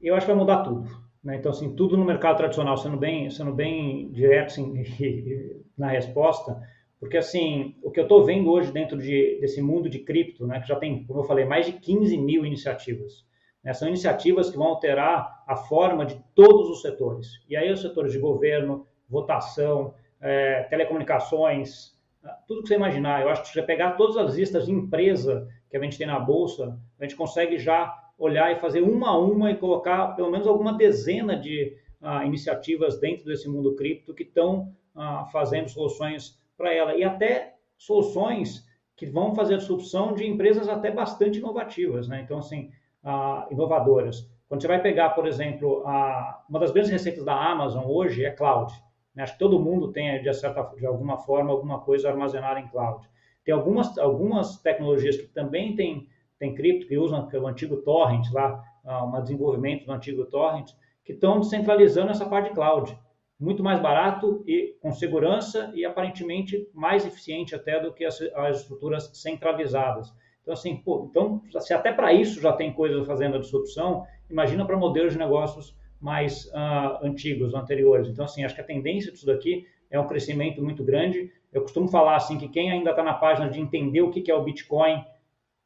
Eu 0.00 0.14
acho 0.14 0.26
que 0.26 0.32
vai 0.32 0.40
mudar 0.40 0.62
tudo. 0.62 1.07
Né? 1.28 1.36
Então, 1.36 1.50
assim, 1.50 1.74
tudo 1.74 1.94
no 1.94 2.06
mercado 2.06 2.38
tradicional, 2.38 2.78
sendo 2.78 2.96
bem, 2.96 3.28
sendo 3.28 3.52
bem 3.52 4.10
direto 4.10 4.46
assim, 4.46 4.82
na 5.76 5.88
resposta, 5.88 6.58
porque, 6.98 7.18
assim, 7.18 7.76
o 7.82 7.90
que 7.90 8.00
eu 8.00 8.04
estou 8.04 8.24
vendo 8.24 8.50
hoje 8.50 8.72
dentro 8.72 8.96
de, 8.96 9.38
desse 9.38 9.60
mundo 9.60 9.90
de 9.90 9.98
cripto, 9.98 10.46
né, 10.46 10.58
que 10.58 10.66
já 10.66 10.76
tem, 10.76 11.04
como 11.04 11.20
eu 11.20 11.24
falei, 11.24 11.44
mais 11.44 11.66
de 11.66 11.72
15 11.72 12.16
mil 12.16 12.46
iniciativas. 12.46 13.26
Né, 13.62 13.74
são 13.74 13.86
iniciativas 13.88 14.50
que 14.50 14.56
vão 14.56 14.68
alterar 14.68 15.44
a 15.46 15.54
forma 15.54 16.06
de 16.06 16.18
todos 16.34 16.70
os 16.70 16.80
setores. 16.80 17.28
E 17.46 17.54
aí 17.54 17.70
os 17.70 17.82
setores 17.82 18.10
de 18.10 18.18
governo, 18.18 18.86
votação, 19.06 19.92
é, 20.22 20.62
telecomunicações, 20.64 21.94
ah, 22.24 22.38
tudo 22.48 22.62
que 22.62 22.68
você 22.68 22.74
imaginar. 22.74 23.20
Eu 23.20 23.28
acho 23.28 23.42
que 23.42 23.48
se 23.48 23.54
você 23.54 23.62
pegar 23.62 23.92
todas 23.92 24.16
as 24.16 24.34
listas 24.34 24.64
de 24.64 24.72
empresa 24.72 25.46
que 25.70 25.76
a 25.76 25.80
gente 25.82 25.98
tem 25.98 26.06
na 26.06 26.18
Bolsa, 26.18 26.80
a 26.98 27.04
gente 27.04 27.14
consegue 27.14 27.58
já 27.58 27.94
olhar 28.18 28.52
e 28.52 28.56
fazer 28.56 28.82
uma 28.82 29.10
a 29.10 29.18
uma 29.18 29.50
e 29.50 29.56
colocar 29.56 30.08
pelo 30.16 30.30
menos 30.30 30.46
alguma 30.46 30.72
dezena 30.72 31.36
de 31.36 31.76
ah, 32.02 32.24
iniciativas 32.26 32.98
dentro 32.98 33.24
desse 33.24 33.48
mundo 33.48 33.76
cripto 33.76 34.12
que 34.12 34.24
estão 34.24 34.74
ah, 34.94 35.26
fazendo 35.32 35.68
soluções 35.68 36.38
para 36.56 36.74
ela 36.74 36.96
e 36.96 37.04
até 37.04 37.54
soluções 37.76 38.66
que 38.96 39.06
vão 39.06 39.32
fazer 39.32 39.54
a 39.54 39.58
disrupção 39.58 40.12
de 40.12 40.26
empresas 40.26 40.68
até 40.68 40.90
bastante 40.90 41.38
inovativas, 41.38 42.08
né? 42.08 42.20
Então, 42.20 42.38
assim, 42.38 42.72
uh, 43.04 43.50
inovadoras. 43.52 44.28
Quando 44.48 44.60
você 44.60 44.66
vai 44.66 44.82
pegar, 44.82 45.10
por 45.10 45.24
exemplo, 45.24 45.86
a, 45.86 46.44
uma 46.48 46.58
das 46.58 46.72
grandes 46.72 46.90
receitas 46.90 47.24
da 47.24 47.32
Amazon 47.32 47.84
hoje 47.86 48.24
é 48.24 48.30
cloud. 48.30 48.72
Né? 49.14 49.22
Acho 49.22 49.34
que 49.34 49.38
todo 49.38 49.60
mundo 49.60 49.92
tem, 49.92 50.20
de, 50.20 50.34
certa, 50.34 50.62
de 50.76 50.84
alguma 50.84 51.16
forma, 51.18 51.52
alguma 51.52 51.80
coisa 51.80 52.08
armazenada 52.08 52.58
em 52.58 52.66
cloud. 52.66 53.06
Tem 53.44 53.54
algumas, 53.54 53.96
algumas 53.98 54.60
tecnologias 54.60 55.16
que 55.16 55.28
também 55.28 55.76
têm 55.76 56.08
tem 56.38 56.54
cripto, 56.54 56.86
que 56.86 56.96
usam 56.96 57.28
o 57.32 57.46
antigo 57.46 57.78
torrent 57.78 58.30
lá, 58.32 58.62
uh, 58.84 59.04
um 59.04 59.22
desenvolvimento 59.22 59.84
do 59.84 59.92
antigo 59.92 60.24
torrent, 60.26 60.70
que 61.04 61.12
estão 61.12 61.40
descentralizando 61.40 62.10
essa 62.10 62.26
parte 62.26 62.50
de 62.50 62.54
cloud 62.54 62.96
muito 63.38 63.62
mais 63.62 63.80
barato 63.80 64.42
e 64.46 64.76
com 64.80 64.92
segurança 64.92 65.70
e 65.74 65.84
aparentemente 65.84 66.68
mais 66.74 67.06
eficiente 67.06 67.54
até 67.54 67.80
do 67.80 67.92
que 67.92 68.04
as, 68.04 68.20
as 68.34 68.62
estruturas 68.62 69.10
centralizadas. 69.14 70.12
Então, 70.42 70.54
assim, 70.54 70.76
pô, 70.76 71.06
então, 71.10 71.42
se 71.60 71.72
até 71.72 71.92
para 71.92 72.12
isso 72.12 72.40
já 72.40 72.52
tem 72.52 72.72
coisas 72.72 73.06
fazendo 73.06 73.36
a 73.36 73.40
disrupção, 73.40 74.04
imagina 74.28 74.64
para 74.64 74.76
modelos 74.76 75.12
de 75.12 75.18
negócios 75.18 75.76
mais 76.00 76.46
uh, 76.46 77.04
antigos, 77.04 77.54
anteriores. 77.54 78.08
Então, 78.08 78.24
assim, 78.24 78.44
acho 78.44 78.54
que 78.54 78.60
a 78.60 78.64
tendência 78.64 79.12
disso 79.12 79.26
daqui 79.26 79.66
é 79.90 80.00
um 80.00 80.06
crescimento 80.06 80.62
muito 80.62 80.82
grande. 80.82 81.30
Eu 81.52 81.62
costumo 81.62 81.88
falar 81.88 82.16
assim 82.16 82.38
que 82.38 82.48
quem 82.48 82.70
ainda 82.70 82.90
está 82.90 83.02
na 83.02 83.14
página 83.14 83.48
de 83.48 83.60
entender 83.60 84.00
o 84.00 84.10
que 84.10 84.30
é 84.30 84.34
o 84.34 84.42
Bitcoin 84.42 85.04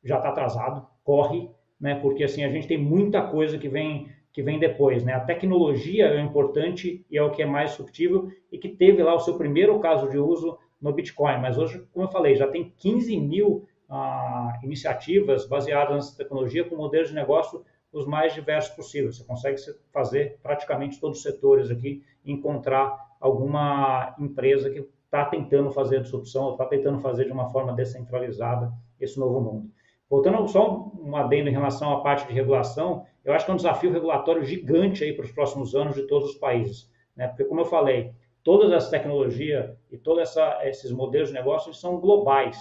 já 0.05 0.17
está 0.17 0.31
atrasado, 0.31 0.87
corre, 1.05 1.51
né? 1.81 1.95
Porque 1.97 2.25
assim 2.25 2.45
a 2.45 2.49
gente 2.49 2.67
tem 2.69 2.79
muita 2.79 3.23
coisa 3.23 3.59
que 3.59 3.69
vem 3.69 4.09
que 4.33 4.43
vem 4.43 4.59
depois. 4.59 5.05
Né? 5.05 5.13
A 5.13 5.21
tecnologia 5.21 6.07
é 6.07 6.21
importante 6.21 7.05
e 7.11 7.19
é 7.19 7.23
o 7.23 7.31
que 7.31 7.43
é 7.43 7.47
mais 7.47 7.71
disruptivo 7.71 8.33
e 8.51 8.57
que 8.57 8.69
teve 8.69 9.03
lá 9.03 9.15
o 9.15 9.21
seu 9.21 9.37
primeiro 9.37 9.79
caso 9.79 10.09
de 10.09 10.17
uso 10.17 10.59
no 10.81 10.93
Bitcoin. 10.93 11.39
Mas 11.39 11.59
hoje, 11.59 11.87
como 11.93 12.07
eu 12.07 12.11
falei, 12.11 12.35
já 12.35 12.49
tem 12.49 12.73
15 12.79 13.21
mil 13.21 13.69
ah, 13.91 14.59
iniciativas 14.63 15.47
baseadas 15.47 15.95
nessa 15.95 16.17
tecnologia 16.17 16.65
com 16.65 16.77
modelos 16.77 17.09
de 17.09 17.15
negócio 17.15 17.63
os 17.93 18.07
mais 18.07 18.33
diversos 18.33 18.75
possíveis. 18.75 19.19
Você 19.19 19.25
consegue 19.25 19.61
fazer 19.93 20.39
praticamente 20.43 20.99
todos 20.99 21.19
os 21.19 21.23
setores 21.23 21.71
aqui, 21.71 22.03
encontrar 22.25 22.97
alguma 23.21 24.15
empresa 24.19 24.71
que 24.71 24.89
está 25.05 25.27
tentando 25.27 25.71
fazer 25.71 25.99
a 25.99 26.01
disrupção, 26.01 26.53
está 26.53 26.65
tentando 26.65 27.01
fazer 27.01 27.27
de 27.27 27.33
uma 27.33 27.51
forma 27.51 27.75
descentralizada 27.75 28.73
esse 28.99 29.21
novo 29.21 29.41
mundo. 29.41 29.71
Voltando 30.13 30.47
só 30.47 30.93
um 31.01 31.17
adendo 31.17 31.49
em 31.49 31.53
relação 31.53 31.91
à 31.91 32.03
parte 32.03 32.27
de 32.27 32.35
regulação, 32.35 33.07
eu 33.25 33.33
acho 33.33 33.47
que 33.47 33.51
é 33.51 33.55
um 33.55 33.57
desafio 33.57 33.91
regulatório 33.91 34.45
gigante 34.45 35.03
aí 35.03 35.15
para 35.15 35.25
os 35.25 35.33
próximos 35.33 35.75
anos 35.75 35.95
de 35.95 36.03
todos 36.03 36.33
os 36.33 36.35
países, 36.37 36.93
né? 37.17 37.29
Porque 37.29 37.45
como 37.45 37.63
eu 37.63 37.65
falei, 37.65 38.13
toda 38.45 38.77
essa 38.77 38.91
tecnologia 38.91 39.75
e 39.91 39.97
todos 39.97 40.37
esses 40.65 40.93
modelos 40.93 41.29
de 41.31 41.35
negócio 41.35 41.73
são 41.73 41.99
globais, 41.99 42.59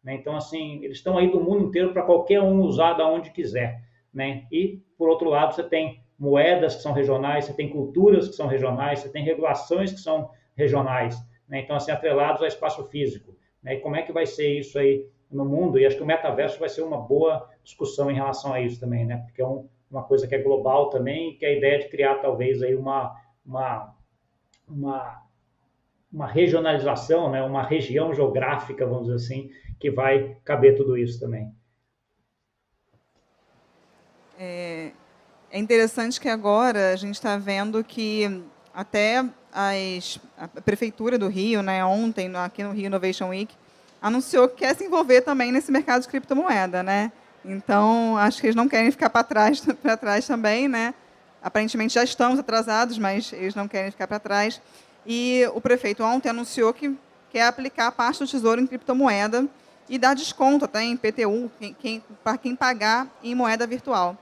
Né? 0.00 0.14
Então, 0.14 0.36
assim, 0.36 0.84
eles 0.84 0.98
estão 0.98 1.18
aí 1.18 1.28
do 1.28 1.40
mundo 1.40 1.64
inteiro 1.64 1.92
para 1.92 2.02
qualquer 2.02 2.40
um 2.40 2.60
usar 2.60 2.92
da 2.92 3.04
onde 3.08 3.32
quiser. 3.32 3.82
Né? 4.14 4.46
E, 4.52 4.80
por 4.96 5.08
outro 5.08 5.28
lado, 5.28 5.54
você 5.54 5.64
tem 5.64 6.04
moedas 6.16 6.76
que 6.76 6.82
são 6.82 6.92
regionais, 6.92 7.46
você 7.46 7.52
tem 7.52 7.68
culturas 7.68 8.28
que 8.28 8.34
são 8.34 8.46
regionais, 8.46 9.00
você 9.00 9.08
tem 9.08 9.24
regulações 9.24 9.92
que 9.92 9.98
são 9.98 10.30
regionais. 10.56 11.16
Né? 11.48 11.62
Então, 11.62 11.74
assim, 11.74 11.90
atrelados 11.90 12.42
ao 12.42 12.48
espaço 12.48 12.84
físico. 12.84 13.36
Né? 13.60 13.74
E 13.74 13.80
como 13.80 13.96
é 13.96 14.02
que 14.02 14.12
vai 14.12 14.26
ser 14.26 14.58
isso 14.58 14.78
aí 14.78 15.06
no 15.32 15.44
mundo? 15.44 15.78
E 15.78 15.86
acho 15.86 15.96
que 15.96 16.02
o 16.02 16.06
metaverso 16.06 16.60
vai 16.60 16.68
ser 16.68 16.82
uma 16.82 16.98
boa 16.98 17.48
discussão 17.64 18.10
em 18.10 18.14
relação 18.14 18.52
a 18.52 18.60
isso 18.60 18.78
também, 18.78 19.04
né? 19.04 19.18
Porque 19.26 19.40
é 19.40 19.46
um, 19.46 19.68
uma 19.90 20.02
coisa 20.02 20.26
que 20.26 20.34
é 20.34 20.38
global 20.38 20.90
também, 20.90 21.36
que 21.36 21.44
é 21.44 21.48
a 21.48 21.56
ideia 21.56 21.78
de 21.78 21.88
criar 21.88 22.16
talvez 22.16 22.62
aí 22.62 22.74
uma, 22.74 23.14
uma, 23.44 23.94
uma, 24.68 25.22
uma 26.12 26.26
regionalização, 26.26 27.30
né? 27.30 27.42
uma 27.42 27.62
região 27.62 28.14
geográfica, 28.14 28.86
vamos 28.86 29.06
dizer 29.06 29.16
assim, 29.16 29.50
que 29.78 29.90
vai 29.90 30.36
caber 30.44 30.76
tudo 30.76 30.96
isso 30.96 31.20
também. 31.20 31.52
É, 34.38 34.92
é 35.50 35.58
interessante 35.58 36.20
que 36.20 36.28
agora 36.28 36.92
a 36.92 36.96
gente 36.96 37.14
está 37.14 37.36
vendo 37.36 37.84
que 37.84 38.42
até 38.74 39.24
as, 39.52 40.18
a 40.36 40.48
Prefeitura 40.48 41.18
do 41.18 41.28
Rio, 41.28 41.62
né, 41.62 41.84
ontem, 41.84 42.34
aqui 42.36 42.64
no 42.64 42.72
Rio 42.72 42.86
Innovation 42.86 43.28
Week, 43.28 43.54
anunciou 44.02 44.48
que 44.48 44.56
quer 44.56 44.76
se 44.76 44.84
envolver 44.84 45.22
também 45.22 45.52
nesse 45.52 45.70
mercado 45.70 46.02
de 46.02 46.08
criptomoeda. 46.08 46.82
Né? 46.82 47.12
Então, 47.44 48.16
acho 48.18 48.40
que 48.40 48.48
eles 48.48 48.56
não 48.56 48.68
querem 48.68 48.90
ficar 48.90 49.08
para 49.08 49.22
trás, 49.22 49.60
para 49.80 49.96
trás 49.96 50.26
também, 50.26 50.68
né? 50.68 50.92
Aparentemente 51.42 51.94
já 51.94 52.04
estamos 52.04 52.38
atrasados, 52.38 52.98
mas 52.98 53.32
eles 53.32 53.54
não 53.54 53.66
querem 53.66 53.90
ficar 53.90 54.06
para 54.06 54.18
trás. 54.18 54.60
E 55.06 55.48
o 55.54 55.60
prefeito 55.60 56.04
ontem 56.04 56.28
anunciou 56.28 56.72
que 56.72 56.96
quer 57.30 57.46
aplicar 57.46 57.88
a 57.88 57.92
parte 57.92 58.20
do 58.20 58.28
tesouro 58.28 58.60
em 58.60 58.66
criptomoeda 58.66 59.48
e 59.88 59.98
dar 59.98 60.14
desconto 60.14 60.64
até 60.64 60.82
em 60.82 60.96
PTU 60.96 61.50
quem, 61.58 61.74
quem, 61.74 62.04
para 62.22 62.38
quem 62.38 62.54
pagar 62.54 63.08
em 63.22 63.34
moeda 63.34 63.66
virtual. 63.66 64.16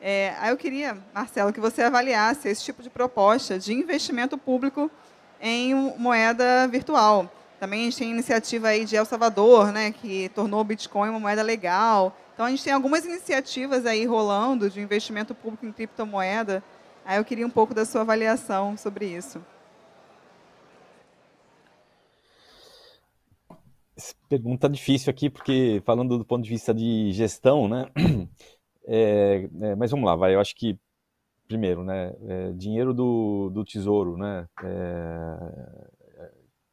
É, 0.00 0.34
aí 0.40 0.50
eu 0.50 0.56
queria, 0.56 0.96
Marcelo, 1.14 1.52
que 1.52 1.60
você 1.60 1.82
avaliasse 1.82 2.48
esse 2.48 2.64
tipo 2.64 2.82
de 2.82 2.88
proposta 2.90 3.58
de 3.58 3.72
investimento 3.72 4.38
público 4.38 4.90
em 5.40 5.74
moeda 5.98 6.66
virtual. 6.68 7.30
Também 7.62 7.82
a 7.82 7.84
gente 7.84 7.98
tem 7.98 8.10
iniciativa 8.10 8.66
aí 8.66 8.84
de 8.84 8.96
El 8.96 9.04
Salvador, 9.04 9.70
né, 9.70 9.92
que 9.92 10.28
tornou 10.30 10.60
o 10.60 10.64
Bitcoin 10.64 11.10
uma 11.10 11.20
moeda 11.20 11.42
legal. 11.42 12.12
Então, 12.34 12.44
a 12.44 12.50
gente 12.50 12.64
tem 12.64 12.72
algumas 12.72 13.04
iniciativas 13.04 13.86
aí 13.86 14.04
rolando 14.04 14.68
de 14.68 14.80
investimento 14.80 15.32
público 15.32 15.64
em 15.64 15.70
criptomoeda. 15.70 16.60
Aí 17.04 17.18
eu 17.18 17.24
queria 17.24 17.46
um 17.46 17.50
pouco 17.50 17.72
da 17.72 17.84
sua 17.84 18.00
avaliação 18.00 18.76
sobre 18.76 19.06
isso. 19.06 19.40
Pergunta 24.28 24.68
difícil 24.68 25.08
aqui, 25.08 25.30
porque 25.30 25.80
falando 25.86 26.18
do 26.18 26.24
ponto 26.24 26.42
de 26.42 26.50
vista 26.50 26.74
de 26.74 27.12
gestão, 27.12 27.68
né? 27.68 27.86
É, 28.84 29.48
é, 29.60 29.76
mas 29.76 29.92
vamos 29.92 30.04
lá, 30.04 30.16
vai. 30.16 30.34
Eu 30.34 30.40
acho 30.40 30.56
que 30.56 30.76
primeiro, 31.46 31.84
né? 31.84 32.12
É, 32.26 32.52
dinheiro 32.54 32.92
do, 32.92 33.48
do 33.50 33.64
tesouro, 33.64 34.16
né? 34.16 34.48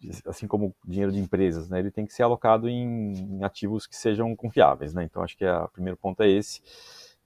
É, 0.06 0.30
assim 0.30 0.48
como 0.48 0.76
dinheiro 0.86 1.12
de 1.12 1.20
empresas, 1.20 1.70
né, 1.70 1.80
ele 1.80 1.92
tem 1.92 2.06
que 2.06 2.14
ser 2.14 2.24
alocado 2.24 2.70
em, 2.70 3.44
ativos 3.44 3.86
que 3.86 3.96
sejam 3.96 4.36
confiáveis, 4.36 4.94
né? 4.94 5.04
Então 5.04 5.24
acho 5.24 5.38
que 5.38 5.46
o 5.46 5.68
primeiro 5.70 5.98
ponto 5.98 6.22
é 6.24 6.30
esse. 6.30 6.62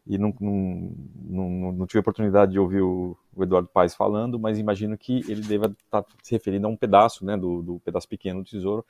E 0.06 0.18
não, 0.18 0.36
não, 0.40 0.92
não, 1.16 1.72
não 1.72 1.88
tive 1.88 2.00
oportunidade 2.00 2.52
de 2.52 2.60
ouvir 2.60 2.82
o, 2.82 3.18
o, 3.34 3.44
Eduardo 3.44 3.70
Paes 3.70 3.96
falando, 3.96 4.38
mas 4.38 4.60
imagino 4.60 4.98
que 4.98 5.20
ele 5.32 5.42
deva 5.42 5.68
estar 5.68 6.04
tá 6.04 6.06
se 6.22 6.34
referindo 6.34 6.68
a 6.68 6.70
um 6.70 6.76
pedaço, 6.76 7.26
né, 7.26 7.38
do, 7.38 7.62
do, 7.62 7.80
pedaço 7.80 8.08
pequeno 8.10 8.44
do 8.44 8.50
tesouro. 8.50 8.86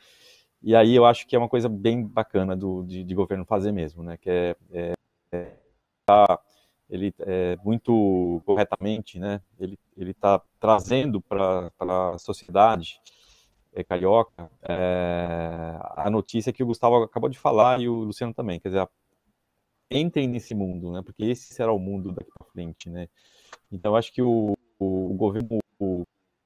E 0.61 0.75
aí 0.75 0.95
eu 0.95 1.05
acho 1.05 1.27
que 1.27 1.35
é 1.35 1.39
uma 1.39 1.49
coisa 1.49 1.69
bem 1.69 2.03
bacana 2.05 2.55
do, 2.55 2.83
de, 2.83 3.03
de 3.03 3.15
governo 3.15 3.45
fazer 3.45 3.71
mesmo, 3.71 4.01
né, 4.03 4.17
que 4.17 4.29
é, 4.29 4.55
é, 4.71 4.93
é 5.31 5.57
tá, 6.05 6.39
ele 6.89 7.13
é, 7.19 7.57
muito 7.63 8.41
corretamente, 8.45 9.19
né, 9.19 9.41
ele 9.59 9.77
ele 9.95 10.11
está 10.11 10.41
trazendo 10.59 11.21
para 11.21 11.71
a 11.79 12.17
sociedade 12.17 12.99
é, 12.99 13.22
carioca, 13.81 14.51
é, 14.61 15.79
a 15.95 16.09
notícia 16.09 16.51
que 16.51 16.61
o 16.61 16.65
Gustavo 16.65 17.01
acabou 17.01 17.29
de 17.29 17.39
falar 17.39 17.79
e 17.79 17.87
o 17.87 18.03
Luciano 18.03 18.33
também, 18.33 18.59
quer 18.59 18.67
dizer, 18.69 18.87
entrem 19.89 20.27
nesse 20.27 20.53
mundo, 20.53 20.91
né? 20.91 21.01
Porque 21.01 21.23
esse 21.23 21.53
será 21.53 21.71
o 21.71 21.79
mundo 21.79 22.11
daqui 22.11 22.29
para 22.37 22.47
frente, 22.47 22.89
né? 22.89 23.07
Então 23.71 23.95
acho 23.95 24.11
que 24.11 24.21
o, 24.21 24.53
o, 24.79 25.13
governo, 25.15 25.59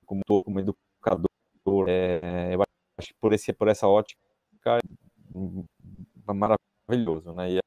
como, 0.06 0.22
como 0.28 0.60
educador, 0.60 1.90
é, 1.90 2.54
eu 2.54 2.62
acho 2.98 3.08
que 3.10 3.16
por 3.20 3.34
esse 3.34 3.52
por 3.54 3.68
essa 3.68 3.88
ótica 3.88 4.20
é 4.66 6.34
maravilhoso, 6.34 7.34
né? 7.34 7.54
E 7.54 7.60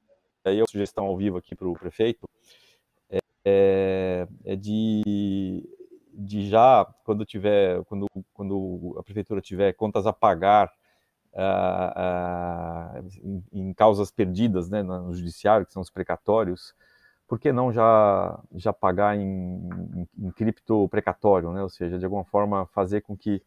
aí 0.45 0.61
a 0.61 0.67
sugestão 0.67 1.07
ao 1.07 1.17
vivo 1.17 1.39
aqui 1.39 1.55
para 1.55 1.69
o 1.69 1.75
prefeito 1.75 2.29
é, 3.45 4.27
é 4.45 4.57
de 4.57 5.63
de 6.21 6.49
já, 6.49 6.85
quando 7.05 7.25
tiver, 7.25 7.83
quando, 7.85 8.07
quando 8.33 8.97
a 8.99 9.03
prefeitura 9.03 9.41
tiver 9.41 9.73
contas 9.73 10.07
a 10.07 10.13
pagar 10.13 10.71
uh, 11.33 13.01
uh, 13.01 13.09
em, 13.23 13.45
em, 13.53 13.75
causas 13.75 14.11
perdidas 14.11 14.69
né, 14.69 14.83
no 14.83 15.15
judiciário, 15.15 15.67
que 15.67 15.73
são 15.73 15.83
os 15.83 15.91
precatórios, 15.91 16.75
por 17.27 17.39
que 17.39 17.53
não 17.53 17.73
já, 17.73 18.39
já 18.55 18.73
pagar 18.73 19.17
em, 19.17 19.23
em, 19.23 20.09
em 20.19 20.31
cripto 20.33 20.89
precatório, 20.89 21.53
né? 21.53 21.63
ou 21.63 21.69
seja, 21.69 21.99
de 21.99 22.05
alguma 22.05 22.25
forma 22.25 22.67
fazer 22.67 23.01
com 23.03 23.17
que 23.17 23.43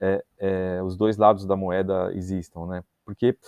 é, 0.00 0.24
é, 0.38 0.82
os 0.82 0.96
dois 0.96 1.16
lados 1.16 1.46
da 1.46 1.56
moeda 1.56 2.12
existam, 2.12 2.66
né? 2.66 2.82
Porque 3.04 3.38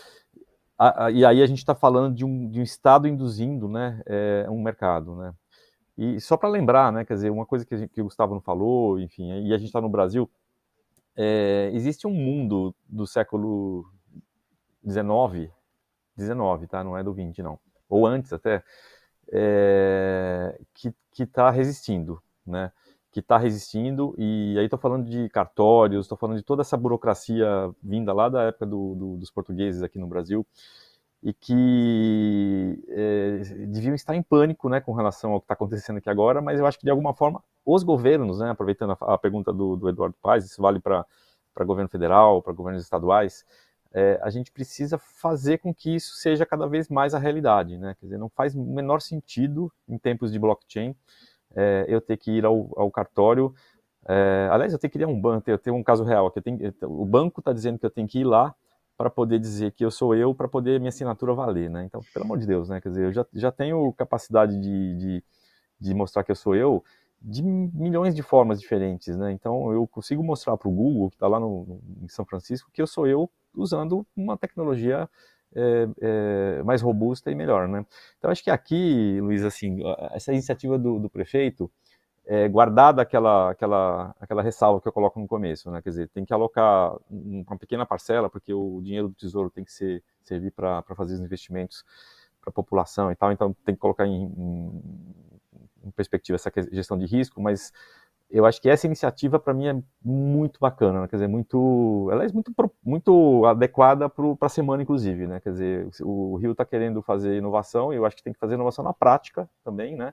a, 0.79 1.07
a, 1.07 1.11
e 1.11 1.25
aí 1.25 1.43
a 1.43 1.47
gente 1.47 1.59
está 1.59 1.75
falando 1.75 2.14
de 2.14 2.25
um, 2.25 2.49
de 2.49 2.61
um 2.61 2.62
Estado 2.62 3.09
induzindo, 3.09 3.68
né, 3.68 4.01
é, 4.07 4.47
um 4.49 4.62
mercado, 4.62 5.16
né? 5.16 5.35
E 5.97 6.20
só 6.20 6.36
para 6.36 6.49
lembrar, 6.49 6.92
né, 6.92 7.05
quer 7.05 7.14
dizer, 7.14 7.30
uma 7.30 7.47
coisa 7.47 7.64
que, 7.64 7.76
gente, 7.76 7.90
que 7.90 8.01
o 8.01 8.05
Gustavo 8.05 8.34
não 8.34 8.40
falou, 8.40 8.99
enfim, 8.99 9.47
e 9.47 9.55
a 9.55 9.57
gente 9.57 9.68
está 9.68 9.80
no 9.80 9.88
Brasil, 9.88 10.28
é, 11.16 11.70
existe 11.72 12.07
um 12.07 12.12
mundo 12.12 12.74
do 12.88 13.07
século 13.07 13.88
XIX, 14.84 15.53
19, 16.16 16.66
tá? 16.66 16.82
Não 16.82 16.99
é 16.99 17.03
do 17.05 17.12
20, 17.12 17.42
não. 17.42 17.59
Ou 17.88 18.07
antes 18.07 18.32
até, 18.32 18.62
é, 19.32 20.59
que 20.74 20.92
está 21.22 21.51
resistindo, 21.51 22.20
né? 22.47 22.72
Que 23.12 23.20
está 23.20 23.38
resistindo, 23.38 24.12
e 24.18 24.57
aí 24.59 24.64
estou 24.64 24.78
falando 24.78 25.09
de 25.09 25.28
cartórios, 25.28 26.07
estou 26.07 26.18
falando 26.18 26.36
de 26.36 26.42
toda 26.42 26.62
essa 26.62 26.76
burocracia 26.76 27.47
vinda 27.80 28.12
lá 28.12 28.28
da 28.28 28.42
época 28.42 28.66
do, 28.66 28.95
do, 28.97 29.16
dos 29.16 29.30
portugueses 29.30 29.82
aqui 29.82 29.99
no 30.01 30.09
Brasil, 30.09 30.45
e 31.25 31.33
que 31.33 32.85
é, 32.87 33.39
deviam 33.68 33.95
estar 33.95 34.14
em 34.14 34.22
pânico 34.22 34.68
né, 34.68 34.79
com 34.79 34.93
relação 34.93 35.33
ao 35.33 35.41
que 35.41 35.45
está 35.45 35.55
acontecendo 35.55 35.97
aqui 35.97 36.11
agora, 36.11 36.43
mas 36.43 36.61
eu 36.61 36.66
acho 36.66 36.79
que 36.79 36.85
de 36.85 36.91
alguma 36.91 37.14
forma 37.14 37.43
os 37.64 37.83
governos, 37.83 38.41
né, 38.41 38.51
aproveitando 38.51 38.93
a, 39.01 39.14
a 39.14 39.18
pergunta 39.18 39.51
do, 39.51 39.75
do, 39.75 39.89
Eduardo 39.89 40.14
Paes, 40.20 40.45
isso 40.45 40.61
vale 40.61 40.81
para 40.81 41.07
governo 41.61 41.89
federal, 41.89 42.43
para 42.43 42.53
governos 42.53 42.83
estaduais, 42.83 43.43
é, 43.95 44.20
a 44.22 44.29
gente 44.29 44.53
precisa 44.53 44.99
fazer 44.99 45.59
com 45.59 45.72
que 45.72 45.95
isso 45.95 46.14
seja 46.16 46.45
cada 46.45 46.66
vez 46.66 46.91
mais 46.91 47.14
a 47.14 47.18
realidade. 47.18 47.79
Né? 47.79 47.97
Quer 47.99 48.05
dizer, 48.05 48.18
não 48.18 48.29
faz 48.29 48.55
o 48.55 48.62
menor 48.62 49.01
sentido 49.01 49.72
em 49.89 49.97
tempos 49.97 50.31
de 50.31 50.39
blockchain 50.39 50.95
é, 51.57 51.87
eu 51.89 52.03
ter 52.03 52.18
que 52.18 52.33
ir 52.33 52.45
ao, 52.45 52.70
ao 52.77 52.91
cartório. 52.91 53.55
É, 54.07 54.49
aliás, 54.51 54.75
eu 54.75 54.79
tenho 54.79 54.91
que 54.91 54.99
ir 54.99 55.05
a 55.05 55.09
um 55.09 55.18
banco, 55.18 55.49
eu 55.49 55.57
tenho 55.57 55.75
um 55.77 55.83
caso 55.83 56.05
real 56.05 56.27
aqui. 56.27 56.41
O 56.83 57.07
banco 57.07 57.41
está 57.41 57.51
dizendo 57.51 57.79
que 57.79 57.87
eu 57.87 57.91
tenho 57.91 58.07
que 58.07 58.18
ir 58.18 58.25
lá 58.25 58.55
para 58.97 59.11
poder 59.11 59.38
dizer 59.38 59.72
que 59.72 59.84
eu 59.84 59.90
sou 59.90 60.14
eu, 60.14 60.34
para 60.34 60.49
poder 60.49 60.78
minha 60.78 60.88
assinatura 60.88 61.34
valer, 61.34 61.68
né? 61.70 61.84
Então, 61.84 62.01
pelo 62.12 62.24
amor 62.24 62.38
de 62.38 62.47
Deus, 62.47 62.68
né? 62.68 62.80
Quer 62.80 62.90
dizer, 62.90 63.05
eu 63.07 63.12
já, 63.12 63.26
já 63.32 63.53
tenho 63.53 63.92
capacidade 63.92 64.59
de, 64.61 64.97
de, 64.97 65.24
de 65.80 65.95
mostrar 65.95 66.22
que 66.24 66.30
eu 66.30 66.36
sou 66.36 66.55
eu 66.55 66.84
de 67.20 67.42
milhões 67.42 68.14
de 68.14 68.22
formas 68.22 68.61
diferentes, 68.61 69.16
né? 69.16 69.32
Então, 69.32 69.72
eu 69.72 69.86
consigo 69.86 70.22
mostrar 70.22 70.57
para 70.57 70.68
o 70.68 70.72
Google, 70.72 71.09
que 71.09 71.16
está 71.16 71.26
lá 71.26 71.40
no, 71.40 71.80
em 72.03 72.09
São 72.09 72.24
Francisco, 72.24 72.70
que 72.72 72.82
eu 72.82 72.86
sou 72.86 73.07
eu 73.07 73.30
usando 73.57 74.07
uma 74.14 74.36
tecnologia 74.36 75.09
é, 75.55 75.88
é, 76.01 76.62
mais 76.64 76.82
robusta 76.82 77.30
e 77.30 77.34
melhor, 77.34 77.66
né? 77.66 77.86
Então, 78.18 78.30
acho 78.30 78.45
que 78.45 78.51
aqui, 78.51 79.18
Luiz, 79.20 79.42
assim, 79.42 79.78
essa 80.12 80.32
iniciativa 80.32 80.78
do, 80.78 80.99
do 80.99 81.09
prefeito, 81.09 81.70
é, 82.27 82.49
guardada 82.49 83.03
aquela, 83.03 83.51
aquela, 83.51 84.14
aquela 84.18 84.43
ressalva 84.43 84.81
que 84.81 84.89
eu 84.89 84.93
coloco 84.93 85.20
no 85.20 85.29
começo, 85.29 85.70
né? 85.70 85.83
Quer 85.83 85.91
dizer, 85.91 86.09
tem 86.09 86.25
que 86.25 86.33
alocar 86.33 86.97
uma 87.11 87.59
pequena 87.59 87.85
parcela, 87.85 88.31
porque 88.31 88.53
o 88.53 88.81
dinheiro 88.83 89.09
do 89.09 89.14
tesouro 89.14 89.51
tem 89.51 89.64
que 89.64 89.72
ser, 89.72 90.03
servir 90.22 90.51
para 90.51 90.83
fazer 90.97 91.14
os 91.14 91.20
investimentos 91.20 91.85
para 92.41 92.51
a 92.51 92.53
população 92.53 93.11
e 93.11 93.16
tal, 93.16 93.33
então 93.33 93.55
tem 93.64 93.75
que 93.75 93.81
colocar 93.81 94.07
em, 94.07 94.25
em, 94.25 94.83
em, 95.85 95.91
perspectiva 95.91 96.37
essa 96.37 96.53
gestão 96.72 96.99
de 96.99 97.07
risco, 97.07 97.41
mas 97.41 97.72
eu 98.31 98.45
acho 98.45 98.61
que 98.61 98.68
essa 98.68 98.87
iniciativa 98.87 99.39
para 99.39 99.55
mim 99.55 99.66
é 99.66 99.83
muito 100.03 100.59
bacana, 100.61 101.03
né? 101.03 101.09
quer 101.09 101.16
dizer, 101.16 101.29
muito, 101.29 102.09
ela 102.11 102.25
é 102.25 102.33
muito, 102.33 102.53
muito 102.83 103.47
adequada 103.47 104.09
para 104.09 104.35
a 104.41 104.49
semana, 104.49 104.83
inclusive, 104.83 105.27
né? 105.27 105.41
Quer 105.41 105.51
dizer, 105.51 105.89
o 106.03 106.37
Rio 106.37 106.53
está 106.53 106.64
querendo 106.64 107.01
fazer 107.03 107.37
inovação 107.37 107.93
e 107.93 107.97
eu 107.97 108.05
acho 108.05 108.16
que 108.16 108.22
tem 108.22 108.33
que 108.33 108.39
fazer 108.39 108.55
inovação 108.55 108.85
na 108.85 108.93
prática 108.93 109.49
também, 109.62 109.95
né? 109.97 110.12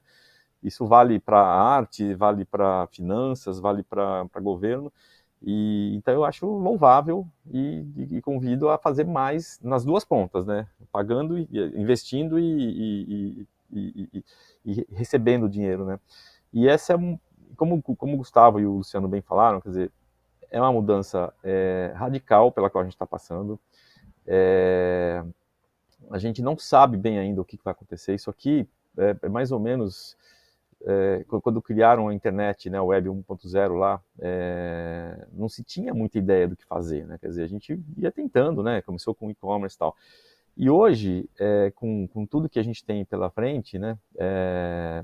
Isso 0.64 0.86
vale 0.86 1.20
para 1.20 1.40
arte, 1.42 2.14
vale 2.14 2.46
para 2.46 2.88
finanças, 2.88 3.60
vale 3.60 3.84
para 3.84 4.28
governo. 4.42 4.92
E, 5.42 5.96
então 5.96 6.14
eu 6.14 6.24
acho 6.24 6.46
louvável 6.46 7.28
e, 7.52 7.84
e, 7.96 8.18
e, 8.18 8.22
convido 8.22 8.70
a 8.70 8.78
fazer 8.78 9.06
mais 9.06 9.60
nas 9.64 9.84
duas 9.84 10.06
pontas, 10.06 10.46
né? 10.46 10.68
Pagando, 10.92 11.38
e, 11.38 11.48
investindo 11.76 12.38
e, 12.40 13.48
recebendo 14.92 15.50
dinheiro, 15.50 15.86
né? 15.86 16.00
E 16.54 16.68
essa 16.68 16.94
é 16.94 16.98
como, 17.56 17.82
como 17.82 18.14
o 18.14 18.18
Gustavo 18.18 18.60
e 18.60 18.66
o 18.66 18.78
Luciano 18.78 19.08
bem 19.08 19.22
falaram, 19.22 19.60
quer 19.62 19.70
dizer, 19.70 19.92
é 20.52 20.60
uma 20.60 20.72
mudança 20.72 21.34
é, 21.44 21.92
radical 21.96 22.52
pela 22.52 22.70
qual 22.70 22.82
a 22.82 22.86
gente 22.86 22.94
está 22.94 23.08
passando. 23.08 23.60
É, 24.28 25.24
a 26.12 26.18
gente 26.18 26.42
não 26.42 26.58
sabe 26.58 26.98
bem 26.98 27.18
ainda 27.18 27.42
o 27.42 27.46
que 27.46 27.58
vai 27.64 27.72
acontecer. 27.72 28.14
Isso 28.14 28.30
aqui 28.30 28.68
é, 28.98 29.16
é 29.24 29.30
mais 29.30 29.52
ou 29.52 29.60
menos 29.60 30.18
é, 30.86 31.24
quando 31.42 31.62
criaram 31.62 32.08
a 32.08 32.14
internet, 32.14 32.70
né, 32.70 32.78
a 32.78 32.84
web 32.84 33.10
1.0 33.10 33.78
lá, 33.78 34.02
é, 34.20 35.28
não 35.32 35.48
se 35.48 35.64
tinha 35.64 35.94
muita 35.94 36.18
ideia 36.18 36.48
do 36.48 36.56
que 36.56 36.66
fazer, 36.66 37.06
né? 37.06 37.18
Quer 37.20 37.28
dizer, 37.28 37.44
a 37.44 37.48
gente 37.48 37.80
ia 37.98 38.12
tentando, 38.12 38.64
né? 38.64 38.82
Começou 38.82 39.14
com 39.14 39.30
e-commerce 39.30 39.76
e 39.76 39.80
tal. 39.80 39.96
E 40.58 40.70
hoje, 40.70 41.30
é, 41.40 41.72
com, 41.76 42.08
com 42.08 42.26
tudo 42.26 42.50
que 42.50 42.60
a 42.60 42.64
gente 42.64 42.84
tem 42.84 43.06
pela 43.06 43.30
frente, 43.30 43.78
né? 43.78 43.98
É, 44.18 45.04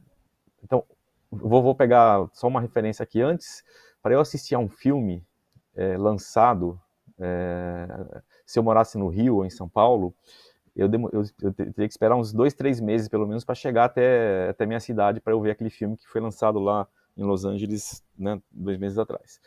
então, 0.63 0.83
vou, 1.31 1.61
vou 1.61 1.75
pegar 1.75 2.27
só 2.33 2.47
uma 2.47 2.61
referência 2.61 3.03
aqui 3.03 3.21
antes. 3.21 3.63
Para 4.01 4.13
eu 4.13 4.19
assistir 4.19 4.55
a 4.55 4.59
um 4.59 4.69
filme 4.69 5.23
é, 5.75 5.97
lançado, 5.97 6.79
é, 7.19 7.87
se 8.45 8.57
eu 8.57 8.63
morasse 8.63 8.97
no 8.97 9.07
Rio 9.07 9.37
ou 9.37 9.45
em 9.45 9.49
São 9.49 9.69
Paulo, 9.69 10.13
eu, 10.77 10.89
eu, 11.11 11.23
eu 11.41 11.53
teria 11.53 11.87
que 11.87 11.93
esperar 11.93 12.15
uns 12.15 12.31
dois, 12.31 12.53
três 12.53 12.79
meses, 12.79 13.07
pelo 13.07 13.27
menos, 13.27 13.43
para 13.43 13.55
chegar 13.55 13.85
até, 13.85 14.49
até 14.49 14.65
minha 14.65 14.79
cidade 14.79 15.19
para 15.19 15.33
eu 15.33 15.41
ver 15.41 15.51
aquele 15.51 15.71
filme 15.71 15.97
que 15.97 16.07
foi 16.07 16.21
lançado 16.21 16.59
lá 16.59 16.87
em 17.17 17.23
Los 17.23 17.43
Angeles, 17.45 18.03
né, 18.17 18.39
dois 18.51 18.77
meses 18.77 18.97
atrás. 18.99 19.41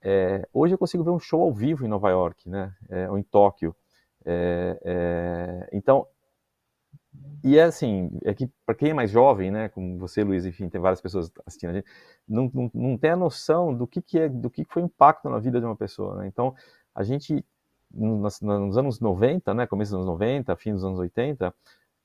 É, 0.00 0.48
hoje 0.52 0.74
eu 0.74 0.78
consigo 0.78 1.02
ver 1.02 1.10
um 1.10 1.18
show 1.18 1.42
ao 1.42 1.52
vivo 1.52 1.84
em 1.84 1.88
Nova 1.88 2.08
York, 2.10 2.48
né, 2.48 2.72
é, 2.88 3.10
ou 3.10 3.18
em 3.18 3.22
Tóquio. 3.24 3.74
É, 4.24 4.78
é 4.84 5.68
então, 5.72 6.06
e 7.42 7.58
é 7.58 7.64
assim, 7.64 8.10
é 8.24 8.32
que 8.32 8.48
para 8.64 8.74
quem 8.74 8.90
é 8.90 8.94
mais 8.94 9.10
jovem, 9.10 9.50
né, 9.50 9.68
como 9.70 9.98
você, 9.98 10.22
Luiz, 10.22 10.46
enfim, 10.46 10.68
tem 10.68 10.80
várias 10.80 11.00
pessoas 11.00 11.30
assistindo 11.44 11.70
a 11.70 11.72
gente, 11.74 11.86
não, 12.28 12.50
não, 12.54 12.70
não 12.72 12.98
tem 12.98 13.10
a 13.10 13.16
noção 13.16 13.74
do 13.74 13.86
que, 13.86 14.00
que 14.00 14.18
é, 14.18 14.28
do 14.28 14.48
que 14.48 14.64
foi 14.64 14.82
o 14.82 14.86
impacto 14.86 15.28
na 15.28 15.38
vida 15.40 15.58
de 15.58 15.66
uma 15.66 15.76
pessoa, 15.76 16.16
né? 16.18 16.28
Então, 16.28 16.54
a 16.94 17.02
gente 17.02 17.44
nos, 17.90 18.40
nos, 18.40 18.76
anos 18.76 19.00
90, 19.00 19.54
né, 19.54 19.66
começo 19.66 19.92
dos 19.92 19.98
anos 19.98 20.06
90, 20.06 20.56
fim 20.56 20.72
dos 20.72 20.84
anos 20.84 20.98
80, 20.98 21.54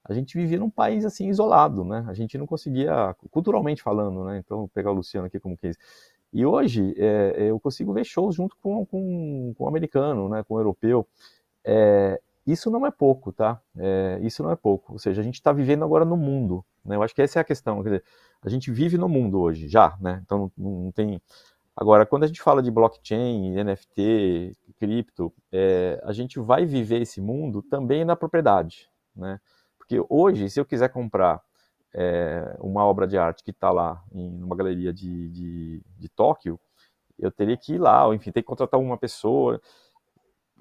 a 0.06 0.14
gente 0.14 0.38
vivia 0.38 0.60
num 0.60 0.70
país 0.70 1.06
assim 1.06 1.30
isolado, 1.30 1.86
né? 1.86 2.04
A 2.08 2.14
gente 2.14 2.38
não 2.38 2.46
conseguia, 2.46 3.16
culturalmente 3.32 3.82
falando, 3.82 4.26
né? 4.26 4.38
Então, 4.38 4.60
vou 4.60 4.68
pegar 4.68 4.92
o 4.92 4.96
Luciano 4.96 5.28
aqui 5.28 5.40
como 5.40 5.58
case. 5.58 5.78
E 6.34 6.46
hoje 6.46 6.94
é, 6.98 7.36
eu 7.38 7.60
consigo 7.60 7.94
ver 7.94 8.04
shows 8.04 8.36
junto 8.36 8.56
com, 8.62 8.86
com, 8.86 9.54
com 9.56 9.64
o 9.64 9.68
americano, 9.68 10.28
né, 10.28 10.44
com 10.44 10.56
o 10.56 10.60
europeu. 10.60 11.08
É, 11.64 12.20
isso 12.46 12.70
não 12.70 12.86
é 12.86 12.92
pouco, 12.92 13.32
tá? 13.32 13.62
É, 13.78 14.20
isso 14.22 14.44
não 14.44 14.52
é 14.52 14.56
pouco. 14.56 14.94
Ou 14.94 15.00
seja, 15.00 15.22
a 15.22 15.24
gente 15.24 15.36
está 15.36 15.54
vivendo 15.54 15.86
agora 15.86 16.04
no 16.04 16.18
mundo. 16.18 16.66
Né? 16.84 16.96
Eu 16.96 17.04
acho 17.04 17.16
que 17.16 17.22
essa 17.22 17.40
é 17.40 17.42
a 17.42 17.46
questão. 17.46 17.82
Quer 17.84 17.90
dizer, 17.90 18.04
a 18.42 18.50
gente 18.50 18.72
vive 18.72 18.98
no 18.98 19.08
mundo 19.08 19.40
hoje, 19.40 19.70
já, 19.70 19.96
né? 20.02 20.22
Então 20.26 20.52
não, 20.58 20.72
não 20.84 20.92
tem. 20.92 21.22
Agora, 21.76 22.06
quando 22.06 22.24
a 22.24 22.28
gente 22.28 22.42
fala 22.42 22.62
de 22.62 22.70
blockchain, 22.70 23.56
NFT, 23.64 24.56
cripto, 24.80 25.34
é, 25.52 26.00
a 26.04 26.14
gente 26.14 26.40
vai 26.40 26.66
viver 26.66 27.02
esse 27.02 27.20
mundo 27.20 27.62
também 27.64 28.06
na 28.06 28.16
propriedade, 28.16 28.90
né? 29.16 29.40
Porque 29.78 30.00
hoje, 30.08 30.50
se 30.50 30.60
eu 30.60 30.66
quiser 30.66 30.90
comprar 30.90 31.42
é, 31.94 32.56
uma 32.60 32.86
obra 32.86 33.08
de 33.08 33.18
arte 33.18 33.44
que 33.44 33.52
está 33.52 33.72
lá 33.72 34.04
em 34.12 34.44
uma 34.44 34.56
galeria 34.56 34.94
de, 34.94 35.30
de, 35.30 35.84
de, 35.98 36.10
Tóquio, 36.10 36.60
eu 37.20 37.32
teria 37.32 37.58
que 37.58 37.74
ir 37.74 37.78
lá, 37.78 38.08
ou 38.08 38.14
enfim, 38.14 38.32
ter 38.32 38.42
que 38.42 38.48
contratar 38.48 38.80
uma 38.80 38.98
pessoa. 38.98 39.62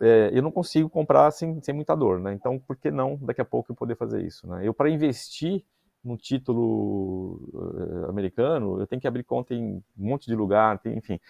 É, 0.01 0.31
eu 0.33 0.43
não 0.43 0.51
consigo 0.51 0.89
comprar 0.89 1.31
sem, 1.31 1.61
sem 1.63 1.75
muita 1.75 1.95
dor, 1.95 2.19
né? 2.21 2.33
Então, 2.33 2.59
por 2.59 2.77
que 2.77 2.91
não 2.91 3.17
daqui 3.17 3.41
a 3.41 3.45
pouco 3.45 3.73
eu 3.73 3.77
poder 3.77 3.97
fazer 3.97 4.23
isso? 4.23 4.47
Né? 4.47 4.67
Eu, 4.67 4.75
para 4.75 4.91
investir 4.91 5.65
num 6.05 6.17
título 6.17 7.41
uh, 7.53 8.11
americano, 8.11 8.81
eu 8.81 8.87
tenho 8.87 9.01
que 9.01 9.07
abrir 9.07 9.25
conta 9.25 9.55
em 9.55 9.77
um 9.77 9.83
monte 9.97 10.27
de 10.27 10.35
lugar, 10.35 10.79
tem, 10.79 10.97
enfim. 10.97 11.21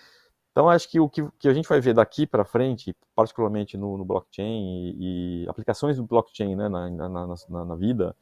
Então, 0.50 0.68
acho 0.68 0.88
que 0.90 1.00
o 1.00 1.08
que, 1.08 1.26
que, 1.38 1.48
a 1.48 1.54
gente 1.54 1.68
vai 1.68 1.80
ver 1.80 1.94
daqui 1.94 2.26
para 2.26 2.44
frente, 2.44 2.94
particularmente 3.14 3.76
no, 3.76 3.96
no 3.96 4.04
blockchain 4.04 4.94
e, 4.98 5.44
e, 5.44 5.48
aplicações 5.48 5.96
do 5.96 6.04
blockchain 6.04 6.54
né, 6.54 6.68
na, 6.68 6.90
na, 6.90 7.08
na, 7.08 7.64
na 7.64 7.74
vida, 7.74 8.14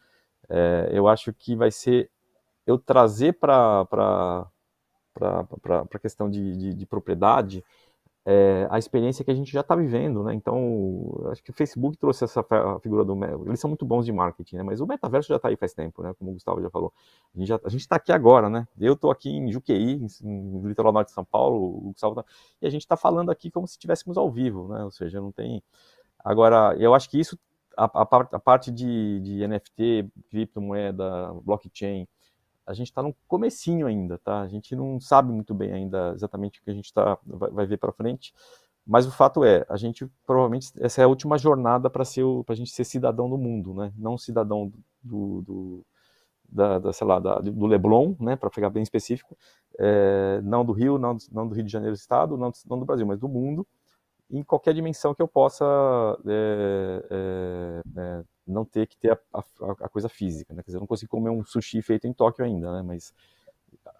é, 0.48 0.90
eu 0.92 1.08
acho 1.08 1.32
que 1.32 1.56
vai 1.56 1.70
ser 1.70 2.10
eu 2.66 2.78
trazer 2.78 3.32
para 3.34 3.86
a 5.20 5.98
questão 6.00 6.30
de, 6.30 6.56
de, 6.56 6.74
de 6.74 6.86
propriedade 6.86 7.64
é, 8.32 8.68
a 8.70 8.78
experiência 8.78 9.24
que 9.24 9.30
a 9.32 9.34
gente 9.34 9.50
já 9.50 9.60
está 9.60 9.74
vivendo, 9.74 10.22
né? 10.22 10.32
Então, 10.32 11.26
acho 11.32 11.42
que 11.42 11.50
o 11.50 11.52
Facebook 11.52 11.96
trouxe 11.98 12.22
essa 12.22 12.44
figura 12.80 13.04
do 13.04 13.18
eles 13.44 13.58
são 13.58 13.66
muito 13.66 13.84
bons 13.84 14.06
de 14.06 14.12
marketing, 14.12 14.58
né? 14.58 14.62
Mas 14.62 14.80
o 14.80 14.86
metaverso 14.86 15.30
já 15.30 15.36
está 15.36 15.48
aí 15.48 15.56
faz 15.56 15.74
tempo, 15.74 16.00
né? 16.00 16.14
Como 16.16 16.30
o 16.30 16.34
Gustavo 16.34 16.62
já 16.62 16.70
falou, 16.70 16.92
a 17.34 17.68
gente 17.68 17.80
está 17.80 17.96
aqui 17.96 18.12
agora, 18.12 18.48
né? 18.48 18.68
Eu 18.78 18.92
estou 18.92 19.10
aqui 19.10 19.30
em 19.30 19.50
Juqueí, 19.50 20.00
no 20.22 20.68
litoral 20.68 20.92
norte 20.92 21.08
de 21.08 21.14
São 21.14 21.24
Paulo, 21.24 21.88
o 21.88 21.90
Gustavo 21.92 22.14
tá, 22.14 22.24
e 22.62 22.66
a 22.68 22.70
gente 22.70 22.82
está 22.82 22.96
falando 22.96 23.30
aqui 23.32 23.50
como 23.50 23.66
se 23.66 23.72
estivéssemos 23.72 24.16
ao 24.16 24.30
vivo, 24.30 24.68
né? 24.68 24.84
Ou 24.84 24.92
seja, 24.92 25.20
não 25.20 25.32
tem 25.32 25.60
agora 26.24 26.76
eu 26.78 26.94
acho 26.94 27.10
que 27.10 27.18
isso 27.18 27.36
a, 27.76 27.84
a, 27.84 28.02
a 28.02 28.38
parte 28.38 28.70
de, 28.70 29.20
de 29.20 29.48
NFT, 29.48 30.08
criptomoeda, 30.30 31.34
blockchain 31.42 32.06
a 32.70 32.74
gente 32.74 32.86
está 32.86 33.02
no 33.02 33.14
comecinho 33.26 33.86
ainda, 33.86 34.16
tá? 34.18 34.40
A 34.40 34.48
gente 34.48 34.76
não 34.76 35.00
sabe 35.00 35.32
muito 35.32 35.52
bem 35.52 35.72
ainda 35.72 36.12
exatamente 36.14 36.60
o 36.60 36.62
que 36.62 36.70
a 36.70 36.74
gente 36.74 36.92
tá, 36.92 37.18
vai, 37.26 37.50
vai 37.50 37.66
ver 37.66 37.78
para 37.78 37.92
frente, 37.92 38.32
mas 38.86 39.06
o 39.06 39.10
fato 39.10 39.44
é, 39.44 39.66
a 39.68 39.76
gente 39.76 40.06
provavelmente 40.24 40.70
essa 40.78 41.00
é 41.00 41.04
a 41.04 41.08
última 41.08 41.36
jornada 41.36 41.90
para 41.90 42.04
ser 42.04 42.24
para 42.46 42.52
a 42.52 42.56
gente 42.56 42.70
ser 42.70 42.84
cidadão 42.84 43.28
do 43.28 43.36
mundo, 43.36 43.74
né? 43.74 43.92
Não 43.96 44.16
cidadão 44.16 44.72
do, 45.02 45.42
do 45.42 45.86
da, 46.48 46.78
da, 46.78 46.92
sei 46.92 47.06
lá, 47.06 47.18
da, 47.18 47.40
do 47.40 47.66
Leblon, 47.66 48.14
né? 48.20 48.36
Para 48.36 48.50
ficar 48.50 48.70
bem 48.70 48.82
específico, 48.82 49.36
é, 49.78 50.40
não 50.42 50.64
do 50.64 50.72
Rio, 50.72 50.98
não, 50.98 51.16
não 51.32 51.48
do 51.48 51.54
Rio 51.54 51.64
de 51.64 51.72
Janeiro 51.72 51.94
Estado, 51.94 52.36
não, 52.36 52.52
não 52.68 52.78
do 52.78 52.86
Brasil, 52.86 53.06
mas 53.06 53.18
do 53.18 53.28
mundo 53.28 53.66
em 54.30 54.42
qualquer 54.44 54.72
dimensão 54.72 55.14
que 55.14 55.20
eu 55.20 55.28
possa 55.28 55.64
é, 56.26 57.02
é, 57.10 58.00
é, 58.00 58.24
não 58.50 58.64
ter 58.64 58.86
que 58.86 58.96
ter 58.96 59.12
a, 59.12 59.18
a, 59.34 59.42
a, 59.80 59.88
coisa 59.88 60.08
física, 60.08 60.52
né? 60.52 60.62
Quer 60.62 60.66
dizer, 60.66 60.78
eu 60.78 60.80
não 60.80 60.86
consigo 60.86 61.10
comer 61.10 61.30
um 61.30 61.44
sushi 61.44 61.80
feito 61.82 62.06
em 62.06 62.12
Tóquio 62.12 62.44
ainda, 62.44 62.72
né? 62.72 62.82
Mas 62.82 63.14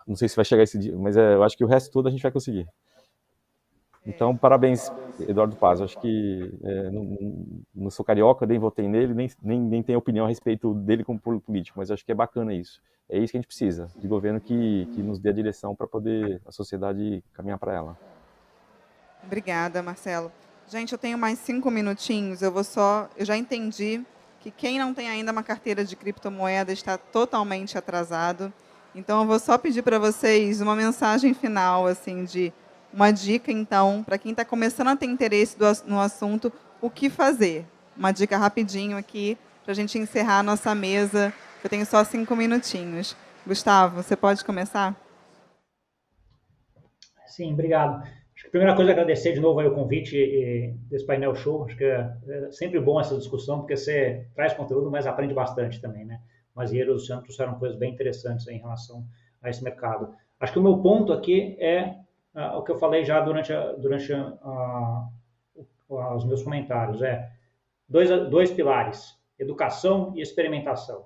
não 0.06 0.16
sei 0.16 0.28
se 0.28 0.36
vai 0.36 0.44
chegar 0.44 0.62
esse 0.62 0.78
dia, 0.78 0.96
mas 0.96 1.16
é, 1.16 1.34
eu 1.34 1.42
acho 1.42 1.56
que 1.56 1.64
o 1.64 1.66
resto 1.66 1.90
todo 1.90 2.08
a 2.08 2.10
gente 2.10 2.22
vai 2.22 2.32
conseguir. 2.32 2.68
Então, 4.06 4.34
parabéns, 4.36 4.90
Eduardo 5.20 5.54
Paz. 5.56 5.78
Eu 5.78 5.84
acho 5.84 6.00
que 6.00 6.58
é, 6.62 6.90
não, 6.90 7.18
não, 7.74 7.90
sou 7.90 8.04
carioca, 8.04 8.46
nem 8.46 8.58
votei 8.58 8.88
nele, 8.88 9.12
nem, 9.12 9.30
nem, 9.42 9.60
nem 9.60 9.82
tenho 9.82 9.98
opinião 9.98 10.24
a 10.24 10.28
respeito 10.28 10.72
dele 10.74 11.04
como 11.04 11.20
político, 11.20 11.78
mas 11.78 11.90
acho 11.90 12.04
que 12.04 12.12
é 12.12 12.14
bacana 12.14 12.54
isso. 12.54 12.80
É 13.08 13.18
isso 13.18 13.32
que 13.32 13.36
a 13.36 13.40
gente 13.40 13.48
precisa, 13.48 13.90
de 13.96 14.08
governo 14.08 14.40
que, 14.40 14.86
que 14.94 15.02
nos 15.02 15.18
dê 15.18 15.30
a 15.30 15.32
direção 15.32 15.74
para 15.74 15.86
poder 15.86 16.40
a 16.46 16.52
sociedade 16.52 17.22
caminhar 17.32 17.58
para 17.58 17.74
ela. 17.74 17.98
Obrigada, 19.24 19.82
Marcelo. 19.82 20.32
Gente, 20.68 20.92
eu 20.92 20.98
tenho 20.98 21.18
mais 21.18 21.38
cinco 21.40 21.70
minutinhos. 21.70 22.42
Eu 22.42 22.52
vou 22.52 22.62
só. 22.62 23.10
Eu 23.16 23.26
já 23.26 23.36
entendi 23.36 24.04
que 24.40 24.50
quem 24.50 24.78
não 24.78 24.94
tem 24.94 25.08
ainda 25.08 25.30
uma 25.30 25.42
carteira 25.42 25.84
de 25.84 25.94
criptomoeda 25.94 26.72
está 26.72 26.96
totalmente 26.96 27.76
atrasado. 27.76 28.52
Então, 28.94 29.20
eu 29.20 29.26
vou 29.26 29.38
só 29.38 29.56
pedir 29.58 29.82
para 29.82 29.98
vocês 29.98 30.60
uma 30.60 30.74
mensagem 30.74 31.34
final, 31.34 31.86
assim, 31.86 32.24
de 32.24 32.52
uma 32.92 33.10
dica, 33.12 33.52
então, 33.52 34.02
para 34.02 34.18
quem 34.18 34.32
está 34.32 34.44
começando 34.44 34.88
a 34.88 34.96
ter 34.96 35.06
interesse 35.06 35.56
do, 35.56 35.66
no 35.86 36.00
assunto, 36.00 36.52
o 36.80 36.90
que 36.90 37.08
fazer. 37.08 37.66
Uma 37.96 38.12
dica 38.12 38.36
rapidinho 38.36 38.96
aqui 38.96 39.38
para 39.62 39.72
a 39.72 39.74
gente 39.74 39.98
encerrar 39.98 40.38
a 40.38 40.42
nossa 40.42 40.74
mesa. 40.74 41.32
Eu 41.62 41.68
tenho 41.68 41.84
só 41.84 42.02
cinco 42.02 42.34
minutinhos. 42.34 43.14
Gustavo, 43.46 44.02
você 44.02 44.16
pode 44.16 44.44
começar? 44.44 44.96
Sim, 47.26 47.52
obrigado. 47.52 48.02
A 48.46 48.50
primeira 48.50 48.74
coisa 48.74 48.90
é 48.90 48.92
agradecer 48.92 49.32
de 49.32 49.40
novo 49.40 49.60
o 49.60 49.74
convite 49.74 50.74
desse 50.88 51.04
painel 51.04 51.34
show. 51.34 51.64
Acho 51.64 51.76
que 51.76 51.84
é, 51.84 52.10
é, 52.28 52.50
sempre 52.50 52.80
bom 52.80 53.00
essa 53.00 53.16
discussão, 53.16 53.60
porque 53.60 53.76
você 53.76 54.26
traz 54.34 54.54
conteúdo, 54.54 54.90
mas 54.90 55.06
aprende 55.06 55.34
bastante 55.34 55.80
também, 55.80 56.04
né? 56.04 56.20
Mas 56.54 56.72
e 56.72 56.82
o 56.82 56.92
Luciano 56.92 57.22
trouxeram 57.22 57.58
coisas 57.58 57.78
bem 57.78 57.92
interessantes 57.92 58.46
em 58.48 58.58
relação 58.58 59.04
a 59.42 59.50
esse 59.50 59.62
mercado. 59.62 60.14
Acho 60.38 60.52
que 60.54 60.58
o 60.58 60.62
meu 60.62 60.78
ponto 60.78 61.12
aqui 61.12 61.56
é 61.60 61.96
uh, 62.34 62.56
o 62.56 62.62
que 62.62 62.72
eu 62.72 62.78
falei 62.78 63.04
já 63.04 63.20
durante, 63.20 63.52
a, 63.52 63.72
durante 63.72 64.12
a, 64.12 65.08
os 65.88 66.24
meus 66.24 66.42
comentários. 66.42 67.02
É 67.02 67.30
dois, 67.88 68.08
dois 68.30 68.50
pilares, 68.50 69.16
educação 69.38 70.12
e 70.16 70.22
experimentação. 70.22 71.04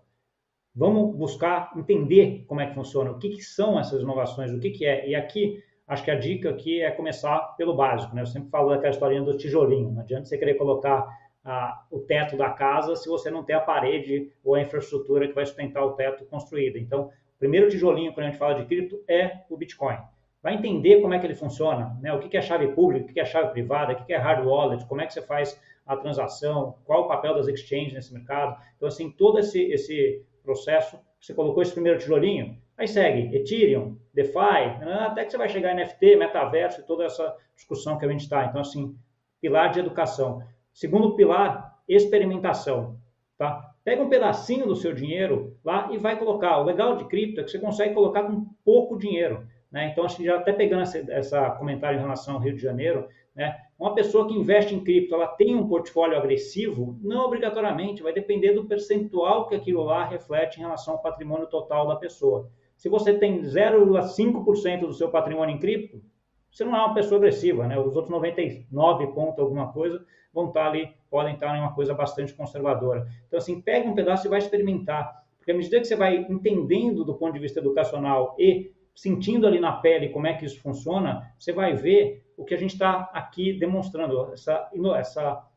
Vamos 0.75 1.17
buscar 1.17 1.73
entender 1.77 2.45
como 2.47 2.61
é 2.61 2.67
que 2.67 2.75
funciona, 2.75 3.11
o 3.11 3.19
que, 3.19 3.31
que 3.31 3.43
são 3.43 3.79
essas 3.79 4.03
inovações, 4.03 4.51
o 4.51 4.59
que, 4.59 4.71
que 4.71 4.87
é. 4.87 5.09
E 5.09 5.15
aqui 5.15 5.63
acho 5.87 6.05
que 6.05 6.11
a 6.11 6.19
dica 6.19 6.51
aqui 6.51 6.81
é 6.81 6.91
começar 6.91 7.39
pelo 7.57 7.75
básico, 7.75 8.15
né? 8.15 8.23
Eu 8.23 8.27
sempre 8.27 8.51
falo 8.51 8.71
daquela 8.71 8.91
historinha 8.91 9.23
do 9.23 9.37
tijolinho. 9.37 9.91
Não 9.93 10.01
adianta 10.01 10.25
você 10.25 10.39
querer 10.39 10.55
colocar 10.55 11.07
ah, 11.45 11.85
o 11.91 12.01
teto 12.01 12.37
da 12.37 12.51
casa 12.51 12.97
se 12.97 13.09
você 13.09 13.31
não 13.31 13.45
tem 13.45 13.55
a 13.55 13.61
parede 13.61 14.33
ou 14.43 14.55
a 14.55 14.61
infraestrutura 14.61 15.29
que 15.29 15.35
vai 15.35 15.45
sustentar 15.45 15.85
o 15.85 15.93
teto 15.93 16.25
construído. 16.25 16.79
Então, 16.79 17.11
o 17.37 17.39
primeiro 17.39 17.69
tijolinho 17.69 18.13
quando 18.15 18.27
a 18.27 18.31
gente 18.31 18.39
fala 18.39 18.55
de 18.55 18.65
cripto 18.65 19.03
é 19.07 19.43
o 19.51 19.57
Bitcoin. 19.57 19.99
vai 20.43 20.55
entender 20.55 21.01
como 21.01 21.13
é 21.13 21.19
que 21.19 21.27
ele 21.27 21.35
funciona, 21.35 21.97
né? 22.01 22.13
o 22.13 22.19
que 22.19 22.37
é 22.37 22.41
chave 22.41 22.69
pública, 22.69 23.11
o 23.11 23.13
que 23.13 23.21
é 23.21 23.25
chave 23.25 23.51
privada, 23.53 23.93
o 23.93 24.05
que 24.05 24.13
é 24.13 24.17
hard 24.17 24.47
wallet, 24.47 24.85
como 24.87 25.01
é 25.01 25.07
que 25.07 25.13
você 25.13 25.23
faz 25.23 25.61
a 25.87 25.97
transação, 25.97 26.77
qual 26.85 27.03
o 27.03 27.09
papel 27.09 27.35
das 27.35 27.47
exchanges 27.47 27.93
nesse 27.93 28.13
mercado. 28.13 28.59
Então, 28.77 28.89
assim, 28.89 29.11
todo 29.11 29.39
esse, 29.39 29.61
esse 29.71 30.25
processo, 30.43 30.99
você 31.21 31.35
colocou 31.35 31.63
esse 31.63 31.73
primeiro 31.73 31.99
tijolinho, 31.99 32.59
aí 32.77 32.89
segue 32.89 33.37
Ethereum, 33.37 33.97
DeFi, 34.13 34.79
né? 34.81 35.07
até 35.07 35.25
que 35.25 35.31
você 35.31 35.39
vai 35.39 35.49
chegar 35.49 35.73
em 35.73 35.85
NFT, 35.85 36.17
metaverso 36.17 36.81
e 36.81 36.85
toda 36.85 37.05
essa 37.05 37.35
discussão 37.55 37.99
que 37.99 38.05
a 38.05 38.09
gente 38.09 38.23
está. 38.23 38.45
Então, 38.45 38.61
assim, 38.61 38.97
pilar 39.41 39.71
de 39.71 39.81
educação. 39.81 40.43
Segundo 40.73 41.15
pilar, 41.15 41.79
experimentação. 41.89 42.99
Tá? 43.37 43.75
Pega 43.85 44.03
um 44.03 44.09
pedacinho 44.09 44.67
do 44.67 44.77
seu 44.77 44.95
dinheiro 44.95 45.57
lá 45.65 45.91
e 45.93 45.99
vai 45.99 46.19
colocar. 46.19 46.59
O 46.59 46.65
legal 46.65 46.97
de 46.97 47.05
cripto 47.05 47.41
é 47.41 47.45
que 47.45 47.51
você 47.51 47.59
consegue 47.59 47.95
colocar 47.95 48.25
com 48.25 48.47
pouco 48.65 48.97
dinheiro. 48.97 49.47
Né? 49.71 49.91
Então, 49.91 50.07
que 50.07 50.25
já 50.25 50.37
até 50.37 50.53
pegando 50.53 50.83
essa, 50.83 50.99
essa 51.13 51.51
comentário 51.53 51.99
em 51.99 52.03
relação 52.03 52.35
ao 52.35 52.41
Rio 52.41 52.55
de 52.55 52.63
Janeiro, 52.63 53.09
né? 53.35 53.57
uma 53.79 53.95
pessoa 53.95 54.27
que 54.29 54.35
investe 54.35 54.75
em 54.75 54.83
cripto, 54.83 55.15
ela 55.15 55.27
tem 55.27 55.55
um 55.55 55.69
portfólio 55.69 56.17
agressivo? 56.17 56.97
Não 57.03 57.27
obrigatoriamente, 57.27 58.03
vai 58.03 58.13
depender 58.13 58.53
do 58.53 58.67
percentual 58.67 59.49
que 59.49 59.57
aquilo 59.57 59.83
lá 59.83 60.05
reflete 60.05 60.59
em 60.59 60.63
relação 60.63 60.95
ao 60.95 61.03
patrimônio 61.03 61.49
total 61.49 61.89
da 61.89 61.97
pessoa. 61.97 62.49
Se 62.77 62.89
você 62.89 63.15
tem 63.15 63.43
0,5% 63.43 64.81
do 64.81 64.93
seu 64.93 65.11
patrimônio 65.11 65.55
em 65.55 65.59
cripto, 65.59 66.03
você 66.51 66.65
não 66.65 66.77
é 66.77 66.79
uma 66.79 66.95
pessoa 66.95 67.19
agressiva, 67.19 67.67
né? 67.67 67.79
Os 67.79 67.97
outros 67.97 68.11
99 68.11 69.09
ponto 69.09 69.41
alguma 69.41 69.73
coisa 69.73 70.05
vão 70.33 70.49
estar 70.49 70.67
ali, 70.67 70.93
podem 71.11 71.35
estar 71.35 71.57
em 71.57 71.61
uma 71.61 71.75
coisa 71.75 71.95
bastante 71.95 72.33
conservadora. 72.33 73.07
Então, 73.27 73.39
assim, 73.39 73.61
pega 73.61 73.89
um 73.89 73.95
pedaço 73.95 74.27
e 74.27 74.31
vai 74.31 74.39
experimentar. 74.39 75.25
Porque 75.37 75.53
à 75.53 75.55
medida 75.55 75.81
que 75.81 75.87
você 75.87 75.97
vai 75.97 76.17
entendendo 76.17 77.05
do 77.05 77.15
ponto 77.15 77.33
de 77.35 77.39
vista 77.39 77.61
educacional 77.61 78.37
e 78.39 78.73
sentindo 78.95 79.47
ali 79.47 79.59
na 79.59 79.73
pele 79.73 80.11
como 80.11 80.27
é 80.27 80.35
que 80.35 80.45
isso 80.45 80.61
funciona, 80.61 81.33
você 81.39 81.53
vai 81.53 81.75
ver 81.75 82.25
o 82.37 82.45
que 82.45 82.55
a 82.55 82.57
gente 82.57 82.75
está 82.75 83.11
aqui 83.13 83.53
demonstrando, 83.53 84.33
essa, 84.33 84.71
essa, 84.97 85.49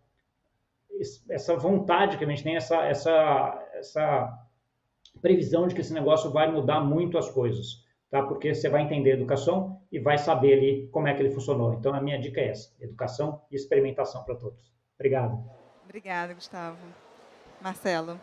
essa 1.30 1.56
vontade 1.56 2.18
que 2.18 2.26
a 2.26 2.28
gente 2.28 2.44
tem, 2.44 2.56
essa, 2.56 2.84
essa, 2.86 3.70
essa 3.74 4.47
previsão 5.18 5.68
de 5.68 5.76
que 5.76 5.82
esse 5.82 5.94
negócio 5.94 6.32
vai 6.32 6.52
mudar 6.52 6.80
muito 6.80 7.18
as 7.18 7.30
coisas 7.30 7.88
tá? 8.10 8.24
Porque 8.24 8.54
você 8.54 8.70
vai 8.70 8.84
entender 8.84 9.12
educação 9.12 9.82
e 9.92 10.00
vai 10.00 10.18
saber 10.18 10.54
ali 10.54 10.90
como 10.92 11.08
é 11.08 11.14
que 11.14 11.22
ele 11.22 11.32
funcionou. 11.32 11.74
Então, 11.74 11.94
a 11.94 12.02
minha 12.02 12.20
dica 12.20 12.40
é 12.42 12.50
essa: 12.50 12.74
educação 12.80 13.42
e 13.52 13.56
experimentação 13.56 14.24
para 14.24 14.36
todos. 14.36 14.72
Obrigado. 14.96 15.44
Obrigada, 15.84 16.34
Gustavo. 16.34 16.78
Marcelo. 17.62 18.20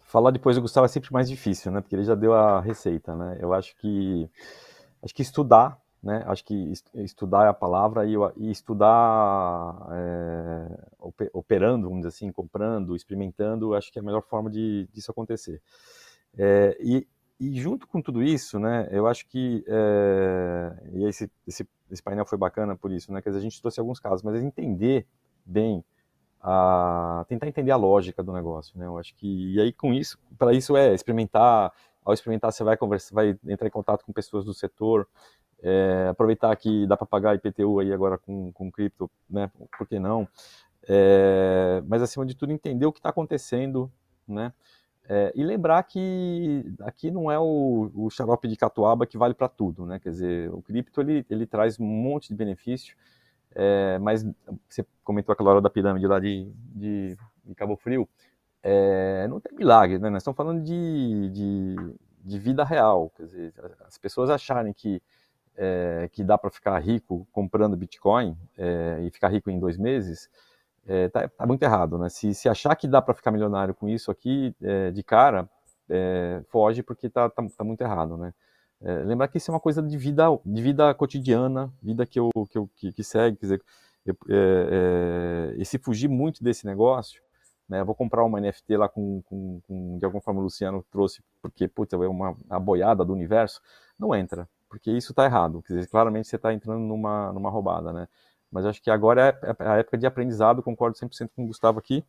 Falar 0.00 0.30
depois 0.30 0.56
do 0.56 0.62
Gustavo 0.62 0.86
é 0.86 0.88
sempre 0.88 1.12
mais 1.12 1.28
difícil, 1.28 1.70
né? 1.72 1.80
Porque 1.80 1.94
ele 1.94 2.04
já 2.04 2.14
deu 2.14 2.32
a 2.32 2.60
receita, 2.60 3.14
né? 3.14 3.38
Eu 3.40 3.52
acho 3.52 3.76
que 3.76 4.30
acho 5.02 5.14
que 5.14 5.22
estudar, 5.22 5.78
né? 6.06 6.22
Acho 6.26 6.44
que 6.44 6.72
estudar 6.94 7.46
é 7.46 7.48
a 7.48 7.52
palavra 7.52 8.06
e, 8.06 8.14
e 8.36 8.48
estudar 8.48 9.74
é, 9.90 11.28
operando, 11.32 11.88
vamos 11.88 11.98
dizer 12.04 12.10
assim, 12.10 12.30
comprando, 12.30 12.94
experimentando, 12.94 13.74
acho 13.74 13.92
que 13.92 13.98
é 13.98 14.02
a 14.02 14.04
melhor 14.04 14.22
forma 14.22 14.48
de 14.48 14.88
disso 14.92 15.10
acontecer. 15.10 15.60
É, 16.38 16.76
e, 16.80 17.08
e, 17.40 17.60
junto 17.60 17.88
com 17.88 18.00
tudo 18.00 18.22
isso, 18.22 18.60
né, 18.60 18.88
eu 18.92 19.08
acho 19.08 19.26
que 19.26 19.64
é, 19.66 20.76
e 20.92 21.04
esse, 21.06 21.28
esse, 21.44 21.68
esse, 21.90 22.02
painel 22.02 22.24
foi 22.24 22.38
bacana 22.38 22.76
por 22.76 22.92
isso, 22.92 23.12
né, 23.12 23.20
que 23.20 23.28
a 23.28 23.40
gente 23.40 23.60
trouxe 23.60 23.80
alguns 23.80 23.98
casos, 23.98 24.22
mas 24.22 24.40
entender 24.40 25.08
bem, 25.44 25.84
a, 26.40 27.24
tentar 27.28 27.48
entender 27.48 27.72
a 27.72 27.76
lógica 27.76 28.22
do 28.22 28.32
negócio, 28.32 28.78
né, 28.78 28.86
eu 28.86 28.96
acho 28.96 29.12
que 29.16 29.54
e 29.54 29.60
aí 29.60 29.72
com 29.72 29.92
isso, 29.92 30.16
para 30.38 30.52
isso 30.52 30.76
é 30.76 30.94
experimentar, 30.94 31.72
ao 32.04 32.14
experimentar 32.14 32.52
você 32.52 32.62
vai 32.62 32.76
conversar, 32.76 33.12
vai 33.12 33.36
entrar 33.48 33.66
em 33.66 33.72
contato 33.72 34.04
com 34.04 34.12
pessoas 34.12 34.44
do 34.44 34.54
setor, 34.54 35.08
é, 35.62 36.08
aproveitar 36.10 36.54
que 36.56 36.86
dá 36.86 36.96
para 36.96 37.06
pagar 37.06 37.34
IPTU 37.34 37.80
aí 37.80 37.92
agora 37.92 38.18
com, 38.18 38.52
com 38.52 38.70
cripto, 38.70 39.10
né, 39.28 39.50
por 39.76 39.86
que 39.86 39.98
não? 39.98 40.28
É, 40.88 41.82
mas 41.86 42.02
acima 42.02 42.24
de 42.24 42.34
tudo 42.34 42.52
entender 42.52 42.86
o 42.86 42.92
que 42.92 42.98
está 42.98 43.08
acontecendo, 43.08 43.90
né? 44.26 44.52
É, 45.08 45.32
e 45.36 45.44
lembrar 45.44 45.82
que 45.84 46.64
aqui 46.80 47.12
não 47.12 47.30
é 47.30 47.38
o, 47.38 47.90
o 47.94 48.10
xarope 48.10 48.48
de 48.48 48.56
catuaba 48.56 49.06
que 49.06 49.16
vale 49.16 49.34
para 49.34 49.48
tudo, 49.48 49.86
né? 49.86 50.00
Quer 50.00 50.10
dizer, 50.10 50.50
o 50.52 50.60
cripto 50.60 51.00
ele, 51.00 51.24
ele 51.30 51.46
traz 51.46 51.78
um 51.78 51.84
monte 51.84 52.28
de 52.28 52.34
benefício, 52.34 52.96
é, 53.54 53.98
mas 53.98 54.24
você 54.68 54.84
comentou 55.04 55.32
aquela 55.32 55.50
hora 55.50 55.60
da 55.60 55.70
pirâmide 55.70 56.06
lá 56.06 56.18
de, 56.18 56.50
de, 56.74 57.16
de 57.44 57.54
Cabo 57.54 57.76
Frio, 57.76 58.08
é, 58.62 59.28
não 59.28 59.40
tem 59.40 59.56
milagre, 59.56 59.98
né? 59.98 60.10
Nós 60.10 60.22
estamos 60.22 60.36
falando 60.36 60.62
de, 60.62 61.30
de, 61.30 61.76
de, 62.24 62.38
vida 62.38 62.64
real, 62.64 63.10
quer 63.16 63.24
dizer, 63.24 63.54
as 63.86 63.96
pessoas 63.96 64.28
acharem 64.28 64.72
que 64.72 65.00
é, 65.56 66.08
que 66.12 66.22
dá 66.22 66.36
para 66.36 66.50
ficar 66.50 66.78
rico 66.78 67.26
comprando 67.32 67.76
Bitcoin 67.76 68.36
é, 68.56 69.00
e 69.02 69.10
ficar 69.10 69.28
rico 69.28 69.50
em 69.50 69.58
dois 69.58 69.76
meses, 69.76 70.28
é, 70.86 71.08
tá, 71.08 71.28
muito 71.46 71.62
errado, 71.62 71.98
né? 71.98 72.08
Se, 72.08 72.32
se 72.34 72.48
achar 72.48 72.76
que 72.76 72.86
dá 72.86 73.02
para 73.02 73.14
ficar 73.14 73.30
milionário 73.30 73.74
com 73.74 73.88
isso 73.88 74.10
aqui 74.10 74.54
é, 74.62 74.90
de 74.90 75.02
cara, 75.02 75.48
é, 75.88 76.42
foge 76.48 76.82
porque 76.82 77.08
tá, 77.08 77.28
tá, 77.28 77.42
tá, 77.56 77.64
muito 77.64 77.80
errado, 77.80 78.16
né? 78.16 78.32
Lembrar 79.06 79.28
que 79.28 79.38
isso 79.38 79.50
é 79.50 79.54
uma 79.54 79.58
coisa 79.58 79.82
de 79.82 79.96
vida, 79.96 80.26
de 80.44 80.62
vida 80.62 80.92
cotidiana, 80.92 81.72
vida 81.82 82.04
que 82.04 82.20
eu 82.20 82.30
que, 82.50 82.58
eu, 82.58 82.70
que, 82.76 82.92
que 82.92 83.02
segue, 83.02 83.38
quer 83.38 83.46
dizer, 83.46 83.62
eu, 84.04 84.14
e 85.56 85.64
se 85.64 85.78
fugir 85.78 86.08
muito 86.08 86.44
desse 86.44 86.66
negócio, 86.66 87.22
né? 87.66 87.82
vou 87.82 87.94
comprar 87.94 88.22
uma 88.22 88.38
NFT 88.38 88.76
lá 88.76 88.86
com, 88.86 89.22
com, 89.22 89.60
com, 89.66 89.98
de 89.98 90.04
alguma 90.04 90.20
forma 90.20 90.40
o 90.40 90.42
Luciano 90.42 90.84
trouxe 90.90 91.22
porque 91.40 91.66
putz, 91.66 91.94
é 91.94 91.96
uma 91.96 92.36
a 92.50 92.60
boiada 92.60 93.02
do 93.02 93.14
universo, 93.14 93.62
não 93.98 94.14
entra, 94.14 94.46
porque 94.68 94.90
isso 94.90 95.12
está 95.12 95.24
errado, 95.24 95.62
quer 95.62 95.74
dizer, 95.74 95.88
claramente 95.88 96.28
você 96.28 96.36
está 96.36 96.52
entrando 96.52 96.80
numa 96.80 97.32
numa 97.32 97.50
roubada, 97.50 97.92
né? 97.92 98.08
Mas 98.50 98.64
acho 98.64 98.82
que 98.82 98.90
agora 98.90 99.38
é, 99.42 99.64
é 99.64 99.68
a 99.68 99.76
época 99.76 99.98
de 99.98 100.06
aprendizado, 100.06 100.62
concordo 100.62 100.96
100% 100.96 101.30
com 101.34 101.44
o 101.44 101.46
Gustavo 101.48 101.78
aqui. 101.78 102.04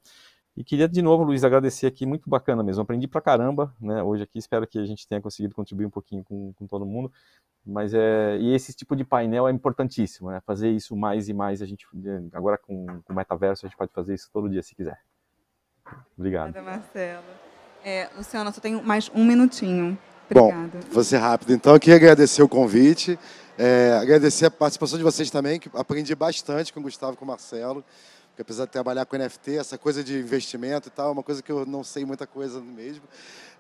E 0.56 0.64
queria 0.64 0.88
de 0.88 1.04
novo, 1.04 1.24
Luiz, 1.24 1.44
agradecer 1.44 1.86
aqui, 1.86 2.04
muito 2.06 2.28
bacana 2.28 2.64
mesmo. 2.64 2.82
Aprendi 2.82 3.08
pra 3.08 3.22
caramba, 3.22 3.72
né, 3.80 4.02
hoje 4.02 4.24
aqui. 4.24 4.40
Espero 4.40 4.66
que 4.66 4.80
a 4.80 4.86
gente 4.86 5.08
tenha 5.08 5.22
conseguido 5.22 5.54
contribuir 5.54 5.86
um 5.86 5.90
pouquinho 5.92 6.24
com, 6.24 6.52
com 6.54 6.66
todo 6.66 6.84
mundo. 6.84 7.12
Mas 7.64 7.94
é, 7.94 8.38
e 8.40 8.54
esse 8.56 8.74
tipo 8.74 8.96
de 8.96 9.04
painel 9.04 9.48
é 9.48 9.52
importantíssimo, 9.52 10.32
né? 10.32 10.42
Fazer 10.46 10.72
isso 10.72 10.96
mais 10.96 11.30
e 11.30 11.34
mais. 11.34 11.62
A 11.62 11.66
gente 11.66 11.86
agora 12.34 12.58
com, 12.58 12.88
com 13.04 13.14
o 13.14 13.16
metaverso 13.16 13.66
a 13.66 13.70
gente 13.70 13.78
pode 13.78 13.92
fazer 13.92 14.16
isso 14.16 14.30
todo 14.32 14.50
dia 14.50 14.64
se 14.64 14.74
quiser. 14.74 15.00
Obrigado. 16.18 16.50
Obrigada, 16.50 16.78
Marcelo. 16.78 17.24
É, 17.84 18.10
Luciana, 18.16 18.52
só 18.52 18.60
tenho 18.60 18.82
mais 18.84 19.12
um 19.14 19.24
minutinho. 19.24 19.98
Obrigada. 20.30 20.70
Bom, 20.74 20.82
vou 20.92 21.04
ser 21.04 21.18
rápido. 21.18 21.54
Então, 21.54 21.74
eu 21.74 21.80
queria 21.80 21.96
agradecer 21.96 22.44
o 22.44 22.50
convite. 22.50 23.18
É, 23.58 23.98
agradecer 24.00 24.46
a 24.46 24.52
participação 24.52 24.98
de 24.98 25.04
vocês 25.04 25.32
também, 25.32 25.60
que 25.60 25.70
aprendi 25.74 26.14
bastante 26.14 26.72
com 26.72 26.80
o 26.80 26.84
Gustavo 26.84 27.14
e 27.14 27.18
com 27.18 27.26
o 27.26 27.28
Marcelo. 27.28 27.84
Porque 28.30 28.44
apesar 28.44 28.66
de 28.66 28.72
trabalhar 28.72 29.04
com 29.06 29.18
NFT, 29.18 29.58
essa 29.58 29.80
coisa 29.80 30.04
de 30.04 30.20
investimento 30.20 30.90
e 30.90 30.92
tal, 30.92 31.10
é 31.10 31.12
uma 31.12 31.24
coisa 31.24 31.42
que 31.42 31.52
eu 31.52 31.66
não 31.66 31.84
sei 31.84 32.06
muita 32.06 32.28
coisa 32.28 32.62
mesmo. 32.62 33.02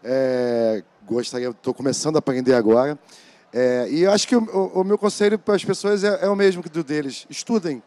É, 0.03 0.83
gostaria, 1.03 1.49
estou 1.49 1.73
começando 1.73 2.17
a 2.17 2.19
aprender 2.19 2.53
agora. 2.53 2.99
É, 3.51 3.87
e 3.89 4.03
eu 4.03 4.11
acho 4.11 4.27
que 4.27 4.35
o, 4.35 4.43
o, 4.43 4.83
meu 4.83 4.97
conselho 4.97 5.39
para 5.39 5.55
as 5.55 5.65
pessoas 5.65 6.03
é, 6.03 6.25
é, 6.25 6.29
o 6.29 6.35
mesmo 6.35 6.61
que 6.61 6.69
do 6.69 6.83
deles. 6.83 7.25
Estudem. 7.27 7.81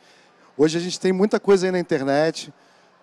Hoje 0.56 0.78
a 0.78 0.80
gente 0.80 0.98
tem 0.98 1.12
muita 1.12 1.38
coisa 1.38 1.66
aí 1.66 1.70
na 1.70 1.78
internet. 1.78 2.52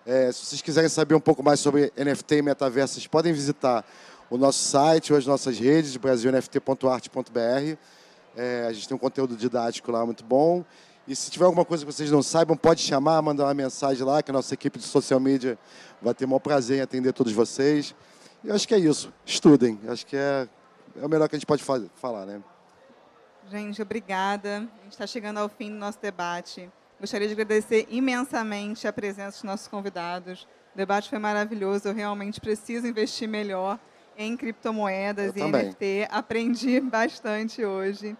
É, 0.04 0.30
se 0.32 0.44
vocês 0.44 0.60
quiserem 0.60 0.90
saber 0.90 1.14
um 1.14 1.20
pouco 1.20 1.42
mais 1.42 1.58
sobre 1.60 1.90
NFT 1.96 2.36
e 2.36 2.42
metaverso, 2.42 2.94
vocês 2.94 3.06
podem 3.06 3.32
visitar 3.32 3.82
o 4.30 4.36
nosso 4.36 4.58
site 4.58 5.12
ou 5.12 5.18
as 5.18 5.26
nossas 5.26 5.58
redes, 5.58 5.96
brasilnft.art.br. 5.96 7.76
É, 8.36 8.66
a 8.68 8.72
gente 8.72 8.86
tem 8.86 8.94
um 8.94 8.98
conteúdo 8.98 9.36
didático 9.36 9.90
lá 9.90 10.04
muito 10.04 10.22
bom. 10.24 10.64
E 11.06 11.16
se 11.16 11.30
tiver 11.30 11.46
alguma 11.46 11.64
coisa 11.64 11.86
que 11.86 11.92
vocês 11.92 12.10
não 12.10 12.22
saibam, 12.22 12.56
pode 12.56 12.82
chamar, 12.82 13.22
mandar 13.22 13.44
uma 13.44 13.54
mensagem 13.54 14.04
lá, 14.04 14.22
que 14.22 14.30
a 14.30 14.34
nossa 14.34 14.52
equipe 14.52 14.78
de 14.78 14.84
social 14.84 15.18
media 15.18 15.58
vai 16.02 16.12
ter 16.12 16.26
o 16.26 16.28
maior 16.28 16.40
prazer 16.40 16.78
em 16.78 16.80
atender 16.82 17.12
todos 17.14 17.32
vocês. 17.32 17.94
E 18.44 18.48
eu 18.48 18.54
acho 18.54 18.68
que 18.68 18.74
é 18.74 18.78
isso. 18.78 19.12
Estudem. 19.24 19.80
Acho 19.88 20.04
que 20.04 20.16
é, 20.16 20.46
é 21.00 21.06
o 21.06 21.08
melhor 21.08 21.26
que 21.28 21.34
a 21.34 21.38
gente 21.38 21.46
pode 21.46 21.64
fazer, 21.64 21.88
falar, 21.96 22.26
né? 22.26 22.42
Gente, 23.50 23.80
obrigada. 23.80 24.58
A 24.58 24.82
gente 24.84 24.92
está 24.92 25.06
chegando 25.06 25.38
ao 25.38 25.48
fim 25.48 25.70
do 25.70 25.76
nosso 25.76 25.98
debate. 25.98 26.70
Gostaria 27.00 27.26
de 27.26 27.32
agradecer 27.32 27.86
imensamente 27.88 28.86
a 28.86 28.92
presença 28.92 29.30
dos 29.30 29.44
nossos 29.44 29.66
convidados. 29.66 30.46
O 30.74 30.76
debate 30.76 31.08
foi 31.08 31.18
maravilhoso. 31.18 31.88
Eu 31.88 31.94
realmente 31.94 32.38
preciso 32.38 32.86
investir 32.86 33.26
melhor 33.26 33.80
em 34.18 34.36
criptomoedas 34.36 35.28
Eu 35.28 35.30
e 35.36 35.38
também. 35.46 35.66
NFT. 35.68 36.08
Aprendi 36.10 36.80
bastante 36.82 37.64
hoje. 37.64 38.16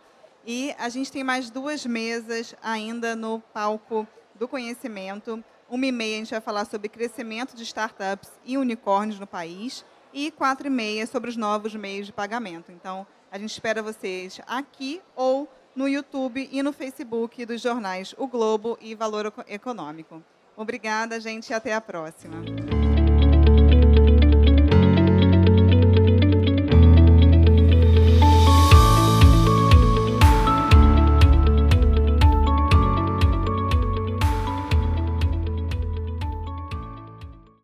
E 0.47 0.75
a 0.79 0.89
gente 0.89 1.11
tem 1.11 1.25
mais 1.25 1.51
duas 1.51 1.85
mesas 1.85 2.55
ainda 2.63 3.17
no 3.17 3.41
palco 3.53 4.07
do 4.37 4.47
conhecimento. 4.47 5.43
Uma 5.69 5.87
e 5.87 5.93
meia 5.93 6.15
a 6.15 6.19
gente 6.21 6.31
vai 6.31 6.41
falar 6.41 6.65
sobre 6.65 6.89
crescimento 6.89 7.55
de 7.55 7.65
startups 7.65 8.31
e 8.45 8.57
unicórnios 8.57 9.19
no 9.19 9.27
país. 9.27 9.85
E 10.15 10.31
quatro 10.31 10.69
e 10.69 10.71
meia 10.71 11.07
sobre 11.07 11.29
os 11.29 11.37
novos 11.37 11.75
meios 11.75 12.07
de 12.07 12.13
pagamento. 12.13 12.73
Então, 12.73 13.07
a 13.31 13.39
gente 13.39 13.51
espera 13.51 13.83
vocês 13.83 14.41
aqui 14.47 15.03
ou 15.15 15.47
no 15.77 15.87
YouTube 15.87 16.49
e 16.51 16.63
no 16.63 16.73
Facebook 16.73 17.45
dos 17.45 17.61
jornais 17.61 18.15
O 18.17 18.27
Globo 18.27 18.79
e 18.81 18.95
Valor 18.95 19.33
Econômico. 19.47 20.23
Obrigada, 20.57 21.21
gente, 21.21 21.51
e 21.51 21.55
até 21.55 21.75
a 21.75 21.81
próxima. 21.81 22.43